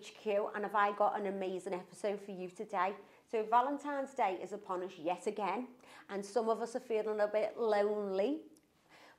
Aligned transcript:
HQ, 0.00 0.26
and 0.54 0.64
have 0.64 0.74
I 0.74 0.92
got 0.92 1.18
an 1.18 1.26
amazing 1.26 1.74
episode 1.74 2.20
for 2.20 2.32
you 2.32 2.48
today. 2.48 2.92
So, 3.30 3.44
Valentine's 3.48 4.14
Day 4.14 4.38
is 4.42 4.52
upon 4.52 4.82
us 4.82 4.92
yet 4.98 5.26
again, 5.26 5.68
and 6.08 6.24
some 6.24 6.48
of 6.48 6.60
us 6.62 6.74
are 6.76 6.80
feeling 6.80 7.20
a 7.20 7.28
bit 7.28 7.54
lonely. 7.58 8.40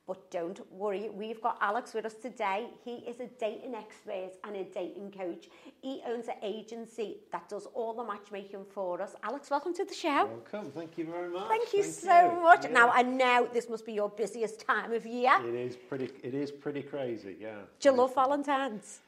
But 0.07 0.31
don't 0.31 0.59
worry, 0.71 1.09
we've 1.09 1.41
got 1.41 1.57
Alex 1.61 1.93
with 1.93 2.05
us 2.05 2.15
today. 2.15 2.67
He 2.83 2.95
is 2.95 3.19
a 3.19 3.27
dating 3.39 3.75
expert 3.75 4.31
and 4.43 4.55
a 4.55 4.63
dating 4.63 5.11
coach. 5.11 5.47
He 5.81 6.01
owns 6.07 6.27
an 6.27 6.35
agency 6.41 7.19
that 7.31 7.47
does 7.47 7.67
all 7.67 7.93
the 7.93 8.03
matchmaking 8.03 8.65
for 8.73 9.01
us. 9.01 9.15
Alex, 9.23 9.51
welcome 9.51 9.73
to 9.75 9.85
the 9.85 9.93
show. 9.93 10.25
Welcome. 10.25 10.71
Thank 10.71 10.97
you 10.97 11.05
very 11.05 11.29
much. 11.29 11.47
Thank 11.47 11.73
you 11.73 11.83
so 11.83 12.33
you. 12.33 12.41
much. 12.41 12.65
Yeah. 12.65 12.71
Now, 12.71 12.89
I 12.89 13.03
know 13.03 13.47
this 13.53 13.69
must 13.69 13.85
be 13.85 13.93
your 13.93 14.09
busiest 14.09 14.65
time 14.65 14.91
of 14.91 15.05
year. 15.05 15.33
It 15.47 15.55
is 15.55 15.75
pretty. 15.75 16.09
It 16.23 16.33
is 16.33 16.51
pretty 16.51 16.81
crazy. 16.81 17.37
Yeah. 17.39 17.59
Do 17.79 17.89
you 17.89 17.95
love. 17.95 18.15
Valentine's? 18.15 19.01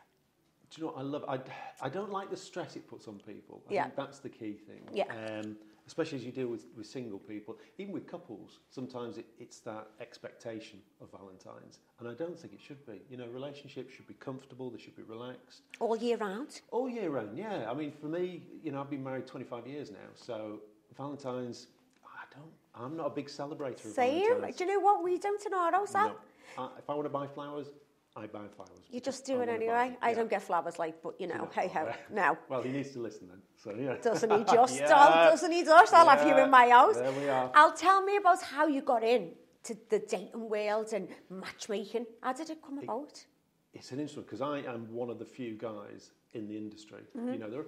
Do 0.73 0.81
you 0.81 0.87
know 0.87 0.93
what 0.93 0.99
I 0.99 1.03
love? 1.03 1.25
I, 1.27 1.85
I 1.85 1.89
don't 1.89 2.11
like 2.11 2.31
the 2.31 2.37
stress 2.37 2.75
it 2.75 2.87
puts 2.87 3.07
on 3.07 3.19
people. 3.25 3.61
I 3.69 3.73
Yeah. 3.73 3.83
think 3.83 3.95
that's 3.95 4.19
the 4.19 4.29
key 4.29 4.53
thing. 4.53 4.81
Yeah. 4.91 5.03
Um, 5.13 5.55
especially 5.85 6.17
as 6.17 6.23
you 6.25 6.31
deal 6.31 6.47
with, 6.47 6.65
with 6.75 6.87
single 6.87 7.19
people, 7.19 7.57
even 7.77 7.93
with 7.93 8.07
couples, 8.07 8.59
sometimes 8.69 9.17
it, 9.19 9.25
it's 9.37 9.59
that 9.59 9.87
expectation 9.99 10.79
of 11.01 11.11
Valentine's, 11.11 11.79
and 11.99 12.07
I 12.07 12.13
don't 12.13 12.39
think 12.39 12.53
it 12.53 12.61
should 12.61 12.83
be. 12.87 13.01
You 13.09 13.17
know, 13.17 13.27
relationships 13.27 13.93
should 13.93 14.07
be 14.07 14.15
comfortable. 14.15 14.71
They 14.71 14.79
should 14.79 14.95
be 14.95 15.03
relaxed. 15.03 15.61
All 15.79 15.95
year 15.95 16.17
round? 16.17 16.61
All 16.71 16.89
year 16.89 17.09
round, 17.09 17.37
yeah. 17.37 17.69
I 17.69 17.73
mean, 17.75 17.91
for 17.91 18.07
me, 18.07 18.41
you 18.63 18.71
know, 18.71 18.79
I've 18.81 18.89
been 18.89 19.03
married 19.03 19.27
25 19.27 19.67
years 19.67 19.91
now, 19.91 19.97
so 20.15 20.61
Valentine's, 20.97 21.67
I 22.03 22.23
don't, 22.33 22.51
I'm 22.73 22.97
not 22.97 23.07
a 23.07 23.11
big 23.11 23.27
celebrator 23.27 23.85
of 23.85 23.91
Same. 23.91 24.23
Valentine's. 24.27 24.55
Do 24.55 24.63
you 24.63 24.73
know 24.73 24.79
what 24.79 25.03
we 25.03 25.19
don't 25.19 25.45
in 25.45 25.53
our 25.53 25.71
house? 25.71 25.93
No. 25.93 26.15
Uh, 26.57 26.69
if 26.79 26.89
I 26.89 26.93
want 26.93 27.05
to 27.05 27.09
buy 27.09 27.27
flowers, 27.27 27.67
I 28.15 28.27
buy 28.27 28.47
flowers. 28.55 28.83
You 28.91 28.99
just 28.99 29.25
do 29.25 29.39
I 29.39 29.43
it 29.43 29.49
anyway. 29.49 29.89
them. 29.89 29.97
I 30.01 30.09
Yeah. 30.09 30.15
don't 30.15 30.29
get 30.29 30.43
flowers 30.43 30.77
like, 30.77 31.01
but 31.01 31.19
you 31.19 31.27
know, 31.27 31.37
No. 31.37 31.49
hey 31.53 31.67
ho. 31.67 31.85
Yeah. 31.85 31.95
No. 32.11 32.37
Well, 32.47 32.61
he 32.61 32.71
needs 32.71 32.91
to 32.91 32.99
listen 32.99 33.27
then. 33.27 33.41
So 33.57 33.73
yeah. 33.73 33.95
Doesn't 34.01 34.29
he 34.31 34.43
just? 34.53 34.79
Yeah. 34.79 34.87
Doesn't 34.87 35.51
he 35.51 35.63
just? 35.63 35.93
I'll 35.93 36.07
have 36.07 36.27
you 36.27 36.37
in 36.37 36.49
my 36.51 36.69
house. 36.69 36.97
There 36.97 37.11
we 37.11 37.27
are. 37.27 37.51
Al, 37.55 37.73
tell 37.73 38.03
me 38.03 38.17
about 38.17 38.41
how 38.43 38.67
you 38.67 38.81
got 38.81 39.03
in 39.03 39.31
to 39.63 39.75
the 39.89 39.99
dating 39.99 40.49
world 40.49 40.93
and 40.93 41.07
matchmaking. 41.29 42.05
How 42.21 42.33
did 42.33 42.49
it 42.51 42.61
come 42.61 42.77
about? 42.79 43.25
It's 43.73 43.91
an 43.91 43.99
interesting 43.99 44.23
because 44.23 44.41
I 44.41 44.59
am 44.59 44.93
one 44.93 45.09
of 45.09 45.17
the 45.17 45.25
few 45.25 45.55
guys 45.57 46.11
in 46.33 46.47
the 46.47 46.55
industry. 46.55 47.01
Mm-hmm. 47.17 47.33
You 47.33 47.39
know, 47.39 47.49
there 47.49 47.61
are 47.61 47.65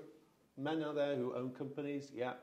men 0.58 0.84
out 0.84 0.94
there 0.96 1.16
who 1.16 1.34
own 1.34 1.50
companies, 1.52 2.12
yeah, 2.14 2.34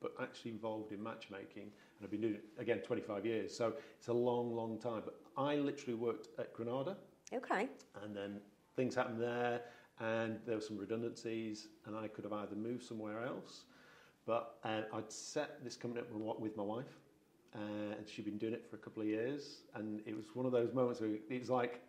but 0.00 0.12
actually 0.20 0.50
involved 0.50 0.90
in 0.90 1.00
matchmaking, 1.00 1.62
and 1.70 2.02
I've 2.02 2.10
been 2.10 2.22
doing 2.22 2.34
it 2.34 2.44
again 2.58 2.78
25 2.80 3.24
years. 3.24 3.56
So 3.56 3.74
it's 3.98 4.08
a 4.08 4.12
long, 4.12 4.52
long 4.56 4.78
time. 4.80 5.02
But 5.04 5.14
I 5.36 5.54
literally 5.54 5.94
worked 5.94 6.26
at 6.40 6.52
Granada, 6.52 6.96
Okay. 7.34 7.68
and 8.02 8.14
then 8.16 8.40
things 8.76 8.94
happened 8.94 9.20
there, 9.20 9.62
and 10.00 10.38
there 10.46 10.56
were 10.56 10.60
some 10.62 10.78
redundancies, 10.78 11.68
and 11.86 11.96
I 11.96 12.08
could 12.08 12.24
have 12.24 12.32
either 12.32 12.56
moved 12.56 12.84
somewhere 12.84 13.24
else, 13.24 13.64
but 14.26 14.58
uh, 14.64 14.82
I'd 14.94 15.10
set 15.10 15.62
this 15.64 15.76
company 15.76 16.00
up 16.02 16.40
with 16.40 16.56
my- 16.56 16.62
wife, 16.62 16.98
uh, 17.54 17.58
and 17.98 18.08
she'd 18.08 18.24
been 18.24 18.38
doing 18.38 18.54
it 18.54 18.66
for 18.68 18.76
a 18.76 18.78
couple 18.78 19.02
of 19.02 19.08
years, 19.08 19.62
and 19.74 20.00
it 20.06 20.16
was 20.16 20.34
one 20.34 20.46
of 20.46 20.52
those 20.52 20.72
moments 20.72 21.00
where 21.00 21.10
it 21.10 21.38
was 21.40 21.50
like, 21.50 21.82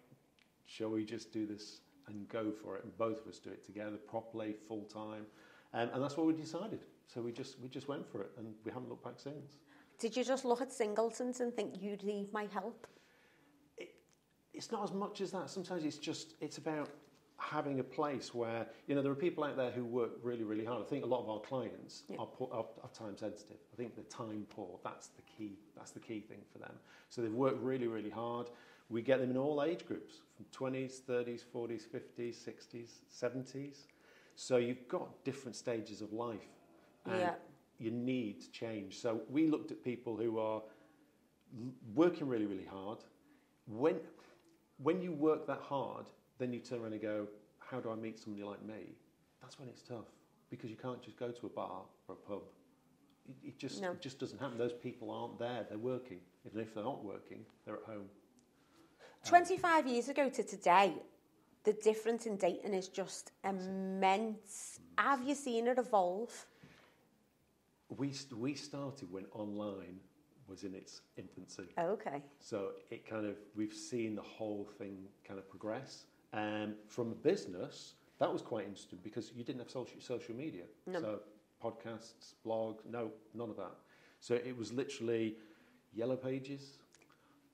shall 0.66 0.90
we 0.90 1.06
just 1.06 1.32
do 1.32 1.46
this 1.46 1.82
and 2.08 2.28
go 2.28 2.52
for 2.52 2.76
it, 2.78 2.84
and 2.84 2.98
both 2.98 3.22
of 3.22 3.28
us 3.28 3.40
do 3.40 3.50
it 3.50 3.66
together 3.66 3.98
properly, 3.98 4.54
full 4.68 4.84
time, 4.84 5.26
um, 5.74 5.90
and 5.94 6.04
that's 6.04 6.18
what 6.18 6.28
we 6.28 6.34
decided. 6.34 6.82
So 7.08 7.22
we 7.22 7.32
just 7.32 7.60
we 7.60 7.70
just 7.70 7.88
went 7.88 8.06
for 8.12 8.22
it, 8.22 8.32
and 8.38 8.54
we 8.66 8.72
haven't 8.72 8.90
looked 8.90 9.04
back 9.04 9.20
since. 9.20 9.58
Did 10.00 10.18
you 10.18 10.24
just 10.24 10.44
look 10.46 10.62
at 10.62 10.72
singletons 10.72 11.40
and 11.40 11.54
think 11.54 11.82
you'd 11.82 12.04
need 12.04 12.32
my 12.34 12.48
help? 12.52 12.88
It's 14.54 14.72
not 14.72 14.84
as 14.84 14.92
much 14.92 15.22
as 15.22 15.32
that. 15.32 15.50
Sometimes 15.50 15.84
it's 15.84 15.98
just 15.98 16.34
it's 16.42 16.58
about 16.58 16.90
having 17.38 17.80
a 17.80 17.84
place 17.84 18.34
where 18.34 18.68
you 18.88 18.96
know 18.96 19.02
there 19.02 19.12
are 19.12 19.16
people 19.16 19.44
out 19.44 19.58
there 19.58 19.72
who 19.72 19.84
work 19.84 20.12
really 20.22 20.44
really 20.44 20.66
hard. 20.66 20.82
I 20.82 20.86
think 20.86 21.04
a 21.04 21.08
lot 21.08 21.22
of 21.22 21.30
our 21.30 21.40
clients 21.40 22.04
Yeah. 22.08 22.18
are, 22.20 22.28
pu- 22.28 22.50
are, 22.52 22.66
are 22.84 22.90
time 22.94 23.18
sensitive. 23.18 23.58
I 23.74 23.76
think 23.76 23.96
the 23.96 24.04
time 24.04 24.46
poor. 24.50 24.80
That's 24.84 25.08
the 25.08 25.24
key. 25.24 25.58
That's 25.76 25.92
the 25.92 26.00
key 26.00 26.20
thing 26.22 26.40
for 26.52 26.60
them. 26.60 26.74
So 27.10 27.22
they've 27.22 27.34
worked 27.34 27.62
really 27.62 27.88
really 27.88 28.10
hard. 28.10 28.50
We 28.90 29.02
get 29.02 29.20
them 29.20 29.32
in 29.32 29.38
all 29.38 29.64
age 29.64 29.88
groups 29.88 30.22
from 30.36 30.46
20s, 30.52 31.02
30s, 31.02 31.42
40s, 31.54 31.84
50s, 31.88 32.36
60s, 32.48 32.90
70s. 33.12 33.78
So 34.36 34.58
you've 34.58 34.88
got 34.88 35.24
different 35.24 35.56
stages 35.56 36.02
of 36.02 36.14
life. 36.14 36.48
And 37.06 37.20
Yeah. 37.20 37.36
You 37.80 37.90
need 37.92 38.52
change. 38.52 39.00
So 39.00 39.22
we 39.30 39.48
looked 39.50 39.72
at 39.72 39.84
people 39.84 40.16
who 40.16 40.38
are 40.38 40.62
working 41.96 42.28
really 42.28 42.46
really 42.46 42.66
hard. 42.66 43.00
When 43.68 44.00
when 44.84 45.02
you 45.02 45.12
work 45.12 45.48
that 45.48 45.62
hard, 45.62 46.06
then 46.38 46.54
you 46.54 46.60
turn 46.60 46.82
around 46.82 46.94
and 46.94 47.02
go, 47.02 47.28
how 47.60 47.80
do 47.80 47.90
I 47.90 47.96
meet 47.96 48.20
somebody 48.20 48.44
like 48.44 48.64
me? 48.64 48.96
That's 49.42 49.58
when 49.60 49.70
it's 49.70 49.82
tough 49.82 50.06
because 50.50 50.70
you 50.70 50.76
can't 50.76 51.02
just 51.02 51.18
go 51.18 51.32
to 51.32 51.46
a 51.46 51.50
bar 51.50 51.82
or 52.08 52.16
a 52.16 52.28
pub. 52.30 52.44
It, 53.28 53.36
it 53.50 53.58
just 53.58 53.82
No. 53.82 53.92
it 53.92 54.02
just 54.02 54.20
doesn't 54.20 54.40
happen. 54.40 54.58
Those 54.58 54.74
people 54.74 55.10
aren't 55.10 55.40
there. 55.40 55.66
They're 55.68 55.78
working. 55.78 56.20
And 56.46 56.62
if 56.62 56.74
they're 56.76 56.84
not 56.84 57.04
working, 57.04 57.46
they're 57.66 57.76
at 57.78 57.84
home. 57.84 58.10
Um, 59.26 59.30
25 59.30 59.88
years 59.88 60.10
ago 60.10 60.30
to 60.30 60.44
today, 60.44 60.94
the 61.64 61.74
difference 61.74 62.26
in 62.26 62.36
dating 62.36 62.74
is 62.74 62.90
just 62.90 63.32
immense. 63.46 64.80
Have 64.98 65.24
you 65.28 65.34
seen 65.36 65.68
it 65.68 65.78
evolve? 65.78 66.46
We 67.90 68.12
st- 68.12 68.40
we 68.40 68.56
started 68.56 69.12
when 69.12 69.26
online 69.32 70.00
was 70.48 70.64
in 70.64 70.74
its 70.74 71.02
infancy. 71.18 71.70
Okay. 71.80 72.22
So 72.40 72.72
it 72.92 73.08
kind 73.10 73.26
of 73.26 73.36
we've 73.56 73.74
seen 73.74 74.16
the 74.16 74.22
whole 74.22 74.68
thing 74.78 75.08
kind 75.28 75.40
of 75.40 75.50
progress. 75.50 76.06
Um, 76.34 76.76
from 76.88 77.12
a 77.12 77.16
business, 77.16 77.94
that 78.20 78.32
was 78.32 78.42
quite 78.42 78.66
interesting 78.66 79.00
because 79.04 79.32
you 79.36 79.44
didn't 79.44 79.60
have 79.60 79.70
social 79.70 80.02
social 80.02 80.36
media. 80.36 80.64
No. 80.88 81.00
So 81.02 81.20
podcasts, 81.64 82.34
blogs, 82.46 82.80
no, 82.90 83.12
none 83.34 83.50
of 83.50 83.58
that. 83.58 83.76
So 84.20 84.36
it 84.36 84.58
was 84.58 84.72
literally 84.72 85.36
yellow 85.94 86.16
pages, 86.16 86.80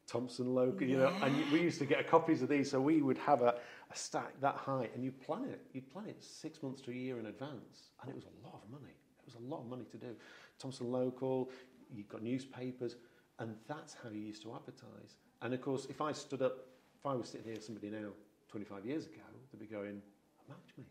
Thomson 0.08 0.56
Local, 0.56 0.88
you 0.88 0.98
know, 0.98 1.14
and 1.22 1.52
we 1.52 1.62
used 1.62 1.80
to 1.80 1.86
get 1.86 2.08
copies 2.08 2.42
of 2.42 2.50
these. 2.50 2.72
So 2.72 2.82
we 2.82 3.02
would 3.02 3.18
have 3.20 3.42
a, 3.42 3.56
a 3.92 3.96
stack 3.96 4.40
that 4.42 4.56
high, 4.56 4.90
and 4.94 5.04
you 5.04 5.12
plan 5.12 5.46
it. 5.46 5.62
You'd 5.74 5.92
plan 5.92 6.08
it 6.08 6.24
six 6.24 6.64
months 6.64 6.82
to 6.82 6.92
a 6.92 6.94
year 6.94 7.20
in 7.20 7.28
advance, 7.28 7.92
and 8.02 8.10
it 8.10 8.16
was 8.16 8.26
a 8.26 8.48
lot 8.48 8.62
of 8.64 8.70
money. 8.72 8.94
It 9.20 9.26
was 9.26 9.36
a 9.36 9.48
lot 9.48 9.62
of 9.62 9.68
money 9.68 9.86
to 9.92 9.98
do. 9.98 10.16
Thomson 10.58 10.92
Local, 10.92 11.50
you've 11.94 12.10
got 12.10 12.22
newspapers, 12.24 12.96
and 13.40 13.56
that's 13.68 13.96
how 14.04 14.10
you 14.10 14.20
used 14.20 14.42
to 14.44 14.54
advertise. 14.54 15.16
And 15.42 15.54
of 15.54 15.62
course, 15.62 15.86
if 15.90 16.02
I 16.02 16.12
stood 16.12 16.42
up, 16.42 16.58
if 16.98 17.06
I 17.06 17.14
was 17.14 17.30
sitting 17.30 17.48
here, 17.52 17.60
somebody 17.62 17.90
now, 17.90 18.10
25 18.50 18.86
years 18.86 19.06
ago, 19.06 19.22
they'd 19.52 19.60
be 19.60 19.66
going, 19.66 20.02
a 20.02 20.52
matchmaker? 20.52 20.90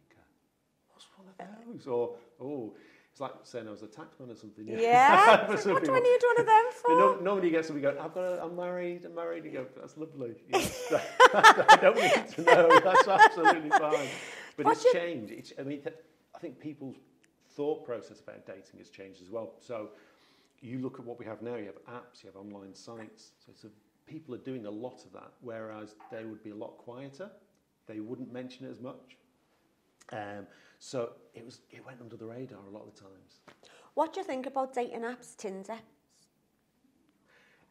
What's 0.91 1.07
one 1.17 1.29
of 1.29 1.67
those? 1.67 1.87
Or, 1.87 2.15
oh, 2.41 2.75
it's 3.11 3.21
like 3.21 3.33
saying 3.43 3.69
I 3.69 3.71
was 3.71 3.83
a 3.83 3.87
taxman 3.87 4.31
or 4.31 4.35
something. 4.35 4.67
Yeah. 4.67 5.47
For 5.57 5.75
what 5.75 5.85
do 5.85 5.95
I 5.95 6.01
need 6.01 6.19
one 6.23 6.41
of 6.41 6.47
them 6.47 6.65
for? 6.71 6.91
no, 6.91 7.17
normally 7.21 7.49
you 7.49 7.53
get 7.53 7.65
somebody 7.67 7.83
going, 7.83 7.99
I've 7.99 8.15
got 8.15 8.25
a, 8.25 8.43
I'm 8.45 8.55
married, 8.57 9.05
I'm 9.05 9.15
married. 9.15 9.45
You 9.45 9.51
go, 9.51 9.67
that's 9.79 9.97
lovely. 9.97 10.35
You 10.49 10.59
know, 10.59 11.01
I 11.35 11.79
don't 11.81 11.97
need 11.97 12.29
to 12.29 12.43
know. 12.43 12.81
That's 12.83 13.09
absolutely 13.09 13.71
fine. 13.71 14.09
But 14.57 14.67
What's 14.67 14.85
it's 14.85 14.95
your- 14.95 15.03
changed. 15.03 15.33
It's, 15.33 15.53
I 15.59 15.63
mean, 15.63 15.83
I 16.35 16.39
think 16.39 16.61
people's 16.61 16.97
thought 17.51 17.85
process 17.85 18.21
about 18.21 18.47
dating 18.47 18.79
has 18.79 18.89
changed 18.89 19.21
as 19.21 19.31
well. 19.31 19.55
So 19.61 19.91
you 20.61 20.79
look 20.79 20.99
at 20.99 21.05
what 21.05 21.19
we 21.19 21.25
have 21.25 21.43
now. 21.43 21.57
You 21.57 21.67
have 21.67 21.85
apps, 21.87 22.23
you 22.23 22.29
have 22.29 22.37
online 22.37 22.75
sites. 22.75 23.33
So 23.45 23.69
a, 23.69 24.11
people 24.11 24.35
are 24.35 24.39
doing 24.39 24.67
a 24.67 24.71
lot 24.71 25.05
of 25.05 25.13
that, 25.13 25.33
whereas 25.41 25.95
they 26.11 26.25
would 26.25 26.43
be 26.43 26.51
a 26.51 26.57
lot 26.57 26.79
quieter. 26.79 27.31
They 27.87 28.01
wouldn't 28.01 28.33
mention 28.33 28.67
it 28.67 28.71
as 28.71 28.81
much. 28.81 29.17
Um, 30.13 30.47
so 30.79 31.11
it 31.35 31.45
was 31.45 31.61
it 31.71 31.85
went 31.85 32.01
under 32.01 32.17
the 32.17 32.27
radar 32.27 32.59
a 32.67 32.71
lot 32.71 32.87
of 32.87 32.95
the 32.95 33.01
times. 33.01 33.41
What 33.95 34.13
do 34.13 34.21
you 34.21 34.27
think 34.27 34.47
about 34.47 34.75
dating 34.75 35.03
apps, 35.03 35.37
Tinder? 35.37 35.79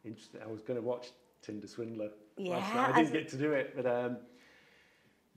Interesting. 0.04 0.40
I 0.42 0.46
was 0.46 0.62
going 0.62 0.78
to 0.78 0.86
watch 0.86 1.08
Tinder 1.42 1.66
Swindler. 1.66 2.10
Yeah, 2.36 2.56
last 2.56 2.74
night. 2.74 2.94
I 2.94 3.02
didn't 3.02 3.12
get 3.12 3.28
to 3.30 3.36
do 3.36 3.52
it, 3.52 3.72
but 3.74 3.86
um, 3.86 4.18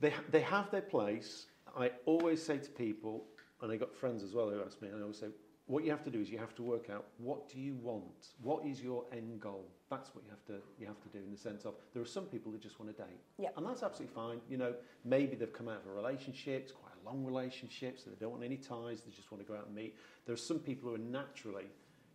they 0.00 0.12
they 0.30 0.40
have 0.42 0.70
their 0.70 0.82
place. 0.82 1.46
I 1.76 1.90
always 2.04 2.42
say 2.42 2.58
to 2.58 2.70
people, 2.70 3.24
and 3.62 3.72
I 3.72 3.76
got 3.76 3.94
friends 3.96 4.22
as 4.22 4.34
well 4.34 4.50
who 4.50 4.62
ask 4.62 4.80
me, 4.82 4.88
and 4.88 4.98
I 4.98 5.02
always 5.02 5.18
say, 5.18 5.28
what 5.66 5.84
you 5.84 5.90
have 5.90 6.02
to 6.04 6.10
do 6.10 6.20
is 6.20 6.28
you 6.28 6.38
have 6.38 6.54
to 6.56 6.62
work 6.62 6.90
out 6.90 7.06
what 7.18 7.48
do 7.48 7.58
you 7.60 7.74
want, 7.76 8.28
what 8.42 8.64
is 8.66 8.82
your 8.82 9.04
end 9.12 9.40
goal. 9.40 9.66
That's 9.90 10.14
what 10.14 10.24
you 10.24 10.30
have 10.30 10.44
to 10.46 10.54
you 10.78 10.86
have 10.86 11.00
to 11.02 11.08
do 11.08 11.18
in 11.18 11.30
the 11.30 11.36
sense 11.36 11.64
of 11.64 11.74
there 11.92 12.02
are 12.02 12.06
some 12.06 12.24
people 12.26 12.50
who 12.50 12.58
just 12.58 12.80
want 12.80 12.94
to 12.96 13.02
date, 13.02 13.20
Yeah. 13.38 13.50
and 13.56 13.66
that's 13.66 13.82
absolutely 13.82 14.14
fine. 14.14 14.40
You 14.48 14.56
know, 14.56 14.74
maybe 15.04 15.36
they've 15.36 15.52
come 15.52 15.68
out 15.68 15.80
of 15.82 15.86
a 15.86 15.92
relationship, 15.92 16.62
it's 16.62 16.72
quite 16.72 16.92
a 17.00 17.08
long 17.08 17.24
relationship, 17.24 17.98
so 17.98 18.10
they 18.10 18.16
don't 18.16 18.32
want 18.32 18.42
any 18.44 18.56
ties. 18.56 19.02
They 19.02 19.10
just 19.10 19.30
want 19.30 19.44
to 19.44 19.50
go 19.50 19.56
out 19.58 19.66
and 19.66 19.74
meet. 19.74 19.96
There 20.26 20.32
are 20.34 20.38
some 20.38 20.58
people 20.58 20.88
who 20.88 20.94
are 20.96 20.98
naturally 20.98 21.66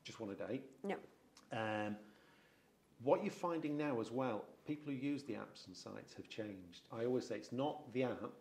just 0.03 0.19
want 0.19 0.37
to 0.37 0.47
date. 0.47 0.63
No. 0.83 0.95
Um, 1.51 1.95
what 3.03 3.23
you're 3.23 3.31
finding 3.31 3.77
now 3.77 3.99
as 4.01 4.11
well, 4.11 4.45
people 4.65 4.91
who 4.91 4.97
use 4.97 5.23
the 5.23 5.33
apps 5.33 5.67
and 5.67 5.75
sites 5.75 6.13
have 6.15 6.27
changed. 6.29 6.87
I 6.91 7.05
always 7.05 7.27
say 7.27 7.35
it's 7.35 7.51
not 7.51 7.93
the 7.93 8.03
app, 8.03 8.31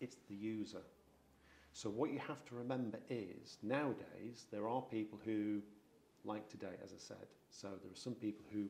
it's 0.00 0.16
the 0.28 0.34
user. 0.36 0.82
So 1.78 1.88
what 1.88 2.10
you 2.10 2.18
have 2.18 2.44
to 2.46 2.56
remember 2.56 2.98
is 3.08 3.56
nowadays 3.62 4.46
there 4.50 4.66
are 4.66 4.82
people 4.82 5.16
who 5.24 5.62
like 6.24 6.48
to 6.48 6.56
date, 6.56 6.80
as 6.82 6.90
I 6.90 6.98
said. 6.98 7.28
So 7.50 7.68
there 7.68 7.92
are 7.92 7.94
some 7.94 8.14
people 8.14 8.44
who 8.52 8.64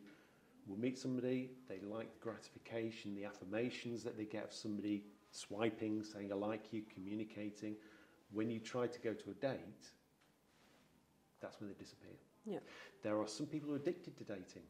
will 0.66 0.78
meet 0.78 0.98
somebody, 0.98 1.48
they 1.70 1.80
like 1.80 2.12
the 2.12 2.20
gratification, 2.20 3.14
the 3.14 3.24
affirmations 3.24 4.04
that 4.04 4.18
they 4.18 4.26
get 4.26 4.44
of 4.44 4.52
somebody 4.52 5.04
swiping, 5.30 6.04
saying 6.04 6.30
I 6.30 6.34
like 6.34 6.70
you, 6.70 6.82
communicating. 6.92 7.76
When 8.30 8.50
you 8.50 8.60
try 8.60 8.86
to 8.86 9.00
go 9.00 9.14
to 9.14 9.30
a 9.30 9.34
date, 9.34 9.86
that's 11.40 11.58
when 11.60 11.70
they 11.70 11.76
disappear. 11.82 12.12
Yeah. 12.44 12.58
There 13.02 13.18
are 13.18 13.26
some 13.26 13.46
people 13.46 13.70
who 13.70 13.76
are 13.76 13.78
addicted 13.78 14.18
to 14.18 14.24
dating 14.24 14.68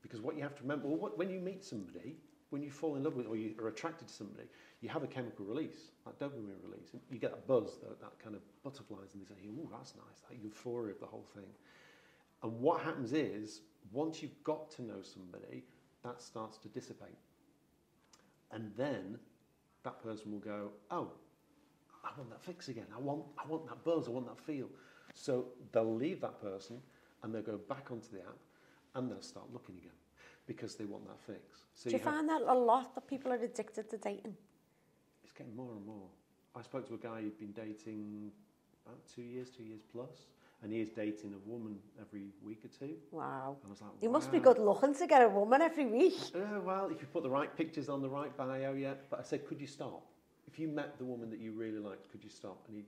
because 0.00 0.22
what 0.22 0.36
you 0.36 0.42
have 0.42 0.56
to 0.56 0.62
remember, 0.62 0.88
well, 0.88 0.96
what, 0.96 1.18
when 1.18 1.28
you 1.28 1.38
meet 1.38 1.62
somebody, 1.62 2.16
when 2.50 2.62
you 2.62 2.70
fall 2.70 2.96
in 2.96 3.02
love 3.02 3.16
with 3.16 3.26
or 3.26 3.36
you 3.36 3.54
are 3.60 3.68
attracted 3.68 4.08
to 4.08 4.14
somebody, 4.14 4.44
you 4.80 4.88
have 4.88 5.02
a 5.02 5.06
chemical 5.06 5.44
release, 5.44 5.90
that 6.04 6.18
dopamine 6.18 6.62
release. 6.62 6.90
And 6.92 7.00
you 7.10 7.18
get 7.18 7.30
that 7.30 7.46
buzz, 7.46 7.78
that, 7.82 8.00
that 8.00 8.18
kind 8.22 8.34
of 8.34 8.42
butterflies, 8.62 9.14
and 9.14 9.26
say, 9.26 9.34
oh, 9.48 9.68
that's 9.72 9.94
nice, 9.96 10.20
that 10.28 10.38
euphoria 10.42 10.92
of 10.92 11.00
the 11.00 11.06
whole 11.06 11.26
thing. 11.34 11.48
And 12.42 12.60
what 12.60 12.82
happens 12.82 13.12
is, 13.12 13.62
once 13.92 14.22
you've 14.22 14.42
got 14.44 14.70
to 14.72 14.82
know 14.82 15.02
somebody, 15.02 15.64
that 16.04 16.20
starts 16.20 16.58
to 16.58 16.68
dissipate. 16.68 17.16
And 18.52 18.70
then 18.76 19.18
that 19.82 20.02
person 20.02 20.30
will 20.30 20.38
go, 20.38 20.70
oh, 20.90 21.10
I 22.04 22.10
want 22.18 22.30
that 22.30 22.42
fix 22.42 22.68
again. 22.68 22.86
I 22.94 23.00
want, 23.00 23.24
I 23.42 23.48
want 23.48 23.66
that 23.66 23.82
buzz. 23.82 24.06
I 24.06 24.10
want 24.10 24.26
that 24.26 24.38
feel. 24.38 24.68
So 25.14 25.46
they'll 25.72 25.94
leave 25.94 26.20
that 26.20 26.40
person 26.40 26.80
and 27.22 27.34
they'll 27.34 27.42
go 27.42 27.56
back 27.56 27.90
onto 27.90 28.08
the 28.12 28.18
app 28.18 28.36
and 28.94 29.10
they'll 29.10 29.22
start 29.22 29.46
looking 29.52 29.76
again 29.78 29.92
because 30.46 30.74
they 30.76 30.84
want 30.84 31.06
that 31.06 31.20
fix. 31.26 31.60
So 31.74 31.90
Do 31.90 31.96
you, 31.96 32.02
have- 32.02 32.14
find 32.14 32.28
that 32.28 32.42
a 32.42 32.54
lot 32.54 32.94
that 32.94 33.06
people 33.08 33.32
are 33.32 33.36
addicted 33.42 33.88
to 33.90 33.96
dating? 33.96 34.36
It's 35.22 35.32
getting 35.32 35.56
more 35.56 35.72
and 35.76 35.84
more. 35.86 36.08
I 36.54 36.62
spoke 36.62 36.86
to 36.88 36.94
a 36.94 36.98
guy 36.98 37.22
who'd 37.22 37.38
been 37.38 37.52
dating 37.52 38.30
about 38.86 38.98
two 39.12 39.22
years, 39.22 39.48
two 39.50 39.64
years 39.64 39.80
plus, 39.92 40.26
and 40.62 40.72
he 40.72 40.80
is 40.80 40.90
dating 40.90 41.34
a 41.34 41.48
woman 41.50 41.78
every 42.00 42.26
week 42.44 42.60
or 42.64 42.68
two. 42.68 42.94
Wow. 43.10 43.56
And 43.62 43.68
I 43.68 43.70
was 43.70 43.80
like, 43.80 43.90
You 44.00 44.08
must 44.10 44.30
be 44.30 44.38
good 44.38 44.58
looking 44.58 44.94
to 44.94 45.06
get 45.06 45.22
a 45.22 45.28
woman 45.28 45.60
every 45.62 45.86
week. 45.86 46.14
Uh, 46.34 46.60
well, 46.60 46.88
if 46.90 47.00
you 47.00 47.06
put 47.12 47.22
the 47.22 47.30
right 47.30 47.54
pictures 47.56 47.88
on 47.88 48.02
the 48.02 48.08
right 48.08 48.34
bio, 48.36 48.74
yeah. 48.74 48.94
But 49.10 49.20
I 49.20 49.22
said, 49.22 49.46
could 49.48 49.60
you 49.60 49.66
stop? 49.66 50.02
If 50.46 50.58
you 50.58 50.68
met 50.68 50.98
the 50.98 51.04
woman 51.04 51.30
that 51.30 51.40
you 51.40 51.52
really 51.52 51.78
liked, 51.78 52.10
could 52.12 52.22
you 52.22 52.30
stop? 52.30 52.58
And 52.68 52.76
he, 52.76 52.84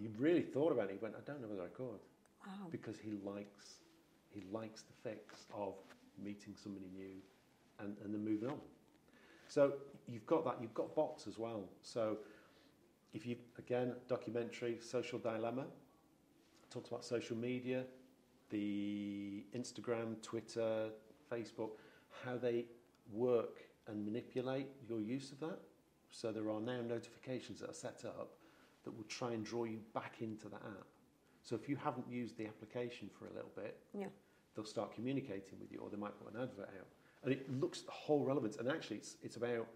he 0.00 0.08
really 0.18 0.42
thought 0.42 0.72
about 0.72 0.90
it. 0.90 0.92
He 0.92 0.98
went, 0.98 1.14
I 1.16 1.20
don't 1.26 1.40
know 1.40 1.48
whether 1.48 1.62
I 1.62 1.68
could, 1.68 2.00
Wow. 2.46 2.68
because 2.70 2.98
he 3.00 3.12
likes, 3.24 3.80
he 4.30 4.42
likes 4.52 4.82
the 4.82 4.92
fix 5.10 5.46
of 5.54 5.74
meeting 6.22 6.54
somebody 6.62 6.86
new, 6.94 7.16
and, 7.80 7.96
and 8.04 8.12
then 8.14 8.24
moving 8.24 8.48
on. 8.48 8.58
So 9.48 9.74
you've 10.06 10.26
got 10.26 10.44
that. 10.44 10.56
You've 10.60 10.74
got 10.74 10.94
bots 10.94 11.26
as 11.26 11.38
well. 11.38 11.64
So 11.82 12.18
if 13.12 13.26
you 13.26 13.36
again 13.58 13.94
documentary, 14.08 14.78
social 14.80 15.18
dilemma, 15.18 15.66
talks 16.70 16.88
about 16.88 17.04
social 17.04 17.36
media, 17.36 17.84
the 18.50 19.44
Instagram, 19.56 20.20
Twitter, 20.22 20.90
Facebook, 21.32 21.70
how 22.24 22.36
they 22.36 22.66
work 23.12 23.60
and 23.86 24.04
manipulate 24.04 24.68
your 24.88 25.00
use 25.00 25.32
of 25.32 25.40
that. 25.40 25.58
So 26.10 26.32
there 26.32 26.50
are 26.50 26.60
now 26.60 26.80
notifications 26.80 27.60
that 27.60 27.70
are 27.70 27.74
set 27.74 28.04
up 28.06 28.32
that 28.84 28.90
will 28.96 29.04
try 29.04 29.32
and 29.32 29.44
draw 29.44 29.64
you 29.64 29.80
back 29.94 30.16
into 30.20 30.48
the 30.48 30.56
app. 30.56 30.86
So 31.42 31.54
if 31.56 31.68
you 31.68 31.76
haven't 31.76 32.06
used 32.10 32.36
the 32.36 32.46
application 32.46 33.08
for 33.18 33.26
a 33.26 33.32
little 33.32 33.52
bit, 33.54 33.78
Yeah. 33.94 34.08
They'll 34.54 34.64
start 34.64 34.94
communicating 34.94 35.58
with 35.60 35.70
you, 35.72 35.78
or 35.78 35.90
they 35.90 35.96
might 35.96 36.18
put 36.22 36.32
an 36.34 36.40
advert 36.40 36.68
out. 36.78 36.86
And 37.24 37.32
it 37.32 37.50
looks 37.60 37.80
at 37.80 37.86
the 37.86 37.92
whole 37.92 38.24
relevance. 38.24 38.56
And 38.56 38.68
actually, 38.68 38.96
it's, 38.96 39.16
it's 39.22 39.36
about 39.36 39.66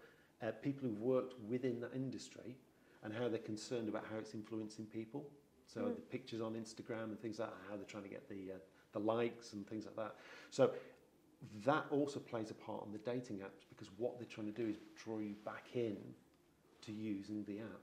uh, 0.41 0.51
people 0.61 0.87
who've 0.87 0.99
worked 0.99 1.35
within 1.47 1.79
that 1.81 1.91
industry 1.93 2.55
and 3.03 3.13
how 3.13 3.27
they're 3.27 3.39
concerned 3.39 3.89
about 3.89 4.05
how 4.11 4.17
it's 4.17 4.33
influencing 4.33 4.85
people. 4.85 5.25
So 5.67 5.81
Mm. 5.81 5.95
the 5.95 6.01
pictures 6.01 6.41
on 6.41 6.53
Instagram 6.53 7.05
and 7.05 7.19
things 7.19 7.39
like 7.39 7.49
that, 7.49 7.57
how 7.69 7.75
they're 7.75 7.85
trying 7.85 8.03
to 8.03 8.09
get 8.09 8.27
the 8.29 8.53
uh, 8.53 8.57
the 8.91 8.99
likes 8.99 9.53
and 9.53 9.67
things 9.67 9.85
like 9.85 9.95
that. 9.95 10.15
So 10.51 10.71
that 11.65 11.85
also 11.89 12.19
plays 12.19 12.51
a 12.51 12.53
part 12.53 12.83
on 12.83 12.91
the 12.91 12.99
dating 12.99 13.37
apps 13.37 13.65
because 13.69 13.89
what 13.97 14.17
they're 14.17 14.27
trying 14.27 14.53
to 14.53 14.53
do 14.63 14.69
is 14.69 14.77
draw 14.95 15.17
you 15.19 15.35
back 15.43 15.65
in 15.73 15.97
to 16.81 16.91
using 16.91 17.43
the 17.45 17.59
app. 17.59 17.81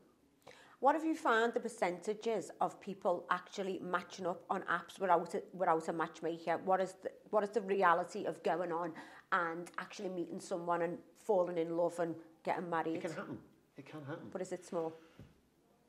What 0.81 0.95
have 0.95 1.05
you 1.05 1.15
found 1.15 1.53
the 1.53 1.61
percentages 1.61 2.51
of 2.63 2.81
people 2.81 3.27
actually 3.31 3.81
matching 3.83 4.27
up 4.27 4.43
on 4.49 4.63
apps 4.63 4.99
without 4.99 5.35
a, 5.35 5.43
without 5.53 5.87
a 5.89 5.93
matchmaker? 5.93 6.59
What 6.65 6.81
is 6.81 6.95
the, 7.03 7.11
what 7.29 7.45
is 7.45 7.51
the 7.51 7.61
reality 7.61 8.25
of 8.25 8.43
going 8.43 8.73
on 8.73 8.93
and 9.31 9.71
actually 9.77 10.09
meeting 10.09 10.41
someone 10.41 10.81
and 10.81 10.97
falling 11.19 11.59
in 11.59 11.77
love 11.77 11.99
and 12.01 12.15
getting 12.43 12.71
married? 12.71 12.97
It 12.97 13.03
can 13.03 13.11
happen. 13.13 13.39
It 13.77 13.87
can 13.87 14.01
happen. 14.07 14.29
But 14.33 14.41
is 14.41 14.53
it 14.53 14.65
small? 14.65 14.95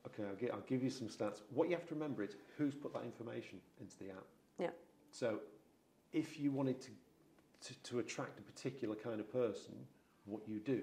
Okay, 0.08 0.24
I'll 0.28 0.36
give, 0.36 0.52
I'll 0.52 0.68
give 0.68 0.84
you 0.84 0.90
some 0.90 1.08
stats. 1.08 1.42
What 1.54 1.70
you 1.70 1.76
have 1.76 1.88
to 1.88 1.94
remember 1.94 2.22
is 2.24 2.36
who's 2.58 2.76
put 2.76 2.94
that 2.94 3.04
information 3.04 3.60
into 3.80 3.98
the 3.98 4.10
app. 4.10 4.26
Yeah. 4.60 4.72
So, 5.12 5.40
if 6.12 6.38
you 6.38 6.52
wanted 6.52 6.82
to, 6.82 6.90
to, 7.62 7.84
to 7.84 8.00
attract 8.00 8.40
a 8.40 8.42
particular 8.42 8.96
kind 8.96 9.22
of 9.22 9.32
person, 9.32 9.74
what 10.26 10.42
you 10.46 10.60
do 10.60 10.82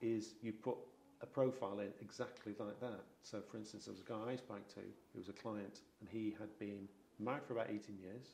is 0.00 0.34
you 0.42 0.52
put 0.52 0.76
a 1.22 1.26
profile 1.26 1.80
in 1.80 1.92
exactly 2.00 2.54
like 2.58 2.80
that. 2.80 3.00
So, 3.22 3.40
for 3.50 3.56
instance, 3.56 3.86
there 3.86 3.92
was 3.92 4.00
a 4.00 4.04
guy 4.04 4.32
I 4.32 4.36
spoke 4.36 4.68
to 4.74 4.80
who 4.80 5.18
was 5.18 5.28
a 5.28 5.32
client, 5.32 5.80
and 6.00 6.08
he 6.08 6.34
had 6.38 6.56
been 6.58 6.88
married 7.18 7.44
for 7.46 7.54
about 7.54 7.68
18 7.70 7.98
years. 7.98 8.26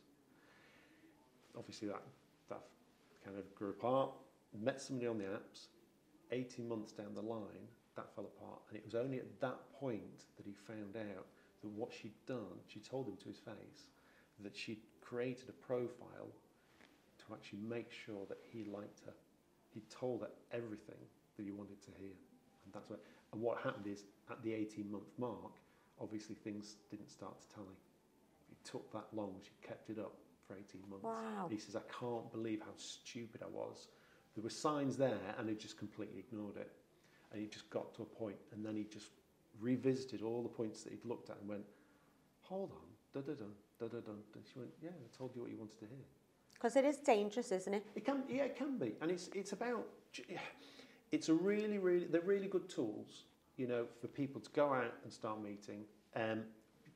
Obviously, 1.57 1.89
that, 1.89 2.03
that 2.49 2.63
kind 3.25 3.39
of 3.39 3.55
grew 3.55 3.71
apart, 3.71 4.11
met 4.59 4.81
somebody 4.81 5.07
on 5.07 5.19
the 5.19 5.25
apps. 5.25 5.69
18 6.33 6.67
months 6.67 6.93
down 6.93 7.15
the 7.15 7.21
line, 7.21 7.69
that 7.95 8.15
fell 8.15 8.25
apart. 8.25 8.61
And 8.69 8.79
it 8.79 8.85
was 8.85 8.95
only 8.95 9.19
at 9.19 9.41
that 9.41 9.59
point 9.79 10.25
that 10.37 10.47
he 10.47 10.53
found 10.53 10.97
out 10.97 11.27
that 11.61 11.69
what 11.69 11.93
she'd 11.93 12.15
done, 12.27 12.59
she 12.67 12.81
told 12.81 13.07
him 13.07 13.17
to 13.17 13.29
his 13.29 13.39
face, 13.39 13.91
that 14.41 14.57
she'd 14.57 14.81
created 15.01 15.49
a 15.49 15.53
profile 15.53 16.33
to 17.19 17.35
actually 17.35 17.61
make 17.61 17.93
sure 17.93 18.25
that 18.29 18.39
he 18.51 18.65
liked 18.65 19.01
her. 19.05 19.13
He 19.75 19.83
told 19.91 20.23
her 20.23 20.31
everything 20.53 21.01
that 21.37 21.45
he 21.45 21.51
wanted 21.51 21.81
to 21.83 21.91
hear. 21.99 22.17
And 22.65 22.73
that's 22.73 22.91
what, 22.91 23.01
and 23.33 23.41
what 23.41 23.59
happened 23.59 23.87
is 23.87 24.05
at 24.31 24.43
the 24.43 24.55
18 24.55 24.91
month 24.91 25.11
mark, 25.19 25.53
obviously 26.01 26.35
things 26.35 26.77
didn't 26.91 27.11
start 27.11 27.41
to 27.41 27.49
tally. 27.55 27.79
It 28.51 28.69
took 28.69 28.93
that 28.93 29.07
long. 29.13 29.35
She 29.43 29.51
kept 29.67 29.91
it 29.91 29.99
up 29.99 30.15
for 30.47 30.55
18 30.55 30.81
months. 30.89 31.05
Wow. 31.05 31.49
He 31.51 31.59
says, 31.59 31.77
I 31.77 31.83
can't 32.01 32.31
believe 32.33 32.61
how 32.61 32.75
stupid 32.77 33.43
I 33.43 33.49
was. 33.49 33.89
There 34.35 34.43
were 34.43 34.51
signs 34.51 34.97
there 34.97 35.19
and 35.39 35.49
he 35.49 35.55
just 35.55 35.79
completely 35.79 36.21
ignored 36.21 36.57
it. 36.57 36.71
And 37.33 37.41
he 37.41 37.49
just 37.49 37.69
got 37.71 37.95
to 37.95 38.03
a 38.03 38.05
point 38.05 38.37
and 38.53 38.65
then 38.65 38.77
he 38.77 38.85
just 38.85 39.11
revisited 39.61 40.23
all 40.23 40.43
the 40.43 40.49
points 40.49 40.83
that 40.83 40.93
he'd 40.93 41.05
looked 41.05 41.31
at 41.31 41.37
and 41.41 41.49
went, 41.49 41.65
hold 42.43 42.73
on, 42.73 43.23
da 43.23 43.27
da 43.27 43.35
da, 43.39 43.45
da 43.81 43.99
da. 44.01 44.13
And 44.35 44.45
she 44.51 44.59
went, 44.59 44.71
yeah, 44.83 44.91
I 44.91 45.17
told 45.17 45.35
you 45.35 45.43
what 45.43 45.51
you 45.51 45.57
wanted 45.59 45.79
to 45.79 45.87
hear. 45.87 46.05
Because 46.63 46.77
it 46.77 46.85
is 46.85 46.99
dangerous, 46.99 47.51
isn't 47.51 47.75
it? 47.75 47.85
It 47.97 48.05
can, 48.05 48.23
yeah, 48.29 48.45
it 48.45 48.57
can 48.57 48.79
be, 48.79 48.93
and 49.01 49.11
it's 49.11 49.29
it's 49.35 49.53
about, 49.53 49.85
it's 51.13 51.29
a 51.29 51.35
really, 51.35 51.79
really, 51.79 52.07
they're 52.07 52.23
really 52.23 52.49
good 52.49 52.69
tools, 52.69 53.25
you 53.57 53.69
know, 53.69 53.87
for 54.01 54.09
people 54.09 54.41
to 54.41 54.51
go 54.51 54.73
out 54.73 54.95
and 55.05 55.13
start 55.13 55.43
meeting. 55.43 55.85
Um, 56.17 56.43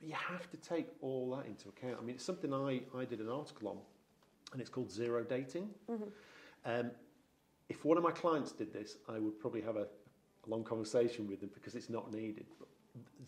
you 0.03 0.15
have 0.15 0.51
to 0.51 0.57
take 0.57 0.89
all 1.01 1.31
that 1.37 1.47
into 1.47 1.69
account. 1.69 1.99
I 2.01 2.05
mean, 2.05 2.17
it's 2.17 2.25
something 2.25 2.53
I 2.53 2.81
I 2.97 3.05
did 3.05 3.21
an 3.21 3.29
article 3.29 3.69
on, 3.69 3.79
and 4.53 4.61
it's 4.61 4.71
called 4.71 4.91
zero 4.91 5.23
dating. 5.23 5.71
Um, 6.65 6.91
if 7.69 7.85
one 7.85 7.97
of 7.97 8.03
my 8.03 8.11
clients 8.11 8.53
did 8.53 8.73
this, 8.73 8.97
I 9.09 9.19
would 9.19 9.39
probably 9.39 9.61
have 9.63 9.77
a, 9.77 9.83
a 9.83 10.49
long 10.49 10.65
conversation 10.65 11.27
with 11.27 11.41
them 11.41 11.51
because 11.55 11.75
it's 11.75 11.91
not 11.91 12.13
needed. 12.13 12.47
But 12.59 12.69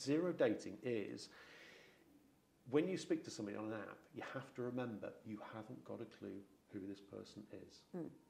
zero 0.01 0.33
dating 0.33 0.79
is 0.83 1.29
when 2.71 2.87
you 2.89 2.97
speak 2.99 3.25
to 3.25 3.31
somebody 3.31 3.57
on 3.57 3.67
an 3.67 3.73
app, 3.75 3.99
you 4.15 4.23
have 4.35 4.55
to 4.55 4.63
remember 4.63 5.11
you 5.27 5.39
haven't 5.55 5.85
got 5.85 6.01
a 6.01 6.05
clue 6.19 6.41
who 6.73 6.81
this 6.87 7.01
person 7.01 7.43
is 7.53 7.83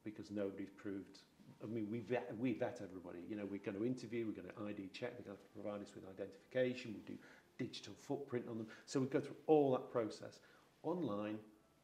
because 0.05 0.31
nobody's 0.31 0.71
proved. 0.71 1.21
I 1.63 1.67
mean, 1.67 1.89
we 1.91 1.99
vet, 2.01 2.33
we 2.39 2.53
vet 2.53 2.81
everybody. 2.83 3.19
You 3.29 3.37
know, 3.37 3.45
we're 3.51 3.59
going 3.59 3.77
to 3.77 3.85
interview, 3.85 4.27
we're 4.27 4.41
going 4.43 4.49
to 4.55 4.63
ID 4.69 4.91
check, 4.93 5.17
they're 5.17 5.25
going 5.27 5.37
to 5.37 5.43
have 5.43 5.43
to 5.43 5.61
provide 5.61 5.83
us 5.83 5.93
with 5.95 6.05
identification, 6.09 6.95
we 6.95 7.01
do 7.01 7.19
digital 7.59 7.95
footprint 7.99 8.47
on 8.49 8.59
them. 8.59 8.69
So 8.87 9.01
we 9.01 9.07
go 9.07 9.21
through 9.21 9.37
all 9.47 9.73
that 9.73 9.91
process. 9.91 10.41
Online, 10.85 11.39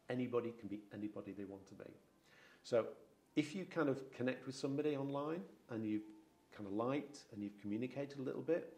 anybody 0.08 0.52
can 0.58 0.68
be 0.68 0.80
anybody 0.92 1.32
they 1.32 1.44
want 1.44 1.66
to 1.68 1.74
be. 1.74 1.90
So 2.62 2.86
if 3.34 3.54
you 3.54 3.64
kind 3.64 3.88
of 3.88 4.12
connect 4.12 4.46
with 4.46 4.54
somebody 4.54 4.96
online 4.96 5.40
and 5.70 5.84
you've 5.84 6.04
kind 6.56 6.66
of 6.68 6.72
liked 6.72 7.24
and 7.32 7.42
you've 7.42 7.60
communicated 7.60 8.20
a 8.20 8.22
little 8.22 8.42
bit, 8.42 8.72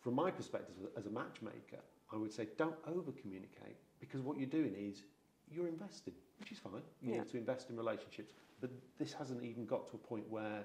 from 0.00 0.14
my 0.14 0.30
perspective 0.30 0.74
as 0.96 1.06
a 1.06 1.10
matchmaker, 1.10 1.80
I 2.12 2.16
would 2.16 2.32
say 2.32 2.48
don't 2.58 2.76
over 2.86 3.12
communicate 3.12 3.76
because 3.98 4.20
what 4.20 4.36
you're 4.38 4.46
doing 4.46 4.74
is 4.76 5.02
you're 5.50 5.68
invested, 5.68 6.12
which 6.38 6.52
is 6.52 6.58
fine. 6.58 6.82
You 7.00 7.12
Yeah. 7.12 7.18
need 7.20 7.28
to 7.30 7.38
invest 7.38 7.70
in 7.70 7.76
relationships, 7.76 8.34
but 8.60 8.70
this 8.98 9.12
hasn't 9.12 9.42
even 9.42 9.66
got 9.66 9.86
to 9.88 9.94
a 9.94 9.98
point 9.98 10.24
where 10.28 10.64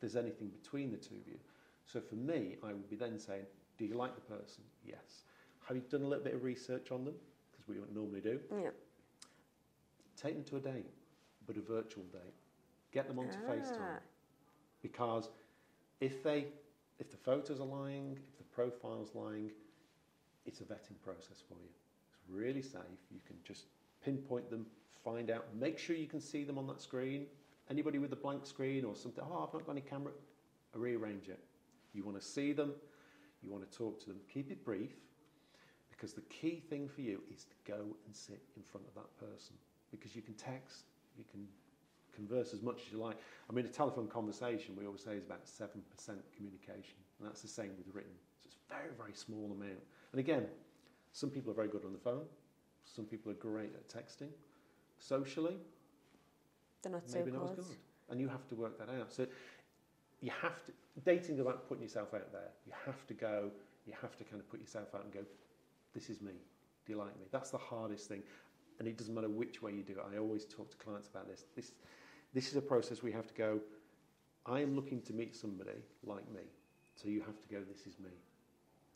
there's 0.00 0.16
anything 0.16 0.48
between 0.48 0.90
the 0.90 0.96
two 0.96 1.14
of 1.16 1.26
you. 1.26 1.38
So 1.84 2.00
for 2.00 2.16
me, 2.16 2.56
I 2.62 2.68
would 2.68 2.88
be 2.90 2.96
then 2.96 3.18
saying, 3.18 3.46
do 3.78 3.84
you 3.84 3.94
like 3.94 4.14
the 4.14 4.20
person? 4.20 4.62
Yes. 4.84 5.24
Have 5.66 5.76
you 5.76 5.82
done 5.90 6.02
a 6.02 6.06
little 6.06 6.24
bit 6.24 6.34
of 6.34 6.42
research 6.44 6.90
on 6.90 7.04
them? 7.04 7.14
Because 7.50 7.68
we 7.68 7.74
don't 7.74 7.94
normally 7.94 8.20
do. 8.20 8.40
Yeah. 8.52 8.70
Take 10.16 10.34
them 10.34 10.44
to 10.44 10.56
a 10.56 10.60
date, 10.60 10.86
but 11.46 11.56
a 11.56 11.60
virtual 11.60 12.04
date. 12.04 12.34
Get 12.92 13.08
them 13.08 13.18
onto 13.18 13.36
FaceTime 13.38 13.76
Ah. 13.80 13.98
because 14.80 15.28
if 16.00 16.22
they 16.22 16.46
if 16.98 17.10
the 17.10 17.16
photos 17.18 17.60
are 17.60 17.66
lying, 17.66 18.16
if 18.30 18.38
the 18.38 18.44
profile's 18.44 19.14
lying, 19.14 19.50
it's 20.46 20.60
a 20.60 20.64
vetting 20.64 20.98
process 21.04 21.42
for 21.46 21.54
you. 21.54 21.68
It's 22.14 22.30
really 22.30 22.62
safe. 22.62 23.00
You 23.10 23.20
can 23.26 23.36
just 23.44 23.66
pinpoint 24.02 24.48
them, 24.48 24.66
find 25.06 25.30
out, 25.30 25.46
make 25.54 25.78
sure 25.78 25.94
you 25.94 26.08
can 26.08 26.20
see 26.20 26.42
them 26.42 26.58
on 26.58 26.66
that 26.66 26.82
screen. 26.82 27.26
Anybody 27.70 27.98
with 27.98 28.12
a 28.12 28.16
blank 28.16 28.44
screen 28.44 28.84
or 28.84 28.96
something, 28.96 29.22
oh, 29.24 29.46
I've 29.46 29.54
not 29.54 29.64
got 29.64 29.72
any 29.72 29.80
camera, 29.80 30.12
rearrange 30.74 31.28
it. 31.28 31.38
You 31.94 32.04
want 32.04 32.20
to 32.20 32.26
see 32.26 32.52
them, 32.52 32.72
you 33.42 33.50
want 33.50 33.70
to 33.70 33.78
talk 33.78 34.00
to 34.00 34.06
them. 34.06 34.16
Keep 34.32 34.50
it 34.50 34.64
brief 34.64 34.90
because 35.90 36.12
the 36.12 36.22
key 36.22 36.62
thing 36.68 36.88
for 36.88 37.00
you 37.00 37.22
is 37.32 37.44
to 37.44 37.54
go 37.66 37.96
and 38.04 38.14
sit 38.14 38.42
in 38.56 38.62
front 38.62 38.86
of 38.86 38.94
that 38.94 39.16
person 39.18 39.54
because 39.90 40.14
you 40.16 40.22
can 40.22 40.34
text, 40.34 40.84
you 41.16 41.24
can 41.30 41.46
converse 42.14 42.52
as 42.52 42.62
much 42.62 42.82
as 42.86 42.92
you 42.92 42.98
like. 42.98 43.16
I 43.48 43.52
mean, 43.52 43.64
a 43.64 43.68
telephone 43.68 44.08
conversation, 44.08 44.74
we 44.76 44.86
always 44.86 45.02
say, 45.02 45.12
is 45.12 45.24
about 45.24 45.44
7% 45.44 45.68
communication, 46.36 46.96
and 47.18 47.28
that's 47.28 47.42
the 47.42 47.48
same 47.48 47.70
with 47.78 47.94
written. 47.94 48.12
So 48.42 48.48
it's 48.48 48.56
a 48.70 48.74
very, 48.74 48.90
very 48.98 49.14
small 49.14 49.52
amount. 49.52 49.82
And 50.12 50.20
again, 50.20 50.46
some 51.12 51.30
people 51.30 51.52
are 51.52 51.54
very 51.54 51.68
good 51.68 51.84
on 51.84 51.92
the 51.92 51.98
phone, 51.98 52.24
some 52.84 53.04
people 53.04 53.30
are 53.30 53.36
great 53.36 53.72
at 53.74 53.88
texting. 53.88 54.30
Socially, 54.98 55.56
They're 56.82 56.92
not 56.92 57.08
so 57.08 57.18
maybe 57.18 57.32
not 57.32 57.50
as 57.58 57.66
good. 57.66 57.76
And 58.10 58.20
you 58.20 58.28
have 58.28 58.46
to 58.48 58.54
work 58.54 58.78
that 58.78 58.88
out. 58.88 59.12
So 59.12 59.26
you 60.20 60.30
have 60.42 60.64
to, 60.64 60.72
dating 61.04 61.34
is 61.34 61.40
about 61.40 61.68
putting 61.68 61.82
yourself 61.82 62.14
out 62.14 62.32
there. 62.32 62.50
You 62.66 62.72
have 62.84 63.06
to 63.06 63.14
go, 63.14 63.50
you 63.86 63.92
have 64.00 64.16
to 64.16 64.24
kind 64.24 64.40
of 64.40 64.48
put 64.50 64.60
yourself 64.60 64.94
out 64.94 65.04
and 65.04 65.12
go, 65.12 65.20
this 65.94 66.08
is 66.08 66.20
me. 66.20 66.32
Do 66.86 66.92
you 66.92 66.98
like 66.98 67.16
me? 67.18 67.26
That's 67.32 67.50
the 67.50 67.58
hardest 67.58 68.08
thing. 68.08 68.22
And 68.78 68.86
it 68.86 68.96
doesn't 68.96 69.14
matter 69.14 69.28
which 69.28 69.62
way 69.62 69.72
you 69.72 69.82
do 69.82 69.92
it. 69.92 70.04
I 70.12 70.18
always 70.18 70.44
talk 70.44 70.70
to 70.70 70.76
clients 70.76 71.08
about 71.08 71.28
this. 71.28 71.44
This, 71.54 71.72
this 72.34 72.48
is 72.50 72.56
a 72.56 72.62
process 72.62 73.02
we 73.02 73.12
have 73.12 73.26
to 73.26 73.34
go, 73.34 73.60
I 74.46 74.60
am 74.60 74.76
looking 74.76 75.02
to 75.02 75.12
meet 75.12 75.34
somebody 75.34 75.82
like 76.04 76.30
me. 76.32 76.42
So 76.94 77.08
you 77.08 77.20
have 77.22 77.40
to 77.40 77.48
go, 77.48 77.60
this 77.68 77.86
is 77.86 77.98
me. 77.98 78.10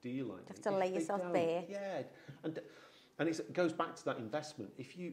Do 0.03 0.09
you 0.09 0.25
like 0.25 0.39
You 0.39 0.43
me? 0.43 0.45
have 0.49 0.61
to 0.63 0.71
If 0.71 0.79
lay 0.81 0.95
yourself 0.95 1.33
bare. 1.33 1.65
Yeah. 1.69 2.03
And, 2.45 2.59
and 3.19 3.29
it's, 3.29 3.41
it 3.41 3.53
goes 3.53 3.73
back 3.73 3.97
to 3.97 4.05
that 4.07 4.19
investment. 4.19 4.71
If 4.79 4.97
you, 4.97 5.13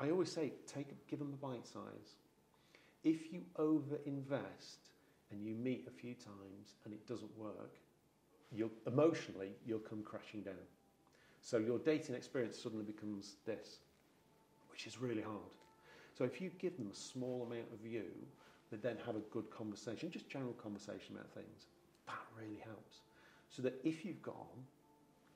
I 0.00 0.10
always 0.10 0.30
say, 0.32 0.52
take, 0.66 1.06
give 1.08 1.18
them 1.18 1.32
a 1.32 1.46
bite 1.46 1.66
size. 1.66 2.16
If 3.04 3.32
you 3.32 3.42
over 3.56 3.98
invest 4.06 4.90
and 5.30 5.44
you 5.44 5.54
meet 5.54 5.86
a 5.88 5.90
few 5.90 6.14
times 6.14 6.76
and 6.84 6.92
it 6.92 7.06
doesn't 7.06 7.36
work, 7.36 7.76
you'll, 8.50 8.70
emotionally, 8.86 9.52
you'll 9.66 9.80
come 9.80 10.02
crashing 10.02 10.42
down. 10.42 10.54
So 11.40 11.58
your 11.58 11.78
dating 11.78 12.14
experience 12.14 12.58
suddenly 12.58 12.84
becomes 12.84 13.36
this, 13.44 13.80
which 14.70 14.86
is 14.86 15.00
really 15.00 15.22
hard. 15.22 15.38
So 16.16 16.24
if 16.24 16.40
you 16.40 16.50
give 16.58 16.76
them 16.76 16.88
a 16.92 16.94
small 16.94 17.46
amount 17.50 17.68
of 17.72 17.86
you, 17.86 18.04
but 18.70 18.82
then 18.82 18.96
have 19.04 19.16
a 19.16 19.20
good 19.30 19.50
conversation, 19.50 20.10
just 20.10 20.28
general 20.28 20.52
conversation 20.54 21.16
about 21.16 21.30
things, 21.32 21.66
that 22.06 22.20
really 22.38 22.60
helps. 22.64 23.00
So 23.50 23.62
that 23.62 23.80
if 23.84 24.04
you've 24.04 24.22
gone, 24.22 24.66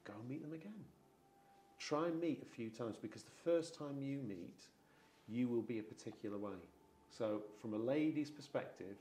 go 0.05 0.15
and 0.19 0.29
meet 0.29 0.43
them 0.43 0.53
again. 0.53 0.85
Try 1.79 2.07
and 2.07 2.21
meet 2.21 2.43
a 2.43 2.47
few 2.47 2.71
times 2.71 2.97
because 3.01 3.23
the 3.23 3.31
first 3.45 3.75
time 3.75 4.01
you 4.01 4.19
meet, 4.27 4.65
you 5.29 5.49
will 5.49 5.63
be 5.63 5.79
a 5.79 5.83
particular 5.83 6.39
way. 6.39 6.59
So, 7.11 7.43
from 7.61 7.75
a 7.75 7.79
lady's 7.79 8.31
perspective, 8.31 8.97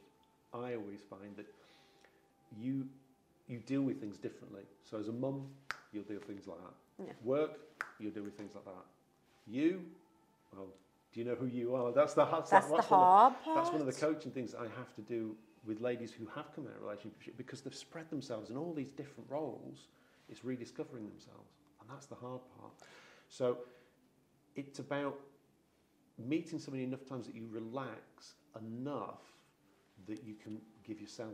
I 0.53 0.75
always 0.75 0.99
find 1.09 1.35
that 1.37 1.45
you 2.59 2.85
you 3.47 3.59
deal 3.59 3.81
with 3.83 3.99
things 3.99 4.17
differently. 4.17 4.63
So, 4.89 4.97
as 4.97 5.07
a 5.07 5.11
mum, 5.11 5.47
you'll 5.93 6.03
deal 6.03 6.17
with 6.17 6.25
things 6.27 6.47
like 6.47 6.57
that. 6.59 7.05
Yeah. 7.07 7.13
Work, 7.23 7.59
you'll 7.99 8.11
deal 8.11 8.23
with 8.23 8.37
things 8.37 8.55
like 8.55 8.65
that. 8.65 8.85
You, 9.47 9.81
well, 10.55 10.67
do 11.13 11.19
you 11.19 11.25
know 11.25 11.35
who 11.35 11.45
you 11.45 11.75
are? 11.75 11.91
That's 11.91 12.13
the 12.13 12.25
that's, 12.25 12.49
That's 12.49 12.65
the 12.67 12.71
one 12.73 12.79
of- 12.79 12.85
hard 12.87 13.33
part. 13.43 13.57
that's 13.57 13.71
one 13.71 13.81
of 13.81 13.87
the 13.87 13.93
coaching 13.93 14.31
things 14.31 14.55
I 14.55 14.63
have 14.63 14.93
to 14.95 15.01
do 15.01 15.35
with 15.65 15.79
ladies 15.81 16.11
who 16.11 16.25
have 16.35 16.53
come 16.55 16.65
out 16.65 16.75
of 16.75 16.81
a 16.81 16.85
relationship 16.85 17.35
because 17.37 17.61
they've 17.61 17.73
spread 17.75 18.09
themselves 18.09 18.49
in 18.49 18.57
all 18.57 18.73
these 18.73 18.91
different 18.91 19.29
roles. 19.29 19.87
It's 20.29 20.43
rediscovering 20.43 21.07
themselves, 21.07 21.49
and 21.87 21.95
that's 21.95 22.07
the 22.07 22.15
hard 22.15 22.41
part. 22.59 22.73
So 23.29 23.57
it's 24.55 24.79
about 24.79 25.19
meeting 26.17 26.59
somebody 26.59 26.83
enough 26.83 27.05
times 27.05 27.25
that 27.27 27.35
you 27.35 27.47
relax 27.51 28.35
enough 28.59 29.21
that 30.07 30.23
you 30.23 30.35
can 30.35 30.59
give 30.83 30.99
yourself, 31.01 31.33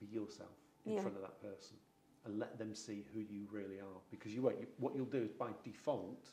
be 0.00 0.06
yourself 0.06 0.50
in 0.86 0.94
Yeah. 0.94 1.02
front 1.02 1.16
of 1.16 1.22
that 1.22 1.40
person, 1.40 1.76
and 2.24 2.38
let 2.38 2.58
them 2.58 2.74
see 2.74 3.04
who 3.12 3.20
you 3.20 3.46
really 3.50 3.80
are. 3.80 4.00
Because 4.10 4.34
you 4.34 4.42
won't. 4.42 4.58
You, 4.60 4.66
what 4.78 4.94
you'll 4.94 5.04
do 5.06 5.22
is 5.22 5.32
by 5.32 5.50
default, 5.62 6.30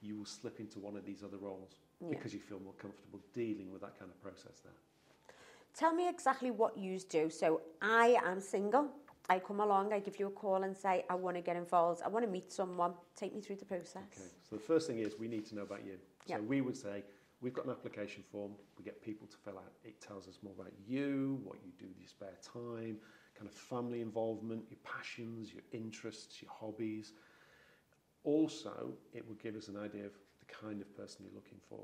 you 0.00 0.16
will 0.18 0.26
slip 0.26 0.60
into 0.60 0.78
one 0.78 0.96
of 0.96 1.04
these 1.04 1.22
other 1.24 1.38
roles 1.38 1.80
Yeah. 2.00 2.08
because 2.10 2.32
you 2.32 2.40
feel 2.40 2.60
more 2.60 2.74
comfortable 2.74 3.20
dealing 3.32 3.72
with 3.72 3.80
that 3.82 3.98
kind 3.98 4.10
of 4.10 4.20
process 4.22 4.60
there. 4.60 4.72
Tell 5.74 5.92
me 5.92 6.08
exactly 6.08 6.52
what 6.52 6.76
you 6.78 7.00
do. 7.00 7.28
So 7.30 7.62
I 7.82 8.16
am 8.24 8.40
single. 8.40 8.92
I 9.28 9.38
come 9.38 9.60
along, 9.60 9.92
I 9.92 10.00
give 10.00 10.18
you 10.18 10.26
a 10.26 10.30
call 10.30 10.64
and 10.64 10.76
say, 10.76 11.04
I 11.08 11.14
want 11.14 11.36
to 11.36 11.42
get 11.42 11.56
involved. 11.56 12.02
I 12.04 12.08
want 12.08 12.24
to 12.26 12.30
meet 12.30 12.52
someone. 12.52 12.92
Take 13.16 13.34
me 13.34 13.40
through 13.40 13.56
the 13.56 13.64
process. 13.64 14.02
Okay, 14.12 14.28
so 14.48 14.56
the 14.56 14.62
first 14.62 14.86
thing 14.86 14.98
is 14.98 15.18
we 15.18 15.28
need 15.28 15.46
to 15.46 15.54
know 15.54 15.62
about 15.62 15.84
you. 15.84 15.98
So 16.26 16.34
Yeah. 16.34 16.40
we 16.40 16.60
would 16.60 16.76
say 16.76 17.02
we've 17.40 17.54
got 17.54 17.64
an 17.64 17.70
application 17.70 18.22
form, 18.30 18.52
we 18.76 18.84
get 18.84 19.02
people 19.02 19.26
to 19.28 19.36
fill 19.38 19.58
out. 19.58 19.72
It 19.82 20.00
tells 20.00 20.28
us 20.28 20.38
more 20.42 20.52
about 20.58 20.72
you, 20.86 21.40
what 21.42 21.56
you 21.64 21.72
do 21.78 21.86
with 21.86 21.98
your 21.98 22.08
spare 22.08 22.36
time, 22.42 23.00
kind 23.34 23.48
of 23.48 23.52
family 23.54 24.02
involvement, 24.02 24.64
your 24.70 24.78
passions, 24.84 25.52
your 25.52 25.62
interests, 25.72 26.42
your 26.42 26.50
hobbies. 26.52 27.14
Also, 28.24 28.92
it 29.14 29.26
will 29.26 29.36
give 29.36 29.56
us 29.56 29.68
an 29.68 29.78
idea 29.78 30.04
of 30.04 30.12
the 30.38 30.46
kind 30.54 30.80
of 30.82 30.96
person 30.96 31.24
you're 31.24 31.34
looking 31.34 31.60
for. 31.68 31.80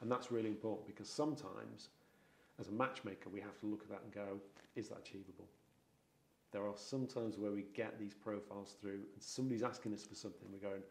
And 0.00 0.10
that's 0.10 0.30
really 0.30 0.48
important 0.48 0.86
because 0.86 1.08
sometimes, 1.08 1.88
as 2.58 2.68
a 2.68 2.72
matchmaker, 2.72 3.30
we 3.30 3.40
have 3.40 3.58
to 3.60 3.66
look 3.66 3.82
at 3.82 3.88
that 3.88 4.02
and 4.02 4.12
go, 4.12 4.40
is 4.76 4.88
that 4.88 4.98
achievable? 4.98 5.48
There 6.52 6.66
are 6.66 6.74
some 6.76 7.06
times 7.06 7.38
where 7.38 7.50
we 7.50 7.64
get 7.74 7.98
these 7.98 8.12
profiles 8.14 8.76
through 8.80 9.00
and 9.14 9.20
somebody's 9.22 9.62
asking 9.62 9.94
us 9.94 10.04
for 10.04 10.14
something, 10.14 10.48
we're 10.52 10.68
going, 10.68 10.82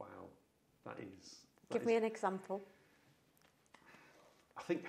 wow, 0.00 0.06
that 0.84 0.96
is. 0.98 1.36
that 1.68 1.74
Give 1.74 1.82
is- 1.82 1.86
me 1.88 1.94
an 1.96 2.04
example. 2.04 2.60
I 4.58 4.62
think 4.62 4.84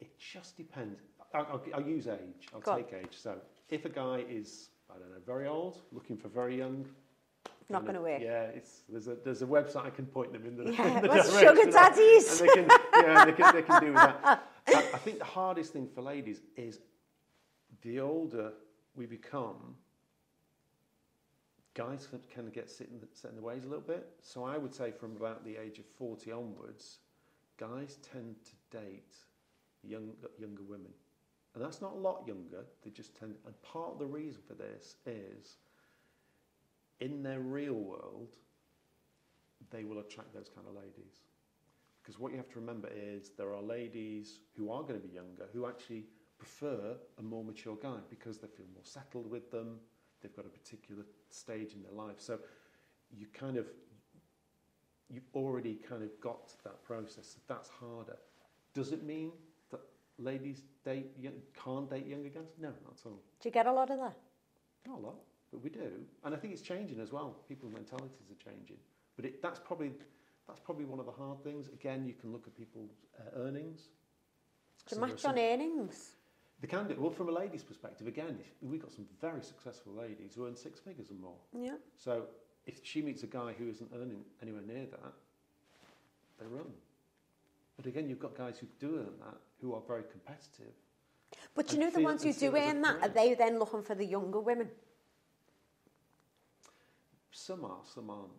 it 0.00 0.08
just 0.18 0.56
depends. 0.56 1.00
I'll, 1.34 1.46
I'll, 1.52 1.62
I'll 1.74 1.86
use 1.86 2.06
age. 2.06 2.48
I'll 2.54 2.60
Go 2.60 2.72
on. 2.72 2.76
take 2.78 2.94
age. 2.94 3.12
So 3.20 3.36
if 3.68 3.84
a 3.84 3.88
guy 3.90 4.24
is, 4.30 4.70
I 4.90 4.98
don't 4.98 5.10
know, 5.10 5.18
very 5.26 5.46
old, 5.46 5.80
looking 5.92 6.16
for 6.16 6.28
very 6.28 6.56
young, 6.56 6.86
Not 7.68 7.82
going 7.82 7.96
to 7.96 8.00
work. 8.00 8.22
Yeah, 8.22 8.44
it's 8.44 8.82
there's 8.88 9.08
a 9.08 9.16
there's 9.24 9.42
a 9.42 9.46
website 9.46 9.84
I 9.84 9.90
can 9.90 10.06
point 10.06 10.32
them 10.32 10.46
in 10.46 10.56
the, 10.56 10.72
Yeah, 10.72 10.86
in 10.96 11.02
the 11.02 11.08
what's 11.08 11.30
direction 11.30 11.56
sugar 11.58 11.70
daddies? 11.70 12.40
And 12.40 12.48
they 12.48 12.54
can, 12.54 12.68
yeah, 12.94 13.24
they 13.26 13.32
can, 13.32 13.54
they 13.56 13.62
can 13.62 13.80
do 13.82 13.92
that. 13.92 14.48
I, 14.68 14.72
I 14.94 14.98
think 14.98 15.18
the 15.18 15.24
hardest 15.26 15.72
thing 15.74 15.86
for 15.94 16.00
ladies 16.00 16.40
is 16.56 16.78
the 17.82 18.00
older 18.00 18.52
we 18.98 19.06
become, 19.06 19.76
guys 21.74 22.08
of 22.12 22.52
get 22.52 22.68
set 22.68 22.88
in, 22.88 22.98
the, 22.98 23.06
set 23.12 23.30
in 23.30 23.36
the 23.36 23.42
ways 23.42 23.64
a 23.64 23.68
little 23.68 23.80
bit. 23.80 24.08
So 24.20 24.44
I 24.44 24.58
would 24.58 24.74
say 24.74 24.90
from 24.90 25.16
about 25.16 25.44
the 25.44 25.56
age 25.56 25.78
of 25.78 25.86
40 25.96 26.32
onwards, 26.32 26.98
guys 27.58 27.98
tend 28.12 28.34
to 28.44 28.76
date 28.76 29.14
young, 29.84 30.10
younger 30.38 30.64
women. 30.64 30.90
And 31.54 31.64
that's 31.64 31.80
not 31.80 31.92
a 31.92 31.98
lot 31.98 32.24
younger, 32.26 32.64
they 32.84 32.90
just 32.90 33.16
tend, 33.16 33.34
and 33.46 33.62
part 33.62 33.92
of 33.92 33.98
the 33.98 34.06
reason 34.06 34.40
for 34.46 34.54
this 34.54 34.96
is 35.06 35.56
in 37.00 37.22
their 37.22 37.40
real 37.40 37.74
world, 37.74 38.34
they 39.70 39.84
will 39.84 40.00
attract 40.00 40.34
those 40.34 40.50
kind 40.54 40.66
of 40.68 40.74
ladies. 40.74 41.22
Because 42.02 42.18
what 42.18 42.32
you 42.32 42.38
have 42.38 42.48
to 42.50 42.60
remember 42.60 42.88
is 42.94 43.30
there 43.36 43.54
are 43.54 43.62
ladies 43.62 44.40
who 44.56 44.70
are 44.70 44.82
going 44.82 45.00
to 45.00 45.06
be 45.06 45.14
younger 45.14 45.46
who 45.52 45.66
actually 45.66 46.04
prefer 46.38 46.96
a 47.18 47.22
more 47.22 47.44
mature 47.44 47.76
guy 47.80 47.98
because 48.08 48.38
they 48.38 48.48
feel 48.48 48.66
more 48.72 48.84
settled 48.84 49.30
with 49.30 49.50
them, 49.50 49.76
they've 50.22 50.34
got 50.34 50.46
a 50.46 50.48
particular 50.48 51.02
stage 51.30 51.74
in 51.74 51.82
their 51.82 51.92
life. 51.92 52.16
So 52.18 52.38
you 53.10 53.26
kind 53.32 53.56
of, 53.56 53.66
you've 55.08 55.28
already 55.34 55.74
kind 55.74 56.02
of 56.02 56.10
got 56.20 56.48
to 56.48 56.54
that 56.64 56.82
process. 56.84 57.36
That's 57.48 57.68
harder. 57.68 58.16
Does 58.74 58.92
it 58.92 59.04
mean 59.04 59.32
that 59.70 59.80
ladies 60.18 60.62
date 60.84 61.06
can't 61.62 61.90
date 61.90 62.06
younger 62.06 62.28
guys? 62.28 62.52
No, 62.60 62.68
not 62.68 62.98
at 63.00 63.06
all. 63.06 63.20
Do 63.40 63.48
you 63.48 63.50
get 63.52 63.66
a 63.66 63.72
lot 63.72 63.90
of 63.90 63.98
that? 63.98 64.16
Not 64.86 64.98
a 64.98 65.02
lot, 65.02 65.16
but 65.50 65.62
we 65.62 65.70
do, 65.70 65.90
and 66.24 66.34
I 66.34 66.38
think 66.38 66.52
it's 66.52 66.62
changing 66.62 67.00
as 67.00 67.12
well. 67.12 67.36
People's 67.48 67.72
mentalities 67.72 68.30
are 68.30 68.50
changing, 68.50 68.76
but 69.16 69.24
it, 69.24 69.42
that's 69.42 69.58
probably 69.58 69.92
that's 70.46 70.60
probably 70.60 70.84
one 70.84 71.00
of 71.00 71.06
the 71.06 71.12
hard 71.12 71.42
things. 71.42 71.68
Again, 71.68 72.06
you 72.06 72.14
can 72.14 72.32
look 72.32 72.46
at 72.46 72.56
people's 72.56 72.92
uh, 73.18 73.40
earnings. 73.40 73.88
So 74.86 74.98
match 74.98 75.24
on 75.24 75.38
earnings. 75.38 76.12
They 76.60 76.66
can 76.66 76.88
do 76.88 76.96
well 76.98 77.10
from 77.10 77.28
a 77.28 77.32
lady's 77.32 77.62
perspective. 77.62 78.06
Again, 78.06 78.36
if, 78.40 78.68
we've 78.68 78.82
got 78.82 78.92
some 78.92 79.06
very 79.20 79.42
successful 79.42 79.92
ladies 79.92 80.34
who 80.34 80.46
earn 80.46 80.56
six 80.56 80.80
figures 80.80 81.10
and 81.10 81.20
more. 81.20 81.36
Yeah. 81.56 81.76
So 81.96 82.24
if 82.66 82.80
she 82.82 83.00
meets 83.00 83.22
a 83.22 83.26
guy 83.28 83.54
who 83.56 83.68
isn't 83.68 83.90
earning 83.94 84.24
anywhere 84.42 84.62
near 84.62 84.86
that, 84.86 85.12
they 86.40 86.46
run. 86.46 86.66
But 87.76 87.86
again, 87.86 88.08
you've 88.08 88.18
got 88.18 88.36
guys 88.36 88.58
who 88.58 88.66
do 88.80 88.96
earn 88.98 89.18
that 89.20 89.38
who 89.60 89.72
are 89.74 89.82
very 89.86 90.02
competitive. 90.10 90.74
But 91.54 91.72
you 91.72 91.78
know 91.78 91.90
the 91.90 92.02
ones 92.02 92.22
who 92.22 92.32
do 92.32 92.56
earn 92.56 92.82
that, 92.82 93.02
are 93.02 93.08
they 93.08 93.34
then 93.34 93.58
looking 93.58 93.82
for 93.82 93.94
the 93.94 94.04
younger 94.04 94.40
women? 94.40 94.68
Some 97.30 97.64
are, 97.64 97.80
some 97.94 98.10
aren't. 98.10 98.30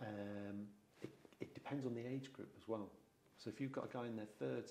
Um, 0.00 0.66
it, 1.00 1.10
it 1.40 1.54
depends 1.54 1.86
on 1.86 1.94
the 1.94 2.06
age 2.06 2.32
group 2.32 2.52
as 2.60 2.68
well. 2.68 2.90
So 3.38 3.50
if 3.50 3.60
you've 3.60 3.72
got 3.72 3.84
a 3.84 3.96
guy 3.96 4.06
in 4.06 4.16
their 4.16 4.26
30s, 4.40 4.64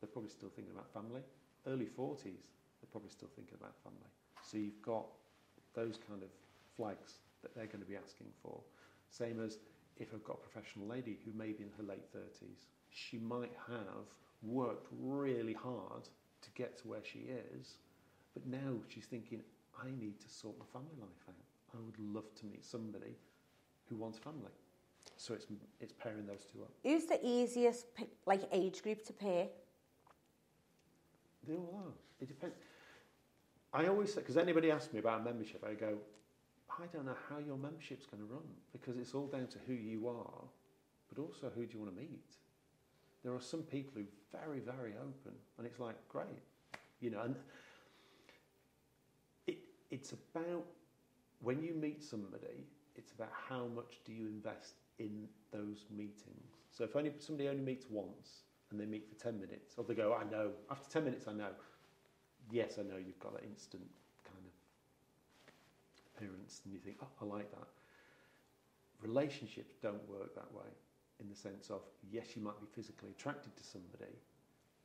they're 0.00 0.08
probably 0.12 0.30
still 0.30 0.50
thinking 0.54 0.72
about 0.72 0.92
family. 0.92 1.22
Early 1.66 1.86
40s, 1.86 2.24
they're 2.24 2.90
probably 2.90 3.10
still 3.10 3.28
thinking 3.34 3.56
about 3.58 3.74
family. 3.82 4.10
So 4.42 4.58
you've 4.58 4.82
got 4.82 5.06
those 5.74 5.98
kind 6.08 6.22
of 6.22 6.28
flags 6.76 7.18
that 7.42 7.54
they're 7.54 7.66
going 7.66 7.80
to 7.80 7.88
be 7.88 7.96
asking 7.96 8.28
for. 8.42 8.60
Same 9.10 9.40
as 9.44 9.58
if 9.98 10.08
I've 10.14 10.24
got 10.24 10.38
a 10.42 10.48
professional 10.48 10.86
lady 10.86 11.18
who 11.24 11.32
may 11.32 11.52
be 11.52 11.62
in 11.64 11.70
her 11.76 11.84
late 11.84 12.12
30s, 12.14 12.66
she 12.90 13.18
might 13.18 13.52
have 13.68 14.06
worked 14.42 14.88
really 15.00 15.52
hard 15.52 16.08
to 16.42 16.50
get 16.54 16.76
to 16.82 16.88
where 16.88 17.04
she 17.04 17.20
is, 17.20 17.76
But 18.34 18.46
now 18.46 18.76
she's 18.88 19.04
thinking, 19.04 19.42
I 19.80 19.86
need 20.00 20.20
to 20.20 20.28
sort 20.28 20.58
my 20.58 20.64
family 20.72 20.96
life 21.00 21.10
out. 21.28 21.34
I 21.74 21.80
would 21.84 21.98
love 21.98 22.34
to 22.40 22.46
meet 22.46 22.64
somebody 22.64 23.14
who 23.88 23.96
wants 23.96 24.18
family. 24.18 24.52
So 25.16 25.34
it's 25.34 25.46
it's 25.80 25.92
pairing 25.92 26.26
those 26.26 26.44
two 26.50 26.62
up. 26.62 26.70
Who's 26.82 27.06
the 27.06 27.18
easiest 27.24 27.86
like 28.26 28.42
age 28.52 28.82
group 28.82 29.04
to 29.04 29.12
pair? 29.12 29.48
They 31.46 31.54
all 31.54 31.82
are. 31.86 31.92
It 32.20 32.28
depends. 32.28 32.56
I 33.72 33.86
always 33.86 34.12
say, 34.12 34.20
because 34.20 34.36
anybody 34.36 34.70
asks 34.70 34.92
me 34.92 34.98
about 35.00 35.24
membership, 35.24 35.64
I 35.68 35.74
go, 35.74 35.96
I 36.70 36.86
don't 36.92 37.06
know 37.06 37.16
how 37.28 37.38
your 37.38 37.56
membership's 37.56 38.06
going 38.06 38.22
to 38.22 38.32
run 38.32 38.44
because 38.72 38.96
it's 38.96 39.14
all 39.14 39.26
down 39.26 39.46
to 39.48 39.58
who 39.66 39.72
you 39.72 40.08
are, 40.08 40.44
but 41.08 41.20
also 41.20 41.50
who 41.54 41.66
do 41.66 41.74
you 41.74 41.80
want 41.80 41.94
to 41.94 42.00
meet. 42.00 42.36
There 43.24 43.34
are 43.34 43.40
some 43.40 43.62
people 43.62 43.92
who 43.94 44.02
are 44.02 44.40
very, 44.44 44.60
very 44.60 44.92
open, 44.96 45.32
and 45.58 45.66
it's 45.66 45.78
like, 45.78 45.96
great. 46.08 46.26
You 47.00 47.10
know, 47.10 47.20
and 47.22 47.36
it, 49.46 49.58
it's 49.90 50.12
about 50.12 50.64
when 51.40 51.62
you 51.62 51.74
meet 51.74 52.02
somebody, 52.02 52.66
it's 52.94 53.12
about 53.12 53.30
how 53.48 53.66
much 53.66 54.00
do 54.04 54.12
you 54.12 54.26
invest 54.26 54.74
in 54.98 55.26
those 55.52 55.86
meetings. 55.90 56.52
So 56.70 56.84
if 56.84 56.94
only 56.94 57.12
somebody 57.18 57.48
only 57.48 57.62
meets 57.62 57.86
once 57.90 58.42
and 58.72 58.80
they 58.80 58.86
meet 58.86 59.08
for 59.08 59.14
10 59.14 59.40
minutes, 59.40 59.74
or 59.76 59.84
they 59.84 59.94
go, 59.94 60.14
I 60.18 60.24
know, 60.30 60.50
after 60.70 60.88
10 60.90 61.04
minutes, 61.04 61.28
I 61.28 61.32
know. 61.32 61.50
Yes, 62.50 62.78
I 62.78 62.82
know 62.82 62.96
you've 62.96 63.20
got 63.20 63.34
that 63.34 63.44
instant 63.44 63.84
kind 64.24 64.38
of 64.44 64.52
appearance, 66.16 66.60
and 66.64 66.72
you 66.72 66.80
think, 66.80 66.96
oh, 67.02 67.08
I 67.20 67.24
like 67.24 67.50
that. 67.52 67.68
Relationships 69.02 69.76
don't 69.82 70.06
work 70.08 70.34
that 70.34 70.52
way 70.52 70.68
in 71.20 71.28
the 71.28 71.36
sense 71.36 71.70
of, 71.70 71.82
yes, 72.10 72.34
you 72.36 72.42
might 72.42 72.58
be 72.60 72.66
physically 72.74 73.10
attracted 73.10 73.56
to 73.56 73.64
somebody, 73.64 74.12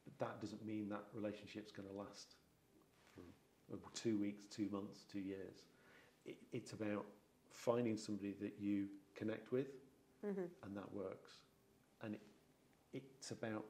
but 0.06 0.18
that 0.28 0.40
doesn't 0.42 0.66
mean 0.66 0.90
that 0.90 1.04
relationship's 1.14 1.72
going 1.72 1.88
to 1.88 1.96
last 1.96 2.36
for 3.70 3.92
two 3.94 4.18
weeks, 4.20 4.46
two 4.48 4.70
months, 4.72 5.04
two 5.12 5.20
years. 5.20 5.66
It, 6.26 6.38
it's 6.54 6.74
about 6.74 7.06
finding 7.50 7.98
somebody 7.98 8.34
that 8.42 8.54
you 8.60 8.88
connect 9.16 9.52
with, 9.52 9.68
Mm-hmm. 10.26 10.46
and 10.64 10.76
that 10.76 10.92
works. 10.94 11.32
And 12.02 12.16
it, 12.16 12.22
it's 12.94 13.32
about 13.32 13.64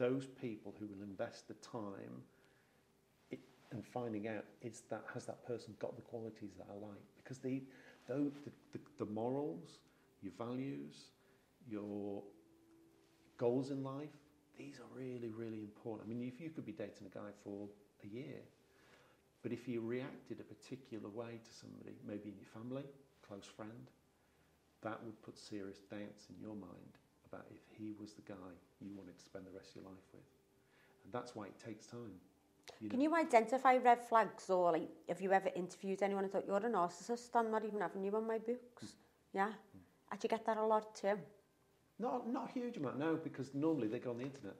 those 0.00 0.26
people 0.40 0.74
who 0.80 0.86
will 0.86 1.04
invest 1.04 1.46
the 1.46 1.54
time 1.54 2.24
it, 3.30 3.38
and 3.70 3.84
finding 3.84 4.26
out 4.26 4.44
is 4.62 4.82
that 4.88 5.04
has 5.12 5.26
that 5.26 5.46
person 5.46 5.74
got 5.78 5.94
the 5.94 6.02
qualities 6.02 6.52
that 6.56 6.66
I 6.68 6.74
like 6.74 7.04
because 7.22 7.38
the, 7.38 7.62
the, 8.08 8.32
the, 8.72 8.80
the 8.98 9.04
morals, 9.04 9.78
your 10.22 10.32
values, 10.38 11.10
your 11.68 12.22
goals 13.36 13.70
in 13.70 13.84
life, 13.84 14.08
these 14.56 14.80
are 14.80 14.98
really 14.98 15.28
really 15.28 15.60
important. 15.60 16.08
I 16.10 16.14
mean, 16.14 16.26
if 16.26 16.40
you 16.40 16.48
could 16.48 16.64
be 16.64 16.72
dating 16.72 17.06
a 17.06 17.14
guy 17.14 17.30
for 17.44 17.68
a 18.02 18.06
year, 18.06 18.40
but 19.42 19.52
if 19.52 19.68
you 19.68 19.82
reacted 19.82 20.40
a 20.40 20.44
particular 20.54 21.10
way 21.10 21.40
to 21.44 21.52
somebody, 21.54 21.94
maybe 22.06 22.30
in 22.30 22.36
your 22.36 22.48
family, 22.54 22.84
close 23.26 23.44
friend, 23.44 23.90
that 24.82 24.98
would 25.04 25.20
put 25.22 25.38
serious 25.38 25.80
doubts 25.90 26.24
in 26.30 26.40
your 26.40 26.54
mind 26.54 26.99
about 27.32 27.46
if 27.50 27.60
he 27.78 27.92
was 28.00 28.12
the 28.12 28.22
guy 28.22 28.34
you 28.80 28.94
wanted 28.96 29.16
to 29.18 29.24
spend 29.24 29.46
the 29.46 29.50
rest 29.50 29.70
of 29.70 29.76
your 29.76 29.84
life 29.84 30.06
with. 30.12 30.22
And 31.04 31.12
that's 31.12 31.34
why 31.34 31.46
it 31.46 31.58
takes 31.58 31.86
time. 31.86 32.12
You 32.80 32.88
Can 32.88 32.98
know. 32.98 33.04
you 33.04 33.16
identify 33.16 33.76
red 33.76 34.02
flags 34.04 34.48
or 34.48 34.72
like 34.72 34.88
have 35.08 35.20
you 35.20 35.32
ever 35.32 35.50
interviewed 35.54 36.02
anyone 36.02 36.24
and 36.24 36.32
thought 36.32 36.44
you're 36.46 36.56
a 36.56 36.60
narcissist? 36.70 37.30
I'm 37.34 37.50
not 37.50 37.64
even 37.64 37.80
having 37.80 38.04
you 38.04 38.14
on 38.16 38.26
my 38.26 38.38
books. 38.38 38.84
Mm. 38.84 38.94
Yeah. 39.32 39.48
Mm. 39.48 39.80
I 40.12 40.16
you 40.22 40.28
get 40.28 40.44
that 40.46 40.56
a 40.56 40.64
lot 40.64 40.94
too. 40.94 41.18
Not, 41.98 42.28
not 42.28 42.50
a 42.50 42.52
huge 42.52 42.78
amount, 42.78 42.98
no, 42.98 43.16
because 43.16 43.54
normally 43.54 43.86
they 43.88 43.98
go 43.98 44.10
on 44.10 44.18
the 44.18 44.24
internet. 44.24 44.56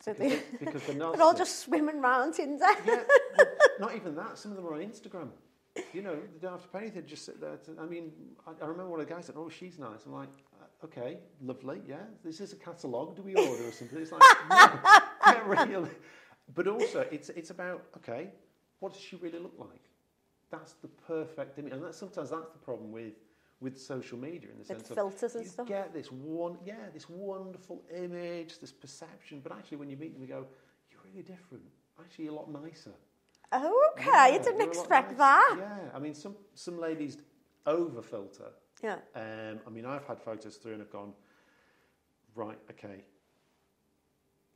So 0.00 0.12
Because, 0.12 0.32
they, 0.32 0.64
because 0.64 0.82
they're 0.82 0.94
they're 1.12 1.22
all 1.22 1.34
just 1.34 1.60
swimming 1.60 2.00
around 2.00 2.34
Tinder. 2.34 2.66
yeah, 2.86 3.02
well, 3.38 3.46
not 3.80 3.94
even 3.96 4.14
that. 4.16 4.36
Some 4.36 4.50
of 4.50 4.56
them 4.56 4.66
are 4.66 4.74
on 4.74 4.80
Instagram. 4.80 5.28
You 5.94 6.02
know, 6.02 6.14
they 6.16 6.38
don't 6.40 6.52
have 6.52 6.62
to 6.62 6.68
pay 6.68 6.80
anything. 6.80 7.06
Just 7.06 7.24
sit 7.24 7.40
there. 7.40 7.56
To, 7.56 7.80
I 7.80 7.86
mean, 7.86 8.12
I, 8.46 8.50
I 8.62 8.66
remember 8.66 8.90
one 8.90 9.00
of 9.00 9.08
the 9.08 9.14
guys 9.14 9.26
said, 9.26 9.36
"Oh, 9.38 9.48
she's 9.48 9.78
nice." 9.78 10.00
I'm 10.04 10.12
like, 10.12 10.28
"Okay, 10.84 11.18
lovely. 11.40 11.80
Yeah, 11.86 12.04
this 12.24 12.40
is 12.40 12.52
a 12.52 12.56
catalogue. 12.56 13.16
Do 13.16 13.22
we 13.22 13.34
order 13.34 13.66
or 13.68 13.72
something?" 13.72 13.98
It's 13.98 14.12
like, 14.12 14.22
no, 15.26 15.42
really. 15.44 15.90
But 16.54 16.66
also, 16.68 17.06
it's 17.10 17.28
it's 17.30 17.50
about 17.50 17.84
okay, 17.98 18.30
what 18.80 18.92
does 18.92 19.02
she 19.02 19.16
really 19.16 19.38
look 19.38 19.54
like? 19.58 19.84
That's 20.50 20.74
the 20.74 20.88
perfect 20.88 21.58
image, 21.58 21.72
and 21.72 21.82
that's 21.84 21.96
sometimes 21.96 22.30
that's 22.30 22.50
the 22.50 22.58
problem 22.58 22.92
with 22.92 23.14
with 23.60 23.78
social 23.80 24.18
media 24.18 24.50
in 24.50 24.58
the 24.58 24.58
With 24.58 24.66
sense 24.66 24.90
of 24.90 24.96
filters 24.96 25.34
and 25.36 25.44
you 25.44 25.50
stuff. 25.50 25.68
get 25.68 25.94
this 25.94 26.10
one, 26.10 26.58
yeah, 26.64 26.90
this 26.92 27.08
wonderful 27.08 27.84
image, 27.94 28.58
this 28.58 28.72
perception, 28.72 29.40
but 29.42 29.52
actually, 29.52 29.76
when 29.78 29.88
you 29.88 29.96
meet 29.96 30.12
them, 30.14 30.22
you 30.22 30.28
go, 30.28 30.46
"You're 30.90 31.00
really 31.04 31.22
different. 31.22 31.64
Actually, 32.00 32.24
you're 32.26 32.34
a 32.34 32.36
lot 32.36 32.50
nicer." 32.50 32.92
Oh, 33.52 33.90
okay. 33.92 34.10
Yeah, 34.10 34.34
I 34.34 34.38
didn't 34.38 34.62
expect 34.62 35.08
nicer. 35.12 35.18
that. 35.18 35.56
Yeah, 35.58 35.90
I 35.94 35.98
mean, 35.98 36.14
some 36.14 36.34
some 36.54 36.78
ladies 36.78 37.18
over 37.66 38.02
filter. 38.02 38.50
Yeah. 38.82 38.96
Um, 39.14 39.60
I 39.66 39.70
mean, 39.70 39.86
I've 39.86 40.04
had 40.06 40.20
photos 40.20 40.56
through 40.56 40.72
and 40.72 40.80
have 40.80 40.90
gone, 40.90 41.12
right, 42.34 42.58
okay. 42.70 43.04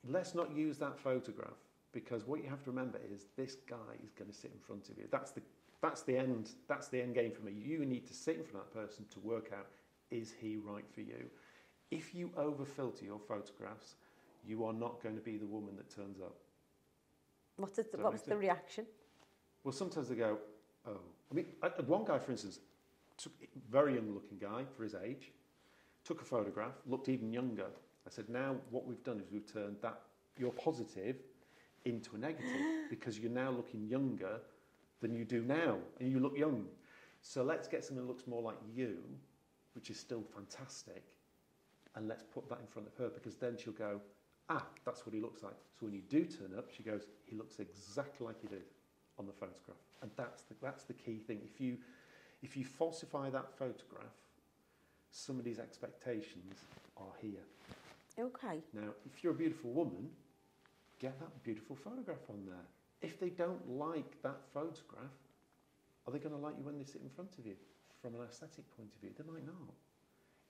Let's 0.09 0.35
not 0.35 0.55
use 0.55 0.79
that 0.79 0.99
photograph 0.99 1.59
because 1.93 2.27
what 2.27 2.43
you 2.43 2.49
have 2.49 2.62
to 2.65 2.71
remember 2.71 2.99
is 3.12 3.27
this 3.37 3.57
guy 3.69 3.95
is 4.05 4.12
going 4.12 4.31
to 4.31 4.37
sit 4.37 4.51
in 4.53 4.61
front 4.61 4.89
of 4.89 4.99
you. 4.99 5.05
That's 5.11 5.31
the 5.33 5.43
that's 5.83 6.03
the 6.03 6.17
end. 6.17 6.51
That's 6.69 6.89
the 6.89 7.03
end 7.03 7.15
game 7.15 7.33
for 7.33 7.43
me. 7.43 7.53
You 7.53 7.85
need 7.85 8.07
to 8.07 8.15
sit 8.15 8.37
in 8.37 8.45
front 8.45 8.67
of 8.67 8.73
that 8.73 8.89
person 8.89 9.05
to 9.12 9.21
work 9.21 9.51
out 9.53 9.67
is 10.11 10.33
he 10.41 10.57
right 10.57 10.85
for 10.95 11.01
you. 11.01 11.27
If 11.91 12.15
you 12.15 12.31
over 12.37 12.65
filter 12.65 13.05
your 13.05 13.19
photographs, 13.19 13.97
you 14.47 14.65
are 14.65 14.73
not 14.73 15.03
going 15.03 15.17
to 15.17 15.21
be 15.21 15.37
the 15.37 15.47
woman 15.47 15.77
that 15.77 15.95
turns 15.95 16.21
up. 16.21 16.37
What, 17.57 17.71
is 17.79 17.87
that 17.87 18.01
what 18.01 18.12
was 18.12 18.23
the 18.23 18.37
reaction? 18.37 18.87
Well, 19.65 19.73
sometimes 19.73 20.09
they 20.09 20.15
go, 20.15 20.39
oh. 20.87 21.01
I 21.31 21.35
mean, 21.35 21.47
one 21.87 22.05
guy, 22.05 22.19
for 22.19 22.31
instance, 22.31 22.61
took, 23.17 23.33
very 23.71 23.95
young 23.95 24.13
looking 24.15 24.39
guy 24.39 24.65
for 24.77 24.83
his 24.83 24.95
age, 24.95 25.33
took 26.05 26.21
a 26.23 26.25
photograph, 26.25 26.75
looked 26.87 27.09
even 27.09 27.33
younger. 27.33 27.67
I 28.07 28.11
said, 28.11 28.29
now 28.29 28.57
what 28.71 28.87
we've 28.87 29.03
done 29.03 29.19
is 29.19 29.31
we've 29.31 29.51
turned 29.51 29.77
that, 29.83 30.01
your 30.39 30.53
positive, 30.53 31.17
into 31.85 32.15
a 32.15 32.19
negative 32.19 32.51
because 32.91 33.19
you're 33.19 33.31
now 33.31 33.51
looking 33.51 33.87
younger 33.89 34.41
than 35.01 35.15
you 35.15 35.25
do 35.25 35.43
now, 35.43 35.77
and 36.01 36.11
you 36.11 36.21
look 36.21 36.37
young. 36.37 36.65
So 37.23 37.43
let's 37.43 37.69
get 37.69 37.85
something 37.85 38.05
that 38.07 38.11
looks 38.11 38.27
more 38.27 38.43
like 38.43 38.59
you, 38.75 38.99
which 39.75 39.91
is 39.91 39.99
still 39.99 40.23
fantastic, 40.35 41.05
and 41.95 42.09
let's 42.09 42.23
put 42.23 42.49
that 42.49 42.61
in 42.61 42.67
front 42.67 42.89
of 42.89 42.95
her 42.97 43.09
because 43.09 43.37
then 43.37 43.57
she'll 43.57 43.73
go, 43.73 44.01
ah, 44.49 44.65
that's 44.85 45.05
what 45.07 45.15
he 45.15 45.21
looks 45.21 45.43
like. 45.43 45.57
So 45.79 45.87
when 45.87 45.95
you 45.95 46.03
do 46.09 46.25
turn 46.25 46.53
up, 46.57 46.67
she 46.75 46.83
goes, 46.83 47.07
he 47.25 47.37
looks 47.37 47.59
exactly 47.59 48.27
like 48.27 48.41
he 48.41 48.49
did 48.49 48.65
on 49.19 49.27
the 49.27 49.33
photograph. 49.33 49.79
And 50.03 50.11
that's 50.17 50.43
the, 50.43 50.55
that's 50.63 50.85
the 50.85 50.93
key 50.93 51.19
thing. 51.19 51.41
If 51.45 51.61
you, 51.61 51.79
if 52.47 52.57
you 52.57 52.65
falsify 52.65 53.29
that 53.29 53.59
photograph, 53.59 54.15
somebody's 55.11 55.59
expectations 55.59 56.55
are 56.97 57.13
here. 57.21 57.43
Okay. 58.21 58.61
Now, 58.73 58.91
if 59.05 59.25
you're 59.25 59.33
a 59.33 59.37
beautiful 59.37 59.73
woman, 59.73 60.09
get 61.01 61.19
that 61.19 61.43
beautiful 61.43 61.75
photograph 61.75 62.23
on 62.31 62.47
there. 62.47 62.65
If 63.03 63.19
they 63.19 63.31
don't 63.31 63.69
like 63.69 64.23
that 64.23 64.39
photograph, 64.55 65.17
are 66.07 66.13
they 66.13 66.21
going 66.21 66.37
to 66.37 66.41
like 66.41 66.55
you 66.57 66.65
when 66.65 66.79
they 66.79 66.85
sit 66.85 67.03
in 67.03 67.11
front 67.11 67.37
of 67.37 67.45
you? 67.45 67.57
From 68.01 68.15
an 68.15 68.21
aesthetic 68.23 68.65
point 68.77 68.91
of 68.95 69.01
view, 69.01 69.11
they 69.19 69.25
might 69.31 69.45
not. 69.45 69.75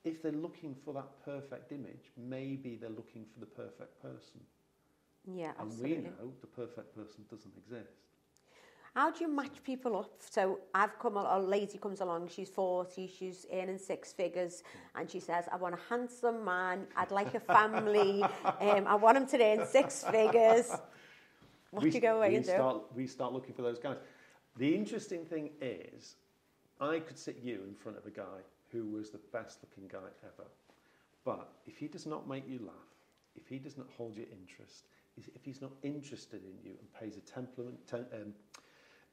If 0.03 0.21
they're 0.21 0.31
looking 0.31 0.75
for 0.85 0.93
that 0.93 1.25
perfect 1.25 1.71
image, 1.71 2.11
maybe 2.15 2.77
they're 2.79 2.91
looking 2.91 3.25
for 3.33 3.39
the 3.39 3.47
perfect 3.47 3.99
person. 4.03 4.41
Yeah, 5.25 5.53
And 5.59 5.71
absolutely. 5.71 5.97
we 5.97 6.03
know 6.03 6.31
the 6.41 6.47
perfect 6.47 6.95
person 6.95 7.25
doesn't 7.27 7.57
exist. 7.57 7.97
How 8.97 9.11
do 9.11 9.23
you 9.23 9.27
match 9.29 9.63
people 9.63 9.95
up? 9.95 10.09
So 10.27 10.57
I've 10.73 10.97
come, 10.97 11.17
a 11.17 11.39
lady 11.39 11.77
comes 11.77 12.01
along, 12.01 12.29
she's 12.29 12.49
40, 12.49 13.07
she's 13.07 13.45
earning 13.53 13.77
six 13.77 14.11
figures, 14.11 14.63
and 14.95 15.07
she 15.07 15.19
says, 15.19 15.45
I 15.51 15.55
want 15.55 15.75
a 15.75 15.79
handsome 15.87 16.43
man, 16.43 16.87
I'd 16.95 17.11
like 17.11 17.35
a 17.35 17.39
family, 17.39 18.23
um, 18.59 18.87
I 18.87 18.95
want 18.95 19.17
him 19.17 19.27
to 19.27 19.43
earn 19.43 19.67
six 19.67 20.03
figures. 20.03 20.71
What 21.69 21.83
we, 21.83 21.89
do 21.91 21.97
you 21.97 22.01
go 22.01 22.17
away 22.17 22.33
and 22.33 22.45
do? 22.45 22.51
start, 22.53 22.81
We 22.95 23.05
start 23.07 23.33
looking 23.33 23.53
for 23.53 23.61
those 23.61 23.77
guys. 23.77 23.97
The 24.55 24.73
interesting 24.73 25.25
thing 25.25 25.49
is, 25.61 26.15
I 26.79 26.99
could 26.99 27.19
sit 27.19 27.39
you 27.43 27.59
in 27.67 27.75
front 27.75 27.97
of 27.97 28.05
a 28.05 28.09
guy 28.09 28.39
who 28.71 28.85
was 28.85 29.09
the 29.11 29.19
best 29.33 29.59
looking 29.61 29.87
guy 29.87 30.07
ever. 30.23 30.47
But 31.25 31.49
if 31.67 31.77
he 31.77 31.87
does 31.87 32.05
not 32.05 32.27
make 32.27 32.47
you 32.49 32.59
laugh, 32.65 32.95
if 33.35 33.47
he 33.49 33.59
does 33.59 33.77
not 33.77 33.87
hold 33.97 34.15
your 34.15 34.27
interest, 34.31 34.85
if 35.17 35.43
he's 35.43 35.61
not 35.61 35.71
interested 35.83 36.41
in 36.43 36.57
you 36.63 36.77
and 36.79 36.93
pays 36.99 37.17
a 37.17 37.21
temperament, 37.21 37.77
ten, 37.85 38.05
um, 38.13 38.33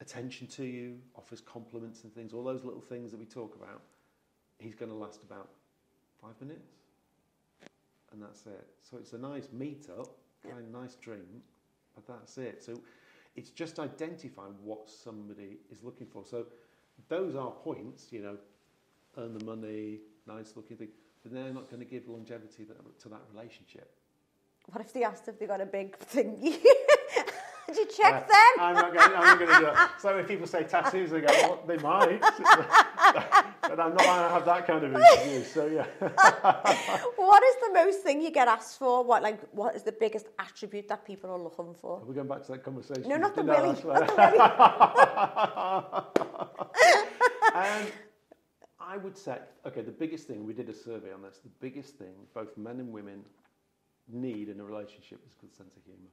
attention 0.00 0.46
to 0.48 0.64
you, 0.64 0.98
offers 1.16 1.40
compliments 1.40 2.04
and 2.04 2.14
things, 2.14 2.32
all 2.32 2.44
those 2.44 2.64
little 2.64 2.80
things 2.80 3.10
that 3.10 3.18
we 3.18 3.26
talk 3.26 3.54
about, 3.56 3.82
he's 4.58 4.74
going 4.74 4.90
to 4.90 4.96
last 4.96 5.20
about 5.22 5.48
five 6.20 6.34
minutes. 6.40 6.72
And 8.12 8.22
that's 8.22 8.46
it. 8.46 8.66
So 8.88 8.96
it's 8.96 9.12
a 9.12 9.18
nice 9.18 9.48
meet 9.52 9.88
up, 9.98 10.16
kind 10.42 10.58
of 10.58 10.68
nice 10.68 10.94
drink, 10.96 11.24
but 11.94 12.06
that's 12.06 12.38
it. 12.38 12.62
So 12.62 12.80
it's 13.34 13.50
just 13.50 13.78
identifying 13.78 14.54
what 14.62 14.88
somebody 14.88 15.58
is 15.72 15.82
looking 15.82 16.06
for. 16.06 16.24
So 16.24 16.46
those 17.08 17.34
are 17.34 17.50
points, 17.50 18.06
you 18.12 18.22
know, 18.22 18.36
earn 19.18 19.36
the 19.36 19.44
money, 19.44 19.98
nice 20.26 20.52
looking 20.56 20.76
thing, 20.76 20.88
but 21.22 21.32
they're 21.32 21.52
not 21.52 21.70
going 21.70 21.80
to 21.80 21.88
give 21.88 22.08
longevity 22.08 22.64
to 23.00 23.08
that 23.08 23.22
relationship. 23.32 23.90
What 24.66 24.80
if 24.80 24.92
they 24.92 25.04
asked 25.04 25.28
if 25.28 25.38
they 25.38 25.46
got 25.46 25.60
a 25.60 25.66
big 25.66 25.98
thingy? 25.98 26.58
Did 27.74 27.88
you 27.88 27.96
check 27.96 28.14
Uh, 28.14 28.20
them? 28.20 28.52
I'm 28.60 28.74
not 28.74 28.94
going. 28.94 29.12
I'm 29.16 29.24
not 29.24 29.38
going 29.38 29.50
to 29.50 29.58
do 29.58 29.64
that. 29.64 30.00
So 30.00 30.14
when 30.14 30.24
people 30.26 30.46
say 30.46 30.62
tattoos, 30.62 31.10
they 31.10 31.20
go, 31.20 31.26
well, 31.26 31.62
they 31.66 31.76
might, 31.78 32.20
but 33.62 33.80
I'm 33.80 33.94
not 33.94 33.98
going 33.98 34.22
to 34.22 34.28
have 34.36 34.44
that 34.44 34.66
kind 34.66 34.84
of 34.84 34.94
interview. 34.94 35.42
So 35.42 35.66
yeah. 35.66 35.86
What 37.16 37.42
is 37.42 37.56
the 37.66 37.72
most 37.74 38.02
thing 38.02 38.22
you 38.22 38.30
get 38.30 38.46
asked 38.48 38.78
for? 38.78 39.02
What 39.02 39.22
like 39.22 39.40
what 39.52 39.74
is 39.74 39.82
the 39.82 39.92
biggest 39.92 40.26
attribute 40.38 40.86
that 40.88 41.04
people 41.04 41.30
are 41.30 41.38
looking 41.38 41.74
for? 41.74 42.00
Are 42.00 42.04
we 42.04 42.14
going 42.14 42.28
back 42.28 42.44
to 42.46 42.52
that 42.52 42.62
conversation? 42.62 43.08
No, 43.08 43.16
not 43.16 43.34
the 43.34 43.42
No, 43.42 43.54
willy. 43.54 43.82
Not 43.84 44.06
the 44.06 44.22
um, 47.58 47.86
I 48.78 48.96
would 48.98 49.16
say, 49.16 49.38
okay, 49.66 49.82
the 49.82 49.90
biggest 49.90 50.28
thing, 50.28 50.44
we 50.46 50.52
did 50.52 50.68
a 50.68 50.74
survey 50.74 51.12
on 51.12 51.22
this, 51.22 51.38
the 51.42 51.50
biggest 51.60 51.96
thing 51.96 52.14
both 52.34 52.56
men 52.56 52.78
and 52.78 52.92
women 52.92 53.24
need 54.08 54.48
in 54.48 54.60
a 54.60 54.64
relationship 54.64 55.20
is 55.26 55.34
a 55.36 55.40
good 55.40 55.54
sense 55.54 55.76
of 55.76 55.82
humour. 55.84 56.10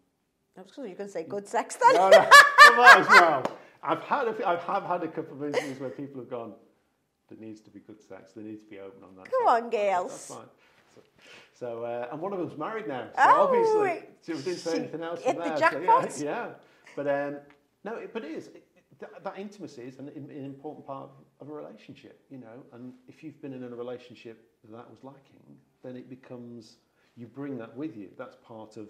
I 0.58 0.62
was 0.62 0.90
you 0.90 0.96
can 0.96 1.08
say 1.08 1.24
good 1.24 1.48
sex 1.48 1.78
then. 1.78 1.96
No, 1.96 2.10
no, 2.10 2.10
that 2.12 3.44
as. 3.46 3.52
I've 3.84 4.02
had, 4.04 4.28
a, 4.28 4.48
I 4.48 4.58
have 4.58 4.84
had 4.84 5.04
a 5.04 5.08
couple 5.08 5.38
of 5.38 5.44
interviews 5.44 5.80
where 5.80 5.90
people 5.90 6.22
have 6.22 6.30
gone, 6.30 6.54
there 7.30 7.40
needs 7.40 7.62
to 7.62 7.72
be 7.72 7.80
good 7.80 8.02
sex, 8.02 8.34
there 8.34 8.44
needs 8.44 8.62
to 8.64 8.70
be 8.70 8.80
open 8.80 9.04
on 9.04 9.16
that. 9.16 9.32
Come 9.32 9.48
side." 9.48 9.64
on, 9.64 9.70
girls. 9.70 10.12
That's 10.12 10.28
fine. 10.28 10.46
So, 10.94 11.02
so 11.54 11.84
uh, 11.84 12.10
and 12.12 12.22
one 12.22 12.34
of 12.34 12.40
them's 12.40 12.58
married 12.58 12.88
now. 12.88 13.08
So 13.16 13.22
Oh, 13.24 13.48
obviously, 13.48 14.08
so 14.22 14.34
we 14.36 14.42
didn't 14.42 14.60
say 14.60 14.80
anything 14.80 15.02
else 15.04 15.22
hit 15.22 15.36
from 15.36 15.44
the 15.44 15.50
there. 15.50 15.58
jackpot. 15.58 16.12
So, 16.12 16.26
yeah, 16.26 16.32
yeah. 16.46 16.50
But 16.96 17.08
um, 17.08 17.38
no, 17.84 17.96
it, 17.96 18.14
but 18.14 18.24
it 18.26 18.32
is. 18.32 18.48
It, 18.48 18.68
that, 19.00 19.24
that 19.24 19.40
intimacy 19.40 19.82
is 19.82 19.98
an, 19.98 20.10
an 20.10 20.30
important 20.46 20.86
part 20.86 21.10
of 21.40 21.50
a 21.50 21.54
relationship, 21.54 22.22
you 22.30 22.38
know. 22.38 22.64
And 22.74 22.94
if 23.08 23.24
you've 23.24 23.42
been 23.42 23.54
in 23.54 23.64
a 23.64 23.70
relationship 23.70 24.46
that 24.72 24.88
was 24.90 25.00
lacking, 25.04 25.42
then 25.82 25.96
it 25.96 26.08
becomes 26.08 26.78
you 27.16 27.26
bring 27.26 27.58
that 27.58 27.76
with 27.76 27.98
you. 27.98 28.10
That's 28.18 28.36
part 28.46 28.78
of 28.78 28.90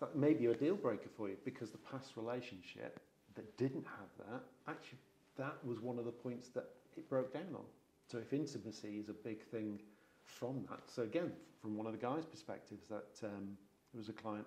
that 0.00 0.16
may 0.16 0.32
be 0.34 0.46
a 0.46 0.54
deal 0.54 0.76
breaker 0.76 1.08
for 1.16 1.28
you 1.28 1.36
because 1.44 1.70
the 1.70 1.78
past 1.78 2.16
relationship 2.16 3.00
that 3.34 3.56
didn't 3.56 3.86
have 3.86 4.08
that 4.28 4.42
actually 4.68 4.98
that 5.36 5.56
was 5.64 5.80
one 5.80 5.98
of 5.98 6.04
the 6.04 6.12
points 6.12 6.48
that 6.50 6.64
it 6.96 7.08
broke 7.08 7.32
down 7.32 7.54
on. 7.54 7.64
So 8.06 8.18
if 8.18 8.32
intimacy 8.32 8.98
is 8.98 9.08
a 9.08 9.12
big 9.12 9.42
thing 9.44 9.80
from 10.24 10.64
that, 10.68 10.80
so 10.86 11.02
again 11.02 11.32
from 11.60 11.76
one 11.76 11.86
of 11.86 11.92
the 11.92 11.98
guys' 11.98 12.24
perspectives, 12.26 12.86
that 12.88 13.20
um, 13.24 13.56
there 13.92 13.98
was 13.98 14.08
a 14.08 14.12
client. 14.12 14.46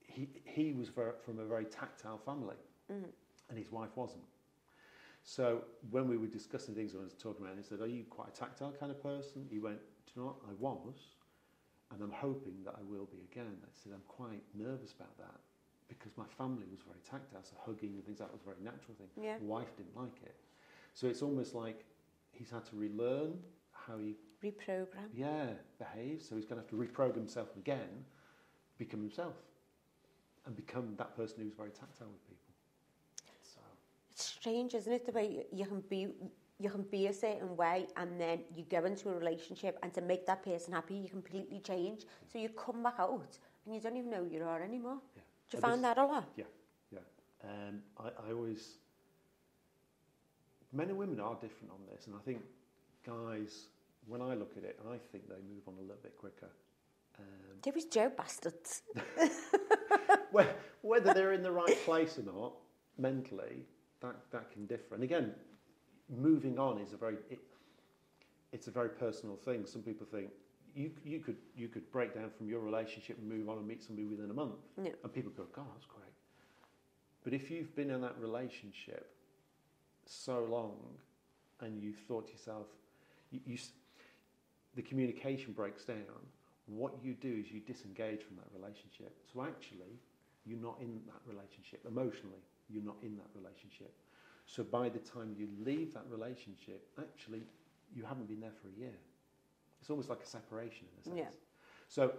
He 0.00 0.28
he 0.44 0.72
was 0.72 0.88
from 0.88 1.38
a 1.38 1.44
very 1.44 1.64
tactile 1.64 2.18
family, 2.18 2.56
Mm. 2.90 3.12
and 3.48 3.58
his 3.58 3.70
wife 3.72 3.96
wasn't. 3.96 4.24
So 5.22 5.64
when 5.90 6.08
we 6.08 6.16
were 6.16 6.26
discussing 6.26 6.74
things, 6.74 6.94
I 6.94 6.98
was 7.02 7.14
talking 7.14 7.44
about, 7.44 7.56
it, 7.56 7.58
he 7.58 7.64
said, 7.64 7.80
"Are 7.80 7.86
you 7.86 8.04
quite 8.04 8.28
a 8.28 8.32
tactile 8.32 8.72
kind 8.72 8.90
of 8.92 9.02
person?" 9.02 9.46
He 9.50 9.58
went, 9.58 9.78
"Do 10.06 10.12
you 10.14 10.22
know 10.22 10.28
what? 10.28 10.36
I 10.48 10.52
was, 10.54 11.16
and 11.94 12.02
I'm 12.02 12.12
hoping 12.12 12.62
that 12.64 12.74
I 12.76 12.82
will 12.82 13.06
be 13.06 13.20
again." 13.30 13.56
I 13.64 13.68
said, 13.72 13.92
"I'm 13.92 14.02
quite 14.08 14.42
nervous 14.54 14.92
about 14.92 15.16
that 15.18 15.40
because 15.88 16.16
my 16.16 16.26
family 16.26 16.66
was 16.70 16.80
very 16.82 17.00
tactile, 17.08 17.42
so 17.42 17.56
hugging 17.64 17.94
and 17.94 18.04
things 18.04 18.20
like 18.20 18.28
that 18.30 18.32
was 18.34 18.42
a 18.42 18.50
very 18.52 18.62
natural 18.62 18.94
thing. 18.96 19.08
Yeah. 19.22 19.38
My 19.38 19.44
wife 19.60 19.76
didn't 19.76 19.96
like 19.96 20.22
it, 20.22 20.34
so 20.94 21.06
it's 21.06 21.22
almost 21.22 21.54
like 21.54 21.84
he's 22.32 22.50
had 22.50 22.64
to 22.66 22.76
relearn 22.76 23.38
how 23.72 23.98
he 23.98 24.16
Reprogram. 24.42 25.08
yeah 25.14 25.54
behaves. 25.78 26.28
So 26.28 26.34
he's 26.36 26.44
going 26.44 26.60
to 26.60 26.66
have 26.66 26.70
to 26.70 26.76
reprogram 26.76 27.14
himself 27.16 27.56
again, 27.56 28.04
become 28.78 29.00
himself, 29.00 29.36
and 30.46 30.54
become 30.54 30.94
that 30.96 31.16
person 31.16 31.42
who's 31.42 31.54
very 31.54 31.70
tactile 31.70 32.08
with 32.08 32.24
people. 32.26 32.54
So 33.42 33.60
It's 34.10 34.24
strange, 34.24 34.74
isn't 34.74 34.92
it? 34.92 35.04
The 35.06 35.12
way 35.12 35.26
you- 35.36 35.58
you 35.60 35.66
can 35.66 35.80
be 35.82 36.12
you 36.58 36.70
can 36.70 36.82
be 36.82 37.08
a 37.08 37.12
certain 37.12 37.56
way 37.56 37.86
and 37.96 38.20
then 38.20 38.40
you 38.54 38.64
go 38.70 38.84
into 38.84 39.08
a 39.10 39.14
relationship 39.14 39.78
and 39.82 39.92
to 39.94 40.00
make 40.00 40.26
that 40.26 40.42
person 40.42 40.72
happy 40.72 40.94
you 40.94 41.08
completely 41.08 41.60
change. 41.60 42.04
So 42.32 42.38
you 42.38 42.48
come 42.50 42.82
back 42.82 42.94
out 42.98 43.38
and 43.66 43.74
you 43.74 43.80
don't 43.80 43.96
even 43.96 44.10
know 44.10 44.24
who 44.24 44.30
you 44.30 44.44
are 44.44 44.62
anymore. 44.62 44.98
yeah. 45.16 45.22
Do 45.50 45.56
you 45.56 45.60
find 45.60 45.82
that 45.84 45.98
a 45.98 46.04
lot? 46.04 46.28
Yeah, 46.36 46.44
yeah. 46.92 46.98
Um, 47.42 47.80
I, 47.98 48.28
I 48.28 48.32
always. 48.32 48.78
Men 50.72 50.88
and 50.88 50.98
women 50.98 51.20
are 51.20 51.34
different 51.34 51.70
on 51.70 51.78
this, 51.92 52.06
and 52.06 52.16
I 52.16 52.18
think 52.24 52.40
guys, 53.06 53.66
when 54.06 54.20
I 54.20 54.34
look 54.34 54.56
at 54.56 54.64
it, 54.64 54.80
I 54.90 54.96
think 55.12 55.28
they 55.28 55.36
move 55.48 55.62
on 55.68 55.74
a 55.78 55.82
little 55.82 56.02
bit 56.02 56.16
quicker. 56.18 56.48
Um, 57.18 57.58
There 57.62 57.72
was 57.72 57.84
Joe 57.84 58.10
bastards. 58.16 58.82
whether 60.82 61.14
they're 61.14 61.32
in 61.32 61.42
the 61.42 61.52
right 61.52 61.78
place 61.84 62.18
or 62.18 62.22
not, 62.22 62.54
mentally, 62.98 63.62
that, 64.00 64.16
that 64.32 64.50
can 64.50 64.66
differ. 64.66 64.94
And 64.96 65.04
again, 65.04 65.32
moving 66.08 66.58
on 66.58 66.78
is 66.80 66.92
a 66.92 66.96
very 66.96 67.16
it, 67.30 67.40
it's 68.52 68.66
a 68.66 68.70
very 68.70 68.90
personal 68.90 69.36
thing. 69.36 69.66
Some 69.66 69.82
people 69.82 70.06
think 70.06 70.30
you 70.74 70.90
you 71.04 71.20
could 71.20 71.36
you 71.56 71.68
could 71.68 71.90
break 71.90 72.14
down 72.14 72.30
from 72.36 72.48
your 72.48 72.60
relationship 72.60 73.18
and 73.18 73.28
move 73.28 73.48
on 73.48 73.58
and 73.58 73.66
meet 73.66 73.82
somebody 73.82 74.06
within 74.06 74.30
a 74.30 74.34
month, 74.34 74.56
Yeah. 74.76 74.90
and 75.02 75.12
people 75.12 75.32
go, 75.32 75.44
"God, 75.52 75.66
that's 75.74 75.86
great." 75.86 76.04
But 77.22 77.32
if 77.32 77.50
you've 77.50 77.74
been 77.74 77.90
in 77.90 78.00
that 78.02 78.18
relationship 78.18 79.14
so 80.06 80.44
long, 80.44 80.76
and 81.60 81.80
you've 81.82 81.98
thought 82.06 82.26
to 82.26 82.32
yourself, 82.32 82.66
you, 83.30 83.40
you 83.46 83.58
the 84.74 84.82
communication 84.82 85.52
breaks 85.52 85.84
down. 85.84 86.20
What 86.66 86.94
you 87.02 87.14
do 87.14 87.28
is 87.44 87.50
you 87.52 87.60
disengage 87.60 88.22
from 88.22 88.36
that 88.36 88.48
relationship. 88.54 89.14
So 89.32 89.42
actually, 89.42 89.98
you're 90.46 90.58
not 90.58 90.78
in 90.80 91.00
that 91.06 91.20
relationship 91.26 91.84
emotionally. 91.86 92.40
You're 92.70 92.82
not 92.84 92.96
in 93.02 93.16
that 93.16 93.28
relationship. 93.34 93.92
So 94.46 94.62
by 94.62 94.88
the 94.88 94.98
time 94.98 95.34
you 95.38 95.48
leave 95.64 95.94
that 95.94 96.04
relationship, 96.08 96.86
actually, 96.98 97.42
you 97.94 98.04
haven't 98.04 98.28
been 98.28 98.40
there 98.40 98.52
for 98.62 98.68
a 98.68 98.80
year. 98.80 98.94
It's 99.80 99.90
almost 99.90 100.08
like 100.08 100.22
a 100.22 100.26
separation 100.26 100.86
in 100.94 101.00
a 101.00 101.04
sense. 101.04 101.16
Yeah. 101.18 101.38
So 101.88 102.12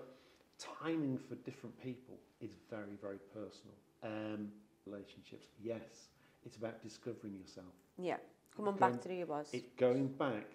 timing 0.57 1.17
for 1.17 1.35
different 1.35 1.81
people 1.81 2.17
is 2.41 2.51
very, 2.69 2.95
very 3.01 3.19
personal. 3.33 3.75
Um, 4.03 4.51
relationships, 4.85 5.47
yes, 5.61 6.09
it's 6.45 6.57
about 6.57 6.81
discovering 6.81 7.35
yourself. 7.35 7.73
Yeah. 7.97 8.17
Coming 8.55 8.75
Going- 8.75 8.93
back 8.93 9.01
to 9.01 9.09
who 9.09 9.15
you 9.15 9.25
was. 9.25 9.49
It's 9.53 9.69
going 9.77 10.07
back 10.09 10.47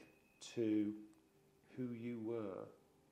to 0.55 0.93
who 1.77 1.93
you 1.93 2.21
were 2.21 2.67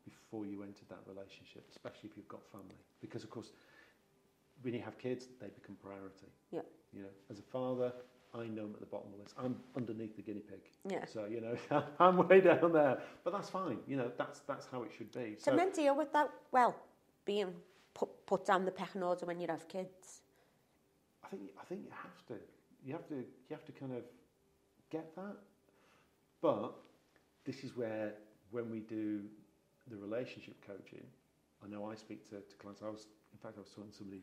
before 0.05 0.47
you 0.47 0.63
entered 0.63 0.89
that 0.89 1.01
relationship, 1.07 1.67
especially 1.71 2.09
if 2.11 2.17
you've 2.17 2.29
got 2.29 2.45
family. 2.51 2.79
Because, 3.01 3.25
of 3.25 3.31
course, 3.31 3.53
when 4.63 4.75
you 4.75 4.81
have 4.81 4.99
kids, 4.99 5.29
they 5.41 5.49
become 5.49 5.77
priority. 5.83 6.27
Yeah. 6.51 6.63
You 6.93 7.03
know, 7.03 7.09
as 7.31 7.39
a 7.39 7.43
father, 7.43 7.93
I 8.35 8.47
know 8.47 8.65
I'm 8.65 8.75
at 8.75 8.81
the 8.81 8.87
bottom 8.87 9.09
of 9.09 9.17
the 9.17 9.23
list. 9.23 9.35
I'm 9.39 9.57
underneath 9.77 10.17
the 10.17 10.23
guinea 10.23 10.41
pig. 10.41 10.61
Yeah. 10.89 11.05
So, 11.07 11.25
you 11.25 11.41
know, 11.41 11.83
I'm 12.01 12.29
way 12.29 12.41
down 12.41 12.73
there. 12.73 12.99
But 13.25 13.33
that's 13.33 13.49
fine. 13.49 13.79
You 13.87 13.97
know, 13.97 14.13
that's, 14.19 14.41
that's 14.41 14.67
how 14.71 14.83
it 14.83 14.91
should 14.97 15.11
be. 15.13 15.37
So 15.39 15.55
men 15.55 15.71
deal 15.73 15.97
with 15.97 16.13
that 16.13 16.31
well, 16.53 16.77
being 17.25 17.55
put, 17.95 18.27
put 18.27 18.45
down 18.45 18.65
the 18.65 18.71
pecking 18.71 19.03
order 19.03 19.27
when 19.27 19.41
you 19.41 19.47
have 19.49 19.67
kids. 19.69 20.21
I 21.25 21.29
think 21.29 21.43
I 21.61 21.65
think 21.65 21.83
you 21.85 21.91
have 21.91 22.27
to. 22.29 22.35
You 22.85 22.93
have 22.93 23.07
to 23.09 23.17
you 23.17 23.51
have 23.51 23.65
to 23.65 23.73
kind 23.73 23.93
of 23.93 24.03
get 24.91 25.15
that. 25.17 25.37
But 26.41 26.75
this 27.45 27.65
is 27.65 27.77
where 27.77 28.15
when 28.51 28.71
we 28.71 28.81
do 28.81 29.23
the 29.91 29.97
relationship 29.97 30.55
coaching, 30.67 31.05
I 31.65 31.69
know 31.69 31.91
I 31.91 31.95
speak 31.97 32.29
to, 32.31 32.37
to 32.37 32.57
clients. 32.59 32.83
I 32.83 32.89
was 32.89 33.07
in 33.33 33.39
fact 33.39 33.55
I 33.57 33.61
was 33.61 33.71
talking 33.71 33.91
to 33.91 33.97
somebody 33.97 34.23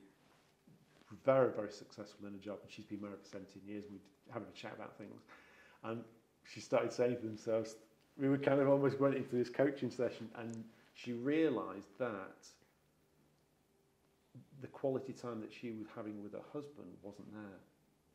very, 1.23 1.51
very 1.51 1.71
successful 1.71 2.27
in 2.27 2.35
a 2.35 2.37
job 2.37 2.59
and 2.61 2.71
she's 2.71 2.85
been 2.85 3.01
married 3.01 3.19
for 3.21 3.29
17 3.29 3.61
years 3.65 3.85
we 3.91 3.97
having 4.31 4.47
a 4.47 4.57
chat 4.57 4.73
about 4.75 4.97
things. 4.97 5.21
And 5.83 6.03
she 6.43 6.59
started 6.59 6.91
saying 6.91 7.17
to 7.17 7.25
themselves, 7.27 7.75
we 8.17 8.29
were 8.29 8.37
kind 8.37 8.59
of 8.59 8.69
almost 8.69 8.99
went 8.99 9.15
into 9.15 9.35
this 9.35 9.49
coaching 9.49 9.91
session 9.91 10.29
and 10.37 10.63
she 10.93 11.13
realised 11.13 11.89
that 11.99 12.47
the 14.61 14.67
quality 14.67 15.13
time 15.13 15.41
that 15.41 15.51
she 15.51 15.71
was 15.71 15.87
having 15.95 16.23
with 16.23 16.33
her 16.33 16.45
husband 16.53 16.87
wasn't 17.03 17.31
there 17.33 17.59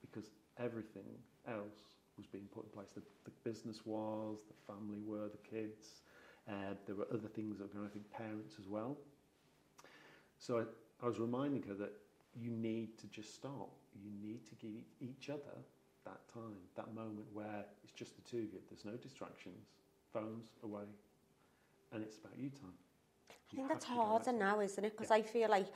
because 0.00 0.30
everything 0.58 1.04
else 1.46 1.94
was 2.16 2.26
being 2.26 2.44
put 2.54 2.64
in 2.64 2.70
place. 2.70 2.88
The, 2.94 3.02
the 3.24 3.30
business 3.48 3.80
was, 3.84 4.38
the 4.48 4.72
family 4.72 5.00
were, 5.04 5.28
the 5.28 5.48
kids. 5.48 6.02
Uh, 6.48 6.74
there 6.86 6.96
were 6.96 7.06
other 7.12 7.28
things 7.28 7.58
that 7.58 7.64
were 7.64 7.74
going 7.74 7.86
I 7.86 7.92
think 7.92 8.10
parents 8.10 8.56
as 8.58 8.66
well. 8.66 8.96
So 10.38 10.58
I, 10.58 11.04
I 11.04 11.08
was 11.08 11.18
reminding 11.18 11.62
her 11.64 11.74
that 11.74 11.92
you 12.34 12.50
need 12.50 12.98
to 12.98 13.06
just 13.08 13.34
stop. 13.34 13.70
You 13.94 14.10
need 14.22 14.46
to 14.46 14.54
give 14.54 14.82
each 15.00 15.30
other 15.30 15.58
that 16.04 16.20
time, 16.32 16.56
that 16.76 16.94
moment 16.94 17.26
where 17.32 17.64
it's 17.82 17.92
just 17.92 18.16
the 18.16 18.22
two 18.22 18.38
of 18.38 18.52
you. 18.52 18.60
There's 18.68 18.84
no 18.84 18.96
distractions, 18.96 19.66
phones 20.12 20.52
away, 20.62 20.84
and 21.92 22.02
it's 22.02 22.16
about 22.18 22.38
you 22.38 22.50
time. 22.50 22.72
I 23.30 23.56
think 23.56 23.68
that's 23.68 23.84
to 23.84 23.90
give 23.90 23.98
that 23.98 24.04
harder 24.04 24.32
now, 24.32 24.60
isn't 24.60 24.84
it? 24.84 24.92
Because 24.96 25.10
Yeah. 25.10 25.16
I 25.16 25.22
feel 25.22 25.50
like 25.50 25.66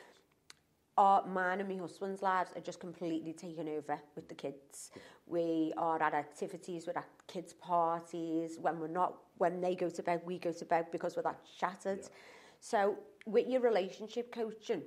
our 0.97 1.27
mine 1.27 1.59
and 1.61 1.69
my 1.69 1.77
husband's 1.77 2.23
lives 2.23 2.53
are 2.55 2.61
just 2.61 2.79
completely 2.79 3.33
taken 3.33 3.69
over 3.69 4.01
with 4.15 4.29
the 4.29 4.35
kids. 4.35 4.93
We 5.27 5.73
are 5.77 6.01
at 6.01 6.15
activities, 6.15 6.87
we're 6.87 6.97
at 6.97 7.09
kids' 7.27 7.53
parties. 7.53 8.59
When 8.61 8.79
we're 8.79 8.87
not, 8.87 9.17
when 9.39 9.61
they 9.61 9.75
go 9.75 9.91
to 9.91 10.03
bed, 10.05 10.23
we 10.25 10.39
go 10.39 10.53
to 10.53 10.65
bed 10.65 10.87
because 10.93 11.17
we're 11.17 11.23
that 11.23 11.41
shattered. 11.59 12.01
Yeah. 12.03 12.09
So, 12.61 12.97
with 13.27 13.49
your 13.49 13.61
relationship 13.61 14.33
coaching, 14.33 14.83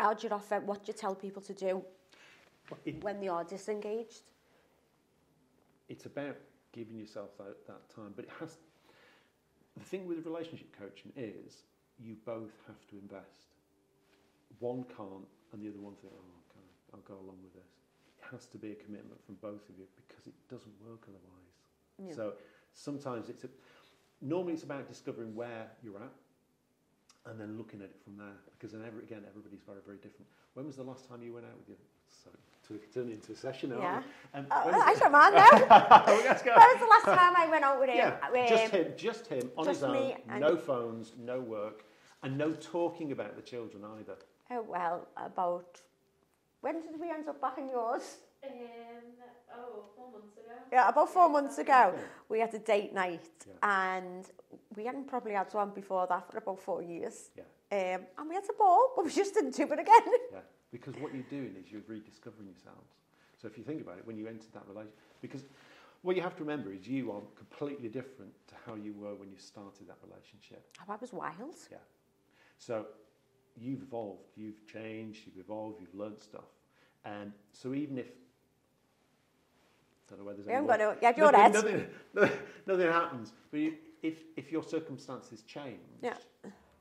how 0.00 0.14
do 0.14 0.26
you 0.26 0.32
offer? 0.32 0.60
What 0.60 0.84
do 0.84 0.92
you 0.92 0.98
tell 0.98 1.14
people 1.14 1.42
to 1.42 1.52
do 1.52 1.84
Well, 2.70 2.80
it- 2.84 3.02
when 3.04 3.20
they 3.20 3.28
are 3.28 3.44
disengaged? 3.44 4.22
it's 5.88 6.06
about 6.06 6.36
giving 6.72 6.96
yourself 6.96 7.36
that, 7.38 7.66
that 7.66 7.88
time. 7.90 8.12
But 8.14 8.24
it 8.26 8.30
has. 8.38 8.58
The 9.76 9.84
thing 9.84 10.06
with 10.06 10.24
relationship 10.24 10.68
coaching 10.78 11.12
is 11.16 11.64
you 11.98 12.16
both 12.24 12.52
have 12.66 12.86
to 12.88 12.96
invest. 12.98 13.54
One 14.60 14.84
can't 14.84 15.26
and 15.52 15.62
the 15.62 15.68
other 15.68 15.80
one 15.80 15.94
think, 15.96 16.12
oh, 16.16 16.38
okay, 16.48 16.66
I'll 16.94 17.00
go 17.00 17.14
along 17.14 17.38
with 17.42 17.54
this. 17.54 17.72
It 18.18 18.24
has 18.30 18.46
to 18.46 18.58
be 18.58 18.72
a 18.72 18.74
commitment 18.76 19.20
from 19.26 19.34
both 19.36 19.68
of 19.68 19.78
you 19.78 19.86
because 19.96 20.26
it 20.28 20.34
doesn't 20.48 20.74
work 20.86 21.02
otherwise. 21.08 21.56
Yeah. 21.98 22.14
So 22.14 22.34
sometimes 22.72 23.28
it's 23.28 23.44
a, 23.44 23.48
normally 24.20 24.52
it's 24.54 24.62
about 24.62 24.86
discovering 24.88 25.34
where 25.34 25.70
you're 25.82 25.96
at 25.98 26.12
and 27.26 27.38
then 27.40 27.56
looking 27.58 27.80
at 27.80 27.86
it 27.90 27.96
from 28.02 28.16
there 28.16 28.36
because 28.58 28.72
then 28.72 28.82
every, 28.86 29.02
again 29.02 29.22
everybody's 29.28 29.60
very 29.66 29.78
very 29.84 29.98
different. 29.98 30.26
When 30.54 30.66
was 30.66 30.76
the 30.76 30.82
last 30.82 31.08
time 31.08 31.22
you 31.22 31.32
went 31.34 31.46
out 31.46 31.56
with 31.58 31.68
your 31.68 31.78
so 32.08 32.30
to 32.68 32.78
turn 32.92 33.08
it 33.08 33.14
into 33.14 33.32
a 33.32 33.36
session 33.36 33.70
now? 33.70 33.78
Yeah. 33.78 33.86
aren't? 33.86 34.06
Um, 34.34 34.46
Oh, 34.50 34.80
I 34.80 34.94
the- 34.94 35.00
don't 35.00 35.12
mind 35.12 35.34
now. 35.40 35.50
Let's. 36.06 36.44
When 36.44 36.54
was 36.54 36.80
the 36.80 36.86
last 36.86 37.18
time 37.18 37.34
I 37.36 37.46
went 37.50 37.64
out 37.64 37.80
with 37.80 37.88
him? 37.90 37.96
Yeah, 37.96 38.46
just 38.48 38.64
Um, 38.74 38.80
him, 38.80 38.92
just 38.96 39.26
him 39.26 39.50
on 39.56 39.64
just 39.64 39.80
his 39.80 39.84
own. 39.84 40.14
No 40.38 40.56
phones, 40.56 41.12
no 41.18 41.40
work, 41.40 41.84
and 42.22 42.36
no 42.38 42.52
talking 42.52 43.12
about 43.12 43.36
the 43.36 43.42
children 43.42 43.84
either. 43.98 44.16
Oh, 44.52 44.62
well, 44.68 45.06
about... 45.16 45.80
When 46.60 46.82
did 46.82 47.00
we 47.00 47.08
end 47.10 47.28
up 47.28 47.40
back 47.40 47.58
in 47.58 47.68
yours? 47.68 48.16
Um, 48.44 48.50
oh, 49.56 49.84
four 49.96 50.10
months 50.12 50.36
ago. 50.36 50.52
Yeah, 50.72 50.88
about 50.88 51.08
four 51.10 51.28
months 51.28 51.58
ago, 51.58 51.92
Yeah. 51.96 52.00
we 52.28 52.38
had 52.40 52.52
a 52.54 52.58
date 52.58 52.92
night, 52.92 53.28
Yeah. 53.46 53.54
and 53.62 54.30
we 54.76 54.84
hadn't 54.84 55.08
probably 55.08 55.32
had 55.32 55.52
one 55.52 55.70
before 55.70 56.06
that 56.08 56.30
for 56.30 56.38
about 56.38 56.60
four 56.60 56.82
years. 56.82 57.30
Yeah. 57.36 57.44
Um, 57.72 58.02
and 58.18 58.28
we 58.28 58.34
had 58.34 58.44
a 58.44 58.52
ball, 58.58 58.92
but 58.96 59.04
we 59.04 59.10
just 59.12 59.34
didn't 59.34 59.54
do 59.54 59.62
it 59.64 59.78
again. 59.78 60.02
Yeah, 60.32 60.40
because 60.70 60.94
what 60.96 61.12
you're 61.14 61.24
doing 61.30 61.54
is 61.60 61.70
you're 61.72 61.82
rediscovering 61.88 62.46
yourselves. 62.48 62.90
So 63.40 63.48
if 63.48 63.56
you 63.58 63.64
think 63.64 63.80
about 63.80 63.98
it, 63.98 64.06
when 64.06 64.16
you 64.16 64.26
entered 64.28 64.52
that 64.54 64.62
relationship, 64.68 64.98
because 65.20 65.44
what 66.02 66.14
you 66.16 66.22
have 66.22 66.36
to 66.36 66.42
remember 66.44 66.72
is 66.72 66.86
you 66.86 67.10
are 67.12 67.20
completely 67.36 67.88
different 67.88 68.32
to 68.48 68.54
how 68.66 68.74
you 68.74 68.92
were 68.94 69.14
when 69.14 69.30
you 69.30 69.38
started 69.38 69.88
that 69.88 69.98
relationship. 70.08 70.64
Oh, 70.80 70.92
I 70.92 70.96
was 71.00 71.12
wild. 71.12 71.56
Yeah. 71.70 71.78
So 72.58 72.86
you've 73.56 73.82
evolved, 73.82 74.28
you've 74.36 74.64
changed, 74.66 75.20
you've 75.26 75.44
evolved, 75.44 75.80
you've 75.80 75.94
learned 75.94 76.20
stuff. 76.20 76.44
And 77.04 77.32
so 77.52 77.74
even 77.74 77.98
if 77.98 78.06
I 78.06 78.10
don't 80.10 80.18
know 80.20 80.24
whether 80.26 80.36
there's 80.42 80.46
We 80.46 80.52
haven't 80.52 80.70
any 80.70 80.78
got 80.78 80.84
more- 80.86 80.94
no... 80.94 81.00
Yeah, 81.02 81.16
your 81.16 81.32
nothing, 81.32 81.72
head. 81.78 81.90
nothing, 82.14 82.38
nothing 82.66 82.86
happens. 82.92 83.32
But 83.50 83.60
you, 83.60 83.74
if 84.02 84.24
if 84.36 84.50
your 84.52 84.62
circumstances 84.62 85.42
change, 85.42 85.80
Yeah. 86.02 86.16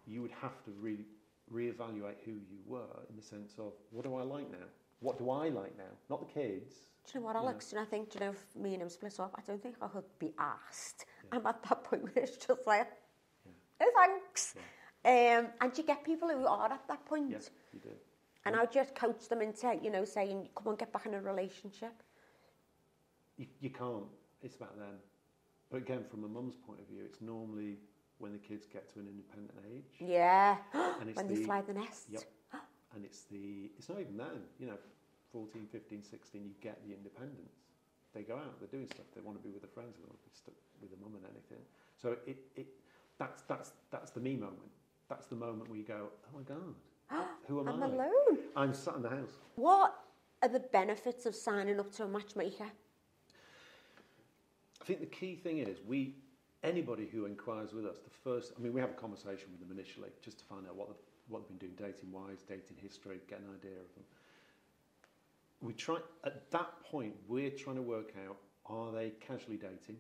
you 0.08 0.22
would 0.22 0.32
have 0.32 0.64
to 0.66 0.72
re- 0.72 1.06
reevaluate 1.52 2.20
who 2.26 2.32
you 2.32 2.60
were 2.66 3.06
in 3.10 3.16
the 3.16 3.22
sense 3.22 3.58
of 3.58 3.74
what 3.92 4.04
do 4.06 4.16
I 4.16 4.24
like 4.24 4.50
now? 4.52 4.68
What 5.00 5.18
do 5.18 5.30
I 5.30 5.50
like 5.50 5.78
now? 5.78 5.92
Not 6.10 6.20
the 6.28 6.34
kids. 6.34 6.74
Do 7.06 7.12
you 7.14 7.20
know 7.22 7.26
what, 7.28 7.36
Yeah. 7.36 7.42
Alex? 7.42 7.70
Do 7.70 7.76
you 7.76 7.82
know, 7.82 7.88
I 7.88 7.90
think, 7.90 8.10
do 8.12 8.20
you 8.20 8.26
know, 8.26 8.32
if 8.32 8.56
me 8.56 8.74
and 8.74 8.82
him 8.84 8.90
split 8.90 9.20
up, 9.20 9.34
I 9.38 9.42
don't 9.42 9.62
think 9.62 9.76
I 9.82 9.88
could 9.88 10.04
be 10.20 10.34
asked. 10.38 11.06
I'm 11.32 11.46
at 11.48 11.64
that 11.64 11.84
point 11.84 12.04
where 12.04 12.24
it's 12.24 12.38
just 12.38 12.68
like, 12.68 12.88
oh, 13.82 13.92
thanks. 13.96 14.56
Um, 15.06 15.48
and 15.62 15.78
you 15.78 15.84
get 15.84 16.04
people 16.04 16.28
who 16.30 16.46
are 16.46 16.72
at 16.72 16.88
that 16.88 17.06
point. 17.06 17.32
Yes, 17.32 17.50
you 17.74 17.80
do. 17.80 17.90
And 18.46 18.56
I 18.56 18.66
just 18.66 18.94
coach 18.96 19.28
them 19.28 19.42
into, 19.42 19.80
you 19.82 19.90
know, 19.90 20.06
saying, 20.06 20.50
come 20.56 20.68
on, 20.68 20.76
get 20.76 20.92
back 20.92 21.06
in 21.06 21.14
a 21.14 21.22
relationship. 21.22 21.94
You, 23.38 23.48
you 23.60 23.70
can't. 23.70 24.06
It's 24.42 24.56
about 24.56 24.78
them. 24.78 24.96
But 25.70 25.78
again, 25.78 26.04
from 26.10 26.24
a 26.24 26.28
mum's 26.28 26.56
point 26.56 26.80
of 26.80 26.88
view, 26.88 27.04
it's 27.06 27.22
normally 27.22 27.78
when 28.18 28.34
the 28.34 28.40
kids 28.40 28.66
get 28.72 28.92
to 28.94 29.00
an 29.00 29.08
independent 29.08 29.58
age. 29.74 29.96
Yeah. 30.00 30.58
And 31.00 31.10
it's 31.10 31.18
when 31.18 31.28
the, 31.28 31.36
they 31.36 31.44
fly 31.44 31.62
the 31.62 31.74
nest. 31.74 32.08
Yep. 32.10 32.24
And 32.96 33.06
it's 33.06 33.22
the, 33.30 33.70
it's 33.78 33.88
not 33.88 34.00
even 34.00 34.18
then, 34.18 34.42
you 34.60 34.66
know, 34.66 34.78
14, 35.32 35.68
15, 35.72 36.02
16, 36.02 36.42
you 36.42 36.50
get 36.60 36.82
the 36.88 36.94
independence. 36.94 37.54
They 38.16 38.24
go 38.24 38.36
out, 38.36 38.60
they're 38.60 38.68
doing 38.68 38.88
stuff, 38.88 39.06
they 39.14 39.22
want 39.22 39.38
to 39.38 39.44
be 39.44 39.52
with 39.52 39.62
their 39.62 39.70
friends, 39.70 39.96
they 39.98 40.06
want 40.10 40.18
to 40.18 40.26
be 40.26 40.34
stuck 40.34 40.56
with 40.82 40.90
their 40.90 41.00
mum 41.00 41.14
and 41.16 41.24
anything. 41.26 41.64
So 42.02 42.18
it, 42.26 42.38
it, 42.56 42.66
that's, 43.20 43.44
that's, 43.44 43.74
that's 43.92 44.10
the 44.10 44.20
me 44.20 44.36
moment. 44.36 44.74
That's 45.08 45.28
the 45.28 45.36
moment 45.36 45.70
where 45.70 45.78
you 45.78 45.86
go, 45.86 46.10
oh 46.10 46.38
my 46.38 46.44
God, 46.44 47.28
who 47.48 47.60
am 47.60 47.68
I'm 47.68 47.84
I? 47.84 47.86
alone. 47.86 48.38
I'm 48.56 48.74
sat 48.74 48.96
in 48.96 49.04
the 49.04 49.10
house. 49.10 49.38
What 49.56 49.94
are 50.42 50.50
the 50.50 50.60
benefits 50.60 51.28
of 51.28 51.36
signing 51.36 51.80
up 51.80 51.92
to 51.94 52.04
a 52.06 52.08
matchmaker? 52.08 52.72
Think 54.90 55.02
the 55.02 55.06
key 55.06 55.36
thing 55.36 55.60
is 55.60 55.78
we 55.88 56.16
anybody 56.64 57.08
who 57.12 57.26
inquires 57.26 57.74
with 57.74 57.86
us, 57.86 57.98
the 58.00 58.10
first 58.10 58.54
I 58.58 58.60
mean 58.60 58.74
we 58.74 58.82
have 58.82 58.90
a 58.90 58.94
conversation 58.94 59.50
with 59.52 59.60
them 59.60 59.70
initially 59.78 60.10
just 60.24 60.40
to 60.40 60.46
find 60.46 60.66
out 60.68 60.76
what 60.76 60.88
they've, 60.88 61.04
what 61.28 61.44
they've 61.44 61.60
been 61.60 61.70
doing 61.70 61.76
dating 61.78 62.12
wise, 62.12 62.40
dating 62.48 62.78
history, 62.82 63.20
get 63.30 63.38
an 63.38 63.46
idea 63.54 63.78
of 63.78 63.94
them. 63.94 64.04
We 65.62 65.74
try 65.74 65.98
at 66.24 66.50
that 66.50 66.84
point 66.84 67.14
we're 67.28 67.52
trying 67.52 67.76
to 67.76 67.84
work 67.84 68.14
out 68.28 68.38
are 68.66 68.92
they 68.92 69.12
casually 69.20 69.58
dating 69.58 69.98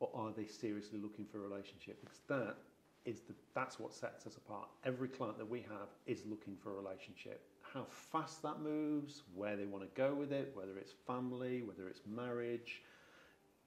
or 0.00 0.08
are 0.14 0.32
they 0.34 0.46
seriously 0.46 0.98
looking 0.98 1.26
for 1.26 1.36
a 1.36 1.42
relationship? 1.42 2.00
Because 2.00 2.20
that 2.28 2.56
is 3.04 3.20
the 3.20 3.34
that's 3.54 3.78
what 3.78 3.92
sets 3.92 4.26
us 4.26 4.38
apart. 4.38 4.68
Every 4.86 5.08
client 5.08 5.36
that 5.36 5.50
we 5.50 5.60
have 5.60 5.88
is 6.06 6.22
looking 6.24 6.56
for 6.56 6.70
a 6.70 6.74
relationship. 6.74 7.42
How 7.60 7.84
fast 7.90 8.40
that 8.44 8.60
moves, 8.62 9.24
where 9.34 9.56
they 9.56 9.66
want 9.66 9.84
to 9.84 9.90
go 9.94 10.14
with 10.14 10.32
it, 10.32 10.52
whether 10.54 10.78
it's 10.78 10.94
family, 11.06 11.60
whether 11.60 11.86
it's 11.86 12.00
marriage, 12.06 12.80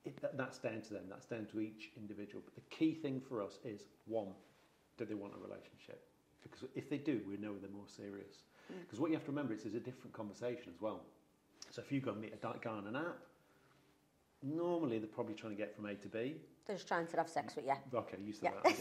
it, 0.08 0.22
that, 0.22 0.38
that's 0.38 0.58
down 0.58 0.82
to 0.82 0.94
them. 0.94 1.04
That's 1.10 1.26
down 1.26 1.46
to 1.52 1.60
each 1.60 1.92
individual. 1.98 2.42
But 2.46 2.56
the 2.56 2.76
key 2.76 2.94
thing 2.94 3.22
for 3.28 3.44
us 3.44 3.60
is 3.64 3.82
one, 4.06 4.30
do 4.98 5.06
they 5.06 5.14
want 5.14 5.34
a 5.36 5.38
relationship? 5.38 6.04
Because 6.44 6.64
if 6.76 6.90
they 6.90 6.98
do, 6.98 7.22
we 7.28 7.38
know 7.38 7.54
they're 7.60 7.70
more 7.70 7.88
serious. 7.88 8.44
Because 8.82 9.00
what 9.00 9.10
you 9.10 9.16
have 9.16 9.26
to 9.26 9.32
remember 9.32 9.54
is 9.54 9.64
there's 9.64 9.76
a 9.76 9.80
different 9.80 10.14
conversation 10.14 10.72
as 10.74 10.82
well. 10.82 11.02
So 11.72 11.82
if 11.82 11.92
you 11.92 12.00
go 12.00 12.12
and 12.12 12.22
meet 12.22 12.34
a 12.34 12.38
guy 12.38 12.72
on 12.72 12.88
an 12.88 12.96
app, 12.96 13.18
normally 14.44 14.98
they're 15.00 15.08
probably 15.08 15.34
trying 15.36 15.54
to 15.54 15.58
get 15.58 15.76
from 15.76 15.86
A 15.86 15.96
to 15.96 16.08
B. 16.08 16.36
They're 16.66 16.76
just 16.76 16.88
trying 16.88 17.08
to 17.08 17.18
have 17.18 17.30
sex 17.30 17.56
with 17.56 17.66
you. 17.66 17.74
Okay, 17.94 18.18
you 18.24 18.34
said 18.34 18.52
Yeah. 18.66 18.72
that. 18.72 18.78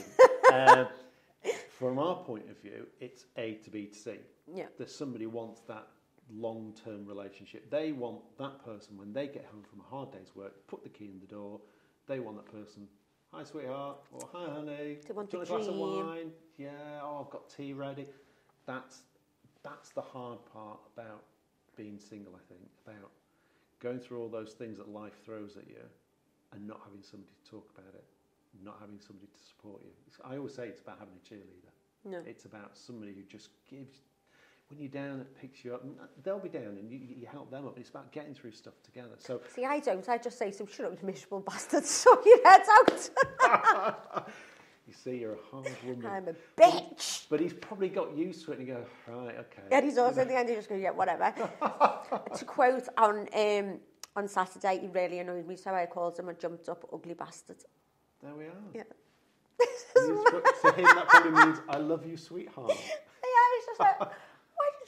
I 0.54 0.72
didn't. 0.72 0.78
um, 0.78 1.54
from 1.68 1.98
our 1.98 2.16
point 2.24 2.48
of 2.50 2.60
view, 2.60 2.86
it's 3.00 3.26
A 3.36 3.54
to 3.64 3.70
B 3.70 3.86
to 3.86 3.98
C. 3.98 4.16
Yeah. 4.52 4.66
That 4.78 4.90
somebody 4.90 5.26
wants 5.26 5.60
that 5.62 5.86
long-term 6.32 7.06
relationship. 7.06 7.70
They 7.70 7.92
want 7.92 8.20
that 8.38 8.64
person 8.64 8.96
when 8.96 9.12
they 9.12 9.26
get 9.26 9.46
home 9.52 9.62
from 9.62 9.80
a 9.80 9.84
hard 9.84 10.12
day's 10.12 10.34
work, 10.34 10.66
put 10.66 10.82
the 10.82 10.88
key 10.88 11.06
in 11.06 11.20
the 11.20 11.26
door. 11.26 11.60
They 12.06 12.20
want 12.20 12.36
that 12.36 12.50
person. 12.52 12.88
Hi, 13.32 13.44
sweetheart. 13.44 13.98
Or 14.12 14.28
hi, 14.32 14.50
honey. 14.52 14.98
They 15.06 15.12
want 15.12 15.30
Do 15.30 15.38
you 15.38 15.38
want 15.38 15.50
a 15.50 15.52
glass 15.52 15.66
of 15.66 15.74
wine? 15.76 16.30
Yeah. 16.58 16.70
Oh, 17.02 17.24
I've 17.24 17.30
got 17.30 17.50
tea 17.50 17.72
ready. 17.72 18.06
That's 18.66 19.02
that's 19.62 19.90
the 19.90 20.00
hard 20.02 20.38
part 20.52 20.78
about 20.96 21.24
being 21.76 21.98
single. 21.98 22.34
I 22.34 22.42
think 22.48 22.70
about 22.86 23.10
going 23.80 23.98
through 23.98 24.22
all 24.22 24.28
those 24.28 24.52
things 24.52 24.78
that 24.78 24.88
life 24.88 25.24
throws 25.24 25.56
at 25.56 25.68
you 25.68 25.82
and 26.52 26.66
not 26.66 26.80
having 26.84 27.02
somebody 27.02 27.32
to 27.44 27.50
talk 27.50 27.68
about 27.76 27.94
it, 27.94 28.04
not 28.64 28.76
having 28.80 29.00
somebody 29.00 29.26
to 29.26 29.42
support 29.44 29.82
you. 29.84 29.90
I 30.24 30.36
always 30.36 30.54
say 30.54 30.68
it's 30.68 30.80
about 30.80 30.98
having 30.98 31.14
a 31.14 31.34
cheerleader. 31.34 31.72
No. 32.04 32.22
It's 32.24 32.44
about 32.44 32.76
somebody 32.76 33.12
who 33.12 33.22
just 33.22 33.50
gives. 33.68 33.98
When 34.68 34.80
you're 34.80 34.88
down, 34.88 35.20
it 35.20 35.40
picks 35.40 35.64
you 35.64 35.74
up. 35.74 35.84
and 35.84 35.94
They'll 36.24 36.40
be 36.40 36.48
down, 36.48 36.76
and 36.78 36.90
you, 36.90 36.98
you 36.98 37.26
help 37.30 37.50
them 37.50 37.66
up. 37.66 37.76
And 37.76 37.80
It's 37.82 37.90
about 37.90 38.10
getting 38.10 38.34
through 38.34 38.52
stuff 38.52 38.74
together. 38.82 39.14
So 39.18 39.40
See, 39.54 39.64
I 39.64 39.78
don't. 39.78 40.08
I 40.08 40.18
just 40.18 40.38
say, 40.38 40.50
so 40.50 40.66
shut 40.66 40.86
up, 40.86 41.00
you 41.00 41.06
miserable 41.06 41.40
bastard, 41.40 41.84
sort 41.86 42.24
your 42.26 42.48
heads 42.48 42.68
out. 43.40 44.28
you 44.88 44.92
see, 44.92 45.18
you're 45.18 45.34
a 45.34 45.38
hard 45.52 45.68
woman. 45.84 46.06
I'm 46.06 46.28
a 46.28 46.34
bitch. 46.60 47.26
But 47.28 47.40
he's 47.40 47.52
probably 47.52 47.88
got 47.88 48.16
used 48.16 48.44
to 48.46 48.52
it, 48.52 48.58
and 48.58 48.66
you 48.66 48.74
go, 48.74 48.84
right, 49.06 49.36
okay. 49.38 49.62
And 49.70 49.84
he's 49.84 49.98
also 49.98 50.22
at 50.22 50.28
the 50.28 50.36
end, 50.36 50.48
he 50.48 50.56
just 50.56 50.68
goes, 50.68 50.80
yeah, 50.82 50.90
whatever. 50.90 51.32
to 52.36 52.44
quote 52.44 52.88
on 52.98 53.28
um, 53.34 53.78
on 54.16 54.26
Saturday, 54.26 54.78
he 54.80 54.88
really 54.88 55.18
annoyed 55.20 55.46
me, 55.46 55.56
so 55.56 55.72
I 55.74 55.86
called 55.86 56.18
him 56.18 56.28
a 56.28 56.34
jumped 56.34 56.68
up 56.68 56.88
ugly 56.92 57.14
bastard. 57.14 57.58
There 58.22 58.34
we 58.34 58.46
are. 58.46 58.52
Yeah. 58.74 58.82
For 60.62 60.72
him, 60.72 60.84
that 60.84 61.06
probably 61.08 61.30
means 61.32 61.58
I 61.68 61.76
love 61.76 62.04
you, 62.06 62.16
sweetheart. 62.16 62.72
Yeah, 63.26 63.58
he's 63.58 63.66
just 63.66 63.80
like, 63.80 64.10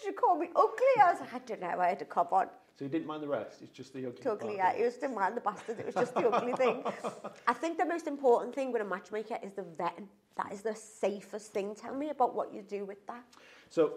you 0.08 0.14
call 0.14 0.36
me 0.36 0.48
ugly? 0.56 0.94
I 1.00 1.12
was 1.12 1.20
like, 1.20 1.34
I 1.34 1.38
don't 1.46 1.60
know, 1.60 1.80
I 1.80 1.88
had 1.88 2.02
a 2.02 2.06
cob 2.06 2.32
on. 2.32 2.48
So 2.78 2.84
you 2.84 2.90
didn't 2.90 3.06
mind 3.06 3.22
the 3.22 3.28
rest. 3.28 3.60
It's 3.60 3.72
just 3.72 3.92
the 3.92 4.06
ugly. 4.06 4.18
It's 4.18 4.26
ugly, 4.26 4.56
yeah. 4.56 4.72
It 4.72 4.80
it? 4.80 4.84
was 4.84 4.94
didn't 4.94 5.16
mind 5.16 5.36
the 5.36 5.40
bastard. 5.40 5.80
It 5.80 5.86
was 5.86 5.94
just 5.96 6.14
the 6.14 6.28
ugly 6.28 6.52
thing. 6.52 6.84
I 7.46 7.52
think 7.52 7.76
the 7.76 7.84
most 7.84 8.06
important 8.06 8.54
thing 8.54 8.72
with 8.72 8.82
a 8.82 8.84
matchmaker 8.84 9.36
is 9.42 9.52
the 9.52 9.62
vetting. 9.62 10.06
That 10.36 10.52
is 10.52 10.62
the 10.62 10.76
safest 10.76 11.52
thing. 11.52 11.74
Tell 11.74 11.94
me 11.94 12.10
about 12.10 12.36
what 12.36 12.54
you 12.54 12.62
do 12.62 12.84
with 12.84 13.04
that. 13.08 13.24
So 13.68 13.94